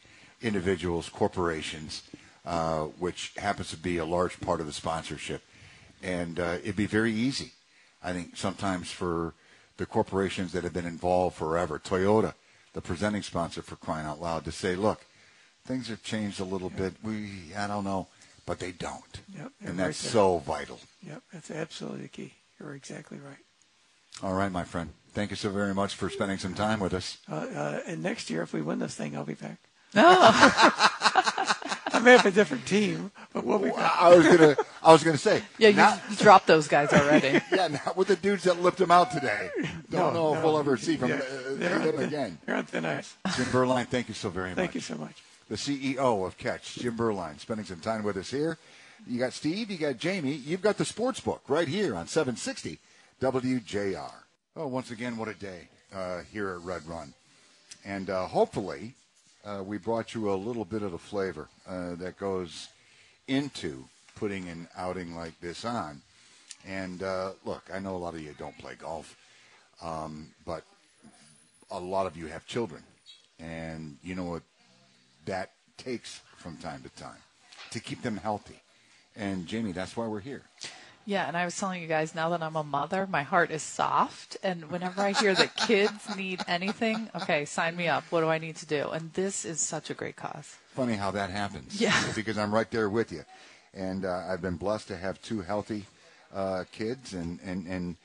individuals, 0.42 1.10
corporations, 1.10 2.04
uh, 2.50 2.86
which 2.98 3.32
happens 3.38 3.70
to 3.70 3.78
be 3.78 3.98
a 3.98 4.06
large 4.06 4.42
part 4.42 4.60
of 4.60 4.66
the 4.66 4.74
sponsorship, 4.74 5.44
and 6.02 6.40
uh, 6.40 6.58
it'd 6.64 6.76
be 6.76 6.88
very 6.88 7.14
easy, 7.14 7.52
I 8.04 8.12
think, 8.12 8.36
sometimes 8.36 8.90
for 8.90 9.36
the 9.78 9.86
corporations 9.86 10.52
that 10.54 10.64
have 10.64 10.74
been 10.74 10.88
involved 10.88 11.36
forever, 11.36 11.78
Toyota, 11.78 12.34
the 12.74 12.82
presenting 12.82 13.22
sponsor 13.22 13.62
for 13.62 13.76
crying 13.76 14.08
out 14.08 14.20
loud, 14.20 14.46
to 14.46 14.52
say, 14.52 14.76
look, 14.76 15.06
things 15.68 15.90
have 15.90 16.02
changed 16.02 16.40
a 16.40 16.44
little 16.44 16.72
bit. 16.72 16.96
We, 17.04 17.54
I 17.56 17.68
don't 17.68 17.84
know, 17.84 18.08
but 18.48 18.58
they 18.58 18.72
don't, 18.72 19.22
Yep, 19.38 19.52
and 19.64 19.78
that's 19.78 20.02
there. 20.02 20.12
so 20.12 20.40
vital. 20.40 20.80
Yep, 21.06 21.22
that's 21.32 21.52
absolutely 21.52 22.02
the 22.02 22.08
key. 22.08 22.34
You're 22.60 22.74
exactly 22.74 23.20
right. 23.20 23.38
All 24.24 24.34
right, 24.34 24.52
my 24.52 24.64
friend. 24.64 24.90
Thank 25.14 25.30
you 25.30 25.36
so 25.36 25.52
very 25.52 25.76
much 25.76 25.94
for 25.94 26.10
spending 26.10 26.40
some 26.40 26.56
time 26.56 26.80
with 26.80 26.96
us. 26.96 27.20
Uh, 27.32 27.36
uh, 27.36 27.80
and 27.86 28.02
next 28.02 28.32
year, 28.32 28.42
if 28.42 28.54
we 28.54 28.62
win 28.64 28.80
this 28.80 28.96
thing, 28.96 29.16
I'll 29.16 29.24
be 29.24 29.36
back. 29.36 29.58
Oh. 29.96 31.56
I 32.00 32.02
may 32.04 32.12
have 32.18 32.26
a 32.26 32.32
different 32.32 32.66
team, 32.66 33.12
but 33.34 33.44
we'll 33.44 33.60
be 33.60 33.70
back. 33.72 33.94
I 34.02 34.16
was 34.16 34.26
gonna, 34.26 34.58
I 34.84 34.92
was 34.92 35.04
gonna 35.04 35.18
say, 35.18 35.44
Yeah, 35.58 35.70
you, 35.70 35.76
not- 35.76 36.02
dropped 36.18 36.48
those 36.48 36.68
guys 36.68 36.94
already. 36.94 37.42
yeah, 37.52 37.68
not 37.68 37.98
with 37.98 38.08
the 38.08 38.16
dudes 38.16 38.44
that 38.44 38.62
lift 38.62 38.80
him 38.80 38.92
out 38.92 39.12
today. 39.12 39.50
Don't 39.90 40.14
No, 40.14 40.34
know 40.34 40.36
if 40.36 40.44
we'll 40.44 40.58
ever 40.60 40.78
see 40.78 40.98
from 40.98 41.10
Yeah, 41.10 41.22
uh, 41.22 41.80
them 41.80 42.00
again. 42.00 42.38
You're 42.48 42.58
on 42.58 42.66
thin 42.66 42.86
ice. 42.86 43.16
Jim 43.36 43.46
Berline, 43.52 43.88
thank 43.88 44.08
you 44.08 44.14
so 44.14 44.30
very 44.30 44.50
much. 44.50 44.56
Thank 44.58 44.76
you 44.76 44.82
so 44.82 44.96
much. 44.96 45.22
The 45.50 45.56
CEO 45.56 46.26
of 46.26 46.38
Catch, 46.38 46.76
Jim 46.76 46.96
Berline, 46.96 47.40
spending 47.40 47.66
some 47.66 47.80
time 47.80 48.04
with 48.04 48.18
us 48.18 48.30
here. 48.32 48.58
You 49.08 49.20
got 49.20 49.34
Steve, 49.34 49.72
you 49.72 49.78
got 49.78 49.98
Jamie, 49.98 50.34
you've 50.34 50.62
got 50.62 50.78
the 50.78 50.86
sports 50.86 51.20
book 51.20 51.42
right 51.48 51.68
here 51.68 51.96
on 51.96 52.08
760 52.08 52.80
WJR. 53.22 54.12
Oh, 54.56 54.68
once 54.68 54.92
again, 54.92 55.18
what 55.18 55.28
a 55.28 55.34
day 55.34 55.70
uh, 55.94 56.22
here 56.32 56.50
at 56.50 56.62
Red 56.62 56.86
Run. 56.88 57.14
And 57.86 58.10
uh, 58.10 58.28
hopefully, 58.28 58.94
uh, 59.46 59.64
we 59.64 59.78
brought 59.78 60.14
you 60.14 60.32
a 60.32 60.36
little 60.36 60.66
bit 60.66 60.82
of 60.82 60.92
the 60.92 60.98
flavor 60.98 61.48
uh, 61.68 61.96
that 61.96 62.18
goes 62.18 62.70
into 63.28 63.86
putting 64.16 64.50
an 64.50 64.68
outing 64.78 65.16
like 65.16 65.40
this 65.40 65.66
on. 65.66 66.02
And 66.68 67.04
uh, 67.04 67.32
look, 67.46 67.64
I 67.74 67.80
know 67.80 67.96
a 67.96 67.98
lot 67.98 68.14
of 68.14 68.22
you 68.22 68.36
don't 68.38 68.58
play 68.58 68.76
golf, 68.76 69.16
um, 69.82 70.28
but 70.46 70.64
a 71.72 71.80
lot 71.80 72.06
of 72.06 72.18
you 72.18 72.28
have 72.28 72.46
children. 72.46 72.84
And 73.40 73.98
you 74.04 74.16
know 74.16 74.26
what 74.26 74.44
that 75.26 75.52
takes 75.78 76.20
from 76.38 76.58
time 76.58 76.82
to 76.84 76.90
time 77.02 77.22
to 77.72 77.80
keep 77.80 78.02
them 78.02 78.18
healthy. 78.18 78.60
And 79.16 79.48
Jamie, 79.48 79.72
that's 79.72 79.96
why 79.96 80.08
we're 80.08 80.20
here. 80.20 80.42
Yeah, 81.10 81.28
and 81.28 81.36
I 81.36 81.44
was 81.44 81.58
telling 81.58 81.82
you 81.82 81.88
guys 81.88 82.14
now 82.14 82.30
that 82.30 82.44
I'm 82.44 82.56
a 82.56 82.64
mother, 82.64 83.08
my 83.08 83.24
heart 83.24 83.50
is 83.50 83.64
soft. 83.64 84.38
And 84.44 84.70
whenever 84.70 85.02
I 85.02 85.14
hear 85.14 85.34
that 85.34 85.56
kids 85.56 86.16
need 86.16 86.44
anything, 86.48 87.10
okay, 87.16 87.46
sign 87.46 87.76
me 87.76 87.88
up. 87.88 88.04
What 88.12 88.22
do 88.22 88.28
I 88.28 88.38
need 88.38 88.58
to 88.58 88.68
do? 88.68 88.90
And 88.90 89.12
this 89.14 89.44
is 89.44 89.60
such 89.60 89.90
a 89.90 89.96
great 89.96 90.16
cause. 90.16 90.58
Funny 90.76 90.94
how 90.94 91.10
that 91.10 91.32
happens. 91.32 91.82
Yeah. 91.82 92.00
Because 92.16 92.38
I'm 92.38 92.54
right 92.54 92.70
there 92.70 92.92
with 92.92 93.12
you. 93.12 93.24
And 93.74 94.06
uh, 94.06 94.22
I've 94.30 94.44
been 94.44 94.58
blessed 94.58 94.88
to 94.90 94.98
have 94.98 95.20
two 95.24 95.42
healthy 95.42 95.88
uh, 96.32 96.66
kids 96.72 97.16
and, 97.16 97.40
and, 97.44 97.66
and 97.66 97.96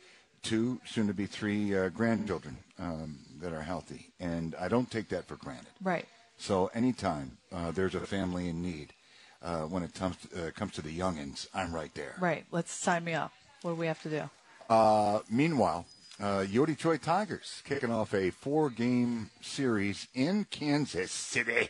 two, 0.43 0.81
soon 0.87 1.07
to 1.07 1.12
be 1.12 1.27
three 1.27 1.77
uh, 1.77 1.90
grandchildren 1.90 2.57
um, 2.79 3.19
that 3.43 3.53
are 3.53 3.61
healthy. 3.61 4.12
And 4.19 4.55
I 4.59 4.69
don't 4.69 4.90
take 4.90 5.11
that 5.11 5.27
for 5.27 5.37
granted. 5.37 5.75
Right. 5.83 6.07
So 6.38 6.71
anytime 6.73 7.37
uh, 7.53 7.71
there's 7.71 7.95
a 7.95 8.01
family 8.01 8.49
in 8.49 8.62
need, 8.62 8.95
uh, 9.44 9.62
when 9.62 9.83
it 9.83 9.94
comes 9.94 10.16
to, 10.16 10.48
uh, 10.48 10.50
comes 10.52 10.72
to 10.72 10.83
the 10.83 10.98
youngins, 10.98 11.46
I'm 11.54 11.72
right 11.72 11.94
there. 11.94 12.16
Right. 12.18 12.44
Let's 12.50 12.72
sign 12.72 13.04
me 13.04 13.12
up. 13.12 13.33
What 13.62 13.72
do 13.72 13.76
we 13.76 13.87
have 13.87 14.02
to 14.02 14.09
do? 14.09 14.30
Uh, 14.68 15.20
meanwhile, 15.30 15.87
uh, 16.20 16.44
your 16.48 16.66
Detroit 16.66 17.02
Tigers 17.02 17.62
kicking 17.64 17.90
off 17.90 18.14
a 18.14 18.30
four-game 18.30 19.30
series 19.40 20.09
in 20.14 20.46
Kansas 20.50 21.12
City 21.12 21.68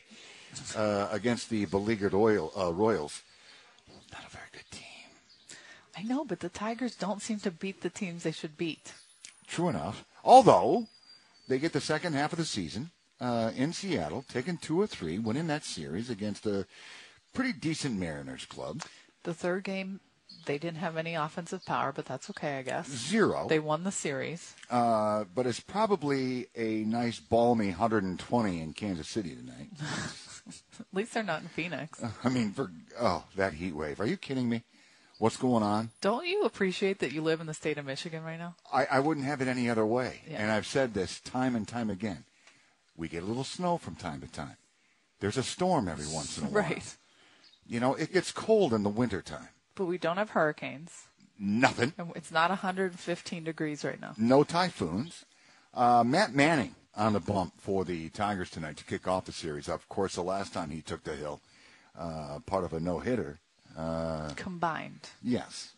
uh, 0.76 1.08
against 1.10 1.50
the 1.50 1.64
beleaguered 1.64 2.14
oil, 2.14 2.52
uh, 2.56 2.72
Royals. 2.72 3.22
Not 4.12 4.24
a 4.26 4.30
very 4.30 4.44
good 4.52 4.70
team. 4.70 5.56
I 5.96 6.02
know, 6.02 6.24
but 6.24 6.40
the 6.40 6.48
Tigers 6.48 6.94
don't 6.94 7.22
seem 7.22 7.40
to 7.40 7.50
beat 7.50 7.80
the 7.80 7.90
teams 7.90 8.22
they 8.22 8.32
should 8.32 8.56
beat. 8.56 8.92
True 9.46 9.68
enough. 9.68 10.04
Although 10.24 10.86
they 11.48 11.58
get 11.58 11.72
the 11.72 11.80
second 11.80 12.14
half 12.14 12.32
of 12.32 12.38
the 12.38 12.44
season 12.44 12.90
uh, 13.20 13.50
in 13.56 13.72
Seattle, 13.72 14.24
taking 14.28 14.56
two 14.58 14.80
or 14.80 14.86
three, 14.86 15.18
winning 15.18 15.46
that 15.48 15.64
series 15.64 16.10
against 16.10 16.46
a 16.46 16.66
pretty 17.34 17.52
decent 17.52 17.98
Mariners 17.98 18.46
club. 18.46 18.82
The 19.24 19.34
third 19.34 19.64
game, 19.64 20.00
they 20.46 20.58
didn't 20.58 20.78
have 20.78 20.96
any 20.96 21.14
offensive 21.14 21.64
power, 21.66 21.92
but 21.92 22.06
that's 22.06 22.30
okay, 22.30 22.58
I 22.58 22.62
guess. 22.62 22.88
Zero. 22.88 23.46
They 23.48 23.58
won 23.58 23.84
the 23.84 23.92
series. 23.92 24.54
Uh, 24.70 25.24
but 25.34 25.46
it's 25.46 25.60
probably 25.60 26.46
a 26.54 26.84
nice 26.84 27.20
balmy 27.20 27.68
120 27.68 28.60
in 28.60 28.72
Kansas 28.72 29.08
City 29.08 29.34
tonight. 29.34 29.68
At 30.80 30.86
least 30.92 31.14
they're 31.14 31.22
not 31.22 31.42
in 31.42 31.48
Phoenix. 31.48 32.02
I 32.24 32.28
mean, 32.28 32.52
for 32.52 32.70
oh, 33.00 33.24
that 33.36 33.54
heat 33.54 33.74
wave. 33.74 34.00
Are 34.00 34.06
you 34.06 34.16
kidding 34.16 34.48
me? 34.48 34.62
What's 35.18 35.36
going 35.36 35.62
on? 35.62 35.90
Don't 36.00 36.26
you 36.26 36.42
appreciate 36.42 36.98
that 36.98 37.12
you 37.12 37.22
live 37.22 37.40
in 37.40 37.46
the 37.46 37.54
state 37.54 37.78
of 37.78 37.86
Michigan 37.86 38.24
right 38.24 38.38
now? 38.38 38.56
I, 38.72 38.86
I 38.86 39.00
wouldn't 39.00 39.26
have 39.26 39.40
it 39.40 39.48
any 39.48 39.70
other 39.70 39.86
way. 39.86 40.22
Yeah. 40.28 40.42
And 40.42 40.50
I've 40.50 40.66
said 40.66 40.92
this 40.92 41.20
time 41.20 41.54
and 41.54 41.66
time 41.66 41.88
again. 41.88 42.24
We 42.96 43.08
get 43.08 43.22
a 43.22 43.26
little 43.26 43.44
snow 43.44 43.78
from 43.78 43.94
time 43.94 44.20
to 44.20 44.26
time. 44.26 44.56
There's 45.20 45.36
a 45.36 45.42
storm 45.42 45.88
every 45.88 46.06
once 46.12 46.36
in 46.36 46.44
a 46.44 46.46
while. 46.50 46.62
Right. 46.64 46.96
You 47.66 47.80
know, 47.80 47.94
it 47.94 48.12
gets 48.12 48.32
cold 48.32 48.72
in 48.72 48.82
the 48.82 48.88
wintertime. 48.90 49.48
But 49.74 49.86
we 49.86 49.98
don't 49.98 50.18
have 50.18 50.30
hurricanes. 50.30 51.06
Nothing. 51.38 51.92
And 51.98 52.12
it's 52.14 52.30
not 52.30 52.50
115 52.50 53.44
degrees 53.44 53.84
right 53.84 54.00
now. 54.00 54.12
No 54.16 54.44
typhoons. 54.44 55.24
Uh, 55.72 56.04
Matt 56.04 56.34
Manning 56.34 56.74
on 56.96 57.12
the 57.12 57.20
bump 57.20 57.54
for 57.58 57.84
the 57.84 58.08
Tigers 58.10 58.50
tonight 58.50 58.76
to 58.76 58.84
kick 58.84 59.08
off 59.08 59.24
the 59.24 59.32
series. 59.32 59.68
Of 59.68 59.88
course, 59.88 60.14
the 60.14 60.22
last 60.22 60.52
time 60.52 60.70
he 60.70 60.80
took 60.80 61.02
the 61.02 61.16
hill, 61.16 61.40
uh, 61.98 62.38
part 62.46 62.64
of 62.64 62.72
a 62.72 62.80
no 62.80 63.00
hitter. 63.00 63.40
Uh, 63.76 64.30
Combined. 64.36 65.08
Yes, 65.22 65.72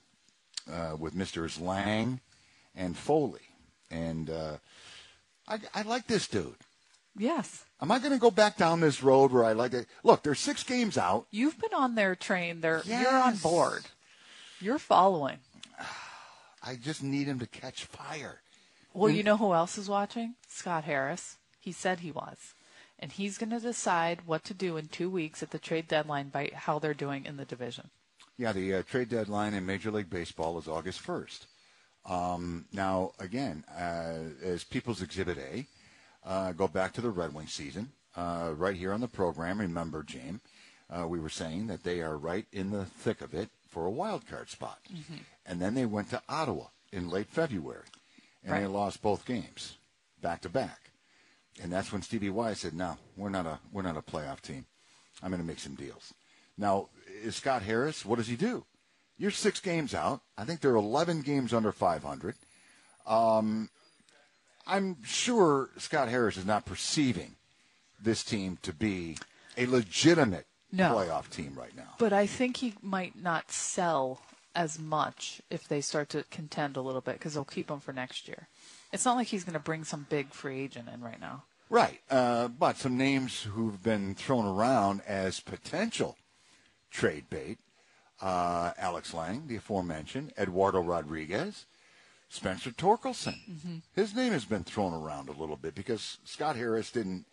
uh, 0.70 0.96
with 0.98 1.14
Misters 1.14 1.58
Lange 1.58 2.20
and 2.74 2.94
Foley, 2.94 3.40
and 3.90 4.28
uh, 4.28 4.56
I, 5.48 5.60
I 5.74 5.82
like 5.82 6.06
this 6.06 6.28
dude. 6.28 6.56
Yes. 7.18 7.64
Am 7.80 7.90
I 7.90 7.98
going 7.98 8.12
to 8.12 8.18
go 8.18 8.30
back 8.30 8.56
down 8.56 8.80
this 8.80 9.02
road 9.02 9.32
where 9.32 9.44
I 9.44 9.52
like 9.52 9.72
it? 9.74 9.86
Look, 10.02 10.22
there's 10.22 10.38
six 10.40 10.62
games 10.62 10.96
out. 10.98 11.26
You've 11.30 11.58
been 11.58 11.74
on 11.74 11.94
their 11.94 12.14
train. 12.14 12.60
They're, 12.60 12.82
You're 12.84 13.08
on 13.08 13.36
board. 13.36 13.84
You're 14.60 14.78
following. 14.78 15.38
I 16.62 16.76
just 16.76 17.02
need 17.02 17.26
him 17.26 17.38
to 17.38 17.46
catch 17.46 17.84
fire. 17.84 18.40
Well, 18.92 19.10
you 19.10 19.22
know 19.22 19.36
who 19.36 19.52
else 19.52 19.76
is 19.76 19.88
watching? 19.88 20.34
Scott 20.48 20.84
Harris. 20.84 21.36
He 21.60 21.70
said 21.70 22.00
he 22.00 22.10
was. 22.10 22.54
And 22.98 23.12
he's 23.12 23.36
going 23.36 23.50
to 23.50 23.60
decide 23.60 24.22
what 24.24 24.42
to 24.44 24.54
do 24.54 24.78
in 24.78 24.88
two 24.88 25.10
weeks 25.10 25.42
at 25.42 25.50
the 25.50 25.58
trade 25.58 25.86
deadline 25.86 26.30
by 26.30 26.50
how 26.54 26.78
they're 26.78 26.94
doing 26.94 27.26
in 27.26 27.36
the 27.36 27.44
division. 27.44 27.90
Yeah, 28.38 28.52
the 28.52 28.76
uh, 28.76 28.82
trade 28.82 29.10
deadline 29.10 29.52
in 29.54 29.66
Major 29.66 29.90
League 29.90 30.08
Baseball 30.10 30.58
is 30.58 30.66
August 30.66 31.06
1st. 31.06 31.46
Um, 32.06 32.64
now, 32.72 33.12
again, 33.18 33.64
uh, 33.78 34.14
as 34.42 34.64
People's 34.64 35.02
Exhibit 35.02 35.38
A, 35.38 35.66
uh, 36.26 36.52
go 36.52 36.68
back 36.68 36.92
to 36.94 37.00
the 37.00 37.10
Red 37.10 37.32
Wing 37.32 37.46
season. 37.46 37.92
Uh, 38.16 38.52
right 38.56 38.76
here 38.76 38.92
on 38.92 39.00
the 39.00 39.08
program, 39.08 39.60
remember, 39.60 40.02
James, 40.02 40.40
uh, 40.90 41.06
we 41.06 41.20
were 41.20 41.28
saying 41.28 41.66
that 41.66 41.84
they 41.84 42.00
are 42.00 42.16
right 42.16 42.46
in 42.52 42.70
the 42.70 42.84
thick 42.84 43.20
of 43.20 43.34
it 43.34 43.50
for 43.68 43.84
a 43.86 43.90
wild 43.90 44.26
card 44.26 44.48
spot. 44.48 44.78
And 45.44 45.60
then 45.60 45.74
they 45.74 45.86
went 45.86 46.10
to 46.10 46.22
Ottawa 46.28 46.64
in 46.92 47.10
late 47.10 47.28
February, 47.28 47.84
and 48.44 48.52
they 48.62 48.66
lost 48.66 49.02
both 49.02 49.26
games 49.26 49.76
back 50.22 50.40
to 50.42 50.48
back. 50.48 50.90
And 51.62 51.72
that's 51.72 51.92
when 51.92 52.02
Stevie 52.02 52.30
Y 52.30 52.52
said, 52.54 52.74
"No, 52.74 52.96
we're 53.16 53.28
not 53.30 53.46
a 53.46 53.58
we're 53.72 53.82
not 53.82 53.96
a 53.96 54.02
playoff 54.02 54.40
team. 54.40 54.66
I'm 55.22 55.30
going 55.30 55.40
to 55.40 55.46
make 55.46 55.58
some 55.58 55.74
deals." 55.74 56.12
Now, 56.58 56.88
is 57.22 57.36
Scott 57.36 57.62
Harris? 57.62 58.04
What 58.04 58.16
does 58.16 58.28
he 58.28 58.36
do? 58.36 58.64
You're 59.18 59.30
six 59.30 59.60
games 59.60 59.94
out. 59.94 60.20
I 60.36 60.44
think 60.44 60.60
they're 60.60 60.74
11 60.74 61.22
games 61.22 61.54
under 61.54 61.72
500. 61.72 62.34
Um, 63.06 63.70
I'm 64.66 65.02
sure 65.04 65.70
Scott 65.78 66.08
Harris 66.08 66.36
is 66.36 66.46
not 66.46 66.64
perceiving 66.64 67.36
this 68.02 68.24
team 68.24 68.58
to 68.62 68.72
be 68.72 69.16
a 69.56 69.66
legitimate 69.66 70.46
No. 70.72 70.94
playoff 70.94 71.30
team 71.30 71.54
right 71.56 71.74
now. 71.76 71.94
But 71.98 72.12
I 72.12 72.26
think 72.26 72.58
he 72.58 72.74
might 72.82 73.20
not 73.20 73.50
sell 73.52 74.20
as 74.54 74.78
much 74.78 75.40
if 75.50 75.68
they 75.68 75.80
start 75.80 76.08
to 76.10 76.24
contend 76.30 76.76
a 76.76 76.80
little 76.80 77.00
bit 77.00 77.14
because 77.14 77.34
they'll 77.34 77.44
keep 77.44 77.70
him 77.70 77.80
for 77.80 77.92
next 77.92 78.26
year. 78.26 78.48
It's 78.92 79.04
not 79.04 79.16
like 79.16 79.28
he's 79.28 79.44
going 79.44 79.54
to 79.54 79.58
bring 79.60 79.84
some 79.84 80.06
big 80.08 80.30
free 80.32 80.60
agent 80.60 80.88
in 80.92 81.00
right 81.02 81.20
now. 81.20 81.44
Right. 81.68 82.00
Uh, 82.10 82.48
but 82.48 82.76
some 82.76 82.96
names 82.96 83.42
who've 83.42 83.82
been 83.82 84.14
thrown 84.14 84.46
around 84.46 85.02
as 85.06 85.40
potential 85.40 86.16
trade 86.90 87.24
bait 87.28 87.58
uh, 88.22 88.72
Alex 88.78 89.12
Lange, 89.12 89.46
the 89.46 89.56
aforementioned, 89.56 90.32
Eduardo 90.38 90.80
Rodriguez, 90.80 91.66
Spencer 92.28 92.70
Torkelson. 92.70 93.36
His 93.94 94.14
name 94.14 94.32
has 94.32 94.44
been 94.44 94.64
thrown 94.64 94.92
around 94.92 95.28
a 95.28 95.32
little 95.38 95.56
bit 95.56 95.74
because 95.74 96.18
Scott 96.24 96.56
Harris 96.56 96.90
didn't 96.90 97.24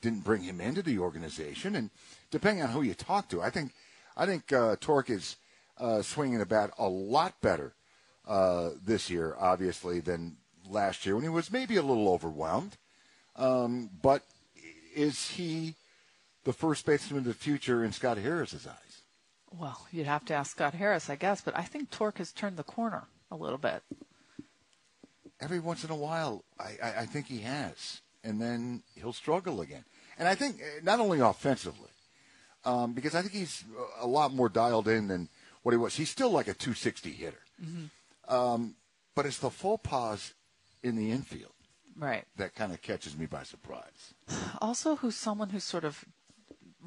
didn't 0.00 0.22
bring 0.24 0.42
him 0.42 0.60
into 0.60 0.80
the 0.80 0.98
organization, 0.98 1.74
and 1.74 1.90
depending 2.30 2.62
on 2.62 2.70
who 2.70 2.82
you 2.82 2.94
talk 2.94 3.28
to, 3.28 3.42
I 3.42 3.50
think 3.50 3.72
I 4.16 4.26
think 4.26 4.52
uh, 4.52 4.76
Tork 4.80 5.10
is 5.10 5.36
uh, 5.78 6.02
swinging 6.02 6.38
the 6.38 6.46
bat 6.46 6.70
a 6.78 6.88
lot 6.88 7.40
better 7.40 7.74
uh, 8.26 8.70
this 8.84 9.10
year, 9.10 9.34
obviously, 9.38 10.00
than 10.00 10.36
last 10.68 11.06
year 11.06 11.14
when 11.14 11.24
he 11.24 11.28
was 11.28 11.50
maybe 11.50 11.76
a 11.76 11.82
little 11.82 12.08
overwhelmed. 12.08 12.76
Um, 13.36 13.90
but 14.02 14.22
is 14.94 15.30
he 15.30 15.74
the 16.44 16.52
first 16.52 16.84
baseman 16.84 17.18
of 17.18 17.24
the 17.24 17.34
future 17.34 17.84
in 17.84 17.92
Scott 17.92 18.18
Harris's 18.18 18.66
eyes? 18.66 19.02
Well, 19.56 19.86
you'd 19.92 20.06
have 20.06 20.24
to 20.26 20.34
ask 20.34 20.50
Scott 20.50 20.74
Harris, 20.74 21.08
I 21.08 21.16
guess, 21.16 21.40
but 21.40 21.56
I 21.56 21.62
think 21.62 21.90
Tork 21.90 22.18
has 22.18 22.32
turned 22.32 22.56
the 22.56 22.64
corner 22.64 23.04
a 23.30 23.36
little 23.36 23.58
bit. 23.58 23.82
Every 25.40 25.60
once 25.60 25.84
in 25.84 25.90
a 25.90 25.96
while, 25.96 26.44
I, 26.58 26.76
I, 26.82 26.94
I 27.00 27.06
think 27.06 27.26
he 27.26 27.38
has, 27.40 28.00
and 28.24 28.40
then 28.40 28.82
he'll 28.96 29.12
struggle 29.12 29.60
again. 29.60 29.84
And 30.18 30.26
I 30.26 30.34
think 30.34 30.56
uh, 30.60 30.80
not 30.82 30.98
only 31.00 31.20
offensively, 31.20 31.90
um, 32.64 32.92
because 32.92 33.14
I 33.14 33.20
think 33.22 33.32
he's 33.34 33.64
a 34.00 34.06
lot 34.06 34.34
more 34.34 34.48
dialed 34.48 34.88
in 34.88 35.06
than 35.08 35.28
what 35.62 35.72
he 35.72 35.76
was. 35.78 35.94
He's 35.94 36.10
still 36.10 36.30
like 36.30 36.48
a 36.48 36.54
260 36.54 37.10
hitter. 37.12 37.38
Um, 38.28 38.74
but 39.14 39.26
it's 39.26 39.38
the 39.38 39.50
faux 39.50 39.80
pas 39.82 40.34
in 40.82 40.96
the 40.96 41.10
infield 41.10 41.52
Right. 41.96 42.24
that 42.36 42.54
kind 42.54 42.72
of 42.72 42.80
catches 42.82 43.16
me 43.16 43.26
by 43.26 43.42
surprise. 43.44 44.14
Also, 44.60 44.96
who's 44.96 45.14
someone 45.16 45.50
who's 45.50 45.64
sort 45.64 45.84
of 45.84 46.04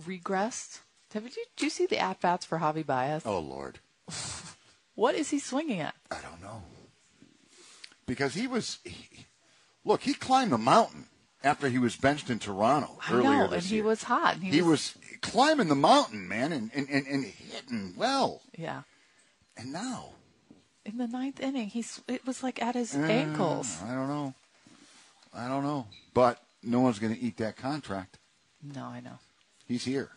regressed. 0.06 0.80
Have 1.14 1.24
you, 1.24 1.30
do 1.56 1.66
you 1.66 1.70
see 1.70 1.86
the 1.86 2.00
at 2.00 2.20
bats 2.22 2.46
for 2.46 2.60
Javy 2.60 2.86
Baez? 2.86 3.24
Oh, 3.26 3.40
Lord. 3.40 3.80
What 4.94 5.16
is 5.16 5.30
he 5.30 5.40
swinging 5.40 5.80
at? 5.80 5.96
I 6.12 6.18
don't 6.22 6.42
know. 6.42 6.62
Because 8.06 8.34
he 8.34 8.48
was, 8.48 8.80
he, 8.84 9.26
look, 9.86 10.02
he 10.02 10.14
climbed 10.14 10.52
the 10.52 10.58
mountain 10.58 11.06
after 11.44 11.70
he 11.70 11.80
was 11.80 11.96
benched 11.96 12.30
in 12.30 12.40
Toronto 12.40 12.98
I 13.08 13.14
earlier 13.14 13.30
know, 13.30 13.48
this 13.48 13.64
and 13.66 13.72
he 13.74 13.82
was 13.82 14.04
hot. 14.04 14.38
He, 14.38 14.50
He 14.52 14.62
was 14.62 14.96
climbing 15.22 15.68
the 15.70 15.76
mountain, 15.76 16.28
man, 16.28 16.52
and, 16.52 16.72
and, 16.74 16.88
and, 16.90 17.08
and 17.08 17.26
hitting 17.26 17.94
well. 17.98 18.42
yeah. 18.58 18.84
And 19.58 19.72
now, 19.74 20.10
In 20.86 20.98
the 20.98 21.08
ninth 21.08 21.40
inning, 21.40 21.68
he's 21.70 22.02
it 22.08 22.26
was 22.26 22.42
like 22.42 22.62
at 22.62 22.74
his 22.76 22.96
uh, 22.96 23.00
ankles. 23.00 23.78
I 23.84 23.94
don't 23.94 24.08
know. 24.08 24.34
I 25.34 25.48
don't 25.48 25.64
know. 25.64 25.88
But 26.14 26.40
no 26.64 26.80
one's 26.80 27.00
going 27.00 27.14
to 27.14 27.20
eat 27.22 27.38
that 27.38 27.58
contract. 27.58 28.18
No, 28.64 28.86
I 28.86 29.00
know. 29.02 29.20
He's 29.68 29.84
here. 29.86 30.10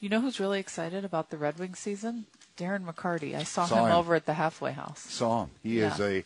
You 0.00 0.08
know 0.08 0.20
who's 0.20 0.40
really 0.40 0.60
excited 0.60 1.04
about 1.04 1.30
the 1.30 1.36
Red 1.36 1.58
Wings 1.58 1.78
season? 1.78 2.26
Darren 2.56 2.84
McCarty. 2.84 3.36
I 3.36 3.42
saw, 3.44 3.66
Saw 3.66 3.84
him, 3.84 3.90
him. 3.92 3.96
over 3.98 4.14
at 4.14 4.26
the 4.26 4.34
halfway 4.34 4.72
house. 4.72 5.00
Saw 5.00 5.44
him. 5.44 5.50
He 5.62 5.78
is 5.80 6.00
a 6.00 6.24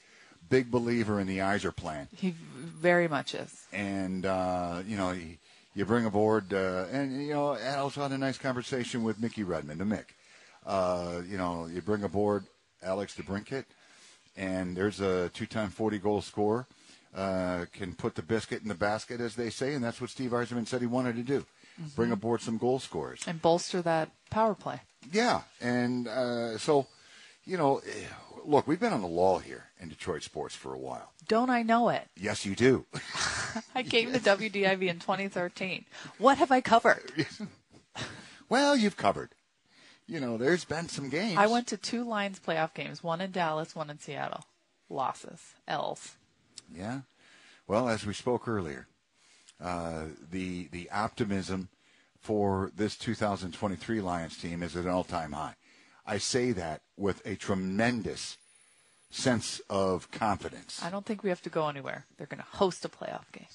big 0.52 0.70
believer 0.70 1.18
in 1.18 1.26
the 1.26 1.38
Yzerplan. 1.38 2.08
He 2.14 2.30
very 2.30 3.08
much 3.08 3.34
is. 3.34 3.50
and 3.72 4.26
uh, 4.26 4.82
you 4.86 4.96
know 4.98 5.12
you, 5.12 5.38
you 5.74 5.86
bring 5.86 6.04
aboard, 6.04 6.52
uh, 6.52 6.84
and 6.92 7.22
you 7.26 7.32
know 7.32 7.54
I 7.54 7.76
also 7.76 8.02
had 8.02 8.12
a 8.12 8.18
nice 8.18 8.36
conversation 8.38 9.02
with 9.02 9.18
Mickey 9.18 9.44
Redmond, 9.44 9.80
the 9.80 9.84
Mick. 9.84 10.04
Uh, 10.66 11.22
you 11.28 11.38
know, 11.38 11.66
you 11.66 11.80
bring 11.80 12.04
aboard 12.04 12.44
Alex 12.82 13.16
DeBrincat, 13.16 13.64
and 14.36 14.76
there's 14.76 15.00
a 15.00 15.30
two-time 15.30 15.70
40-goal 15.70 16.20
scorer. 16.22 16.66
Uh, 17.14 17.66
can 17.72 17.94
put 17.94 18.14
the 18.14 18.22
biscuit 18.22 18.62
in 18.62 18.68
the 18.68 18.74
basket, 18.74 19.20
as 19.20 19.34
they 19.34 19.50
say, 19.50 19.74
and 19.74 19.82
that's 19.82 20.00
what 20.00 20.08
Steve 20.10 20.30
Yzerman 20.30 20.66
said 20.66 20.80
he 20.80 20.86
wanted 20.86 21.16
to 21.16 21.22
do. 21.22 21.44
Bring 21.96 22.12
aboard 22.12 22.40
some 22.42 22.58
goal 22.58 22.78
scorers. 22.78 23.22
And 23.26 23.40
bolster 23.42 23.82
that 23.82 24.10
power 24.30 24.54
play. 24.54 24.80
Yeah, 25.10 25.42
and 25.60 26.06
uh, 26.06 26.58
so, 26.58 26.86
you 27.44 27.56
know, 27.58 27.80
look, 28.44 28.66
we've 28.66 28.80
been 28.80 28.92
on 28.92 29.02
the 29.02 29.08
lull 29.08 29.38
here 29.38 29.66
in 29.80 29.88
Detroit 29.88 30.22
sports 30.22 30.54
for 30.54 30.72
a 30.72 30.78
while. 30.78 31.12
Don't 31.28 31.50
I 31.50 31.62
know 31.62 31.88
it? 31.88 32.08
Yes, 32.16 32.44
you 32.44 32.54
do. 32.54 32.86
I 33.74 33.82
came 33.82 34.12
to 34.12 34.18
WDIV 34.18 34.88
in 34.88 34.98
2013. 34.98 35.84
What 36.18 36.38
have 36.38 36.50
I 36.50 36.60
covered? 36.60 37.26
well, 38.48 38.76
you've 38.76 38.96
covered. 38.96 39.30
You 40.06 40.20
know, 40.20 40.36
there's 40.36 40.64
been 40.64 40.88
some 40.88 41.08
games. 41.08 41.38
I 41.38 41.46
went 41.46 41.68
to 41.68 41.76
two 41.76 42.04
Lions 42.04 42.40
playoff 42.44 42.74
games, 42.74 43.02
one 43.02 43.20
in 43.20 43.30
Dallas, 43.30 43.74
one 43.74 43.88
in 43.90 43.98
Seattle. 43.98 44.44
Losses, 44.90 45.54
L's. 45.66 46.16
Yeah. 46.74 47.00
Well, 47.66 47.88
as 47.88 48.04
we 48.04 48.12
spoke 48.12 48.46
earlier, 48.46 48.86
uh, 49.60 50.06
the 50.30 50.68
the 50.68 50.90
optimism 50.90 51.68
for 52.20 52.70
this 52.76 52.96
2023 52.96 54.00
Lions 54.00 54.36
team 54.36 54.62
is 54.62 54.76
at 54.76 54.84
an 54.84 54.90
all-time 54.90 55.32
high. 55.32 55.54
I 56.06 56.18
say 56.18 56.52
that 56.52 56.82
with 56.96 57.24
a 57.26 57.36
tremendous 57.36 58.38
sense 59.10 59.60
of 59.70 60.10
confidence. 60.10 60.82
I 60.82 60.90
don't 60.90 61.04
think 61.06 61.22
we 61.22 61.28
have 61.28 61.42
to 61.42 61.50
go 61.50 61.68
anywhere. 61.68 62.06
They're 62.16 62.26
going 62.26 62.42
to 62.42 62.56
host 62.56 62.84
a 62.84 62.88
playoff 62.88 63.30
game. 63.32 63.46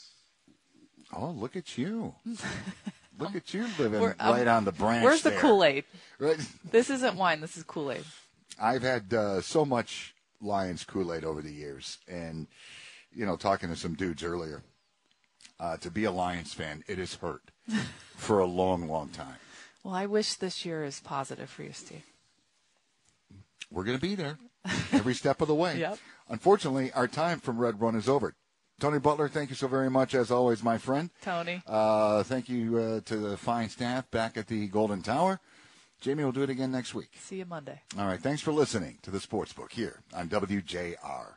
Oh, 1.14 1.32
look 1.32 1.56
at 1.56 1.78
you! 1.78 2.16
look 3.20 3.36
at 3.36 3.54
you 3.54 3.68
living 3.80 4.02
We're- 4.02 4.16
um, 4.20 4.36
right 4.36 4.48
on 4.48 4.66
the 4.66 4.72
branch. 4.72 5.04
Where's 5.04 5.22
the. 5.22 5.32
Kool 5.32 5.64
Aid? 5.64 5.86
Right? 6.20 6.40
This 6.72 6.90
isn't 6.90 7.16
wine. 7.16 7.42
This 7.42 7.58
is 7.58 7.64
Kool 7.64 7.92
Aid. 7.92 8.04
I've 8.60 8.82
had 8.82 9.14
uh, 9.14 9.42
so 9.42 9.66
much 9.66 10.16
Lions 10.42 10.84
Kool 10.84 11.14
Aid 11.14 11.24
over 11.24 11.44
the 11.44 11.52
years, 11.54 12.00
and 12.08 12.48
you 13.14 13.26
know, 13.26 13.36
talking 13.36 13.70
to 13.70 13.76
some 13.76 13.94
dudes 13.94 14.24
earlier, 14.24 14.64
uh, 15.60 15.78
to 15.78 15.92
be 15.92 16.06
a 16.06 16.12
Lions 16.12 16.54
fan, 16.54 16.84
it 16.88 16.98
has 16.98 17.14
hurt 17.16 17.44
for 18.16 18.40
a 18.40 18.46
long, 18.46 18.88
long 18.88 19.10
time. 19.10 19.38
Well, 19.84 19.94
I 19.94 20.08
wish 20.08 20.34
this 20.34 20.66
year 20.66 20.84
is 20.84 21.00
positive 21.00 21.50
for 21.50 21.64
you, 21.64 21.72
Steve. 21.72 22.04
We're 23.72 23.84
going 23.84 23.98
to 23.98 24.02
be 24.02 24.16
there 24.16 24.38
every 24.92 25.14
step 25.14 25.42
of 25.42 25.48
the 25.48 25.56
way. 25.56 25.78
Yep. 25.80 25.98
Unfortunately, 26.30 26.92
our 26.92 27.08
time 27.08 27.40
from 27.40 27.58
Red 27.58 27.80
Run 27.80 27.96
is 27.96 28.10
over. 28.10 28.34
Tony 28.80 29.00
Butler, 29.00 29.30
thank 29.30 29.50
you 29.50 29.56
so 29.56 29.68
very 29.68 29.90
much, 29.90 30.14
as 30.14 30.30
always, 30.30 30.62
my 30.62 30.78
friend. 30.78 31.10
Tony. 31.22 31.62
Uh, 31.66 32.22
thank 32.24 32.50
you 32.50 32.78
uh, 32.78 33.00
to 33.06 33.16
the 33.16 33.38
fine 33.38 33.70
staff 33.70 34.12
back 34.12 34.36
at 34.38 34.48
the 34.48 34.68
Golden 34.68 35.02
Tower. 35.02 35.40
Jamie 36.02 36.24
will 36.24 36.32
do 36.32 36.44
it 36.44 36.50
again 36.50 36.72
next 36.72 36.94
week. 36.94 37.12
See 37.18 37.38
you 37.38 37.46
Monday. 37.46 37.82
All 37.98 38.06
right. 38.06 38.20
Thanks 38.20 38.42
for 38.42 38.52
listening 38.52 39.00
to 39.02 39.10
the 39.10 39.20
Sports 39.20 39.54
Book 39.54 39.72
here 39.72 40.02
on 40.14 40.30
WJR. 40.30 41.37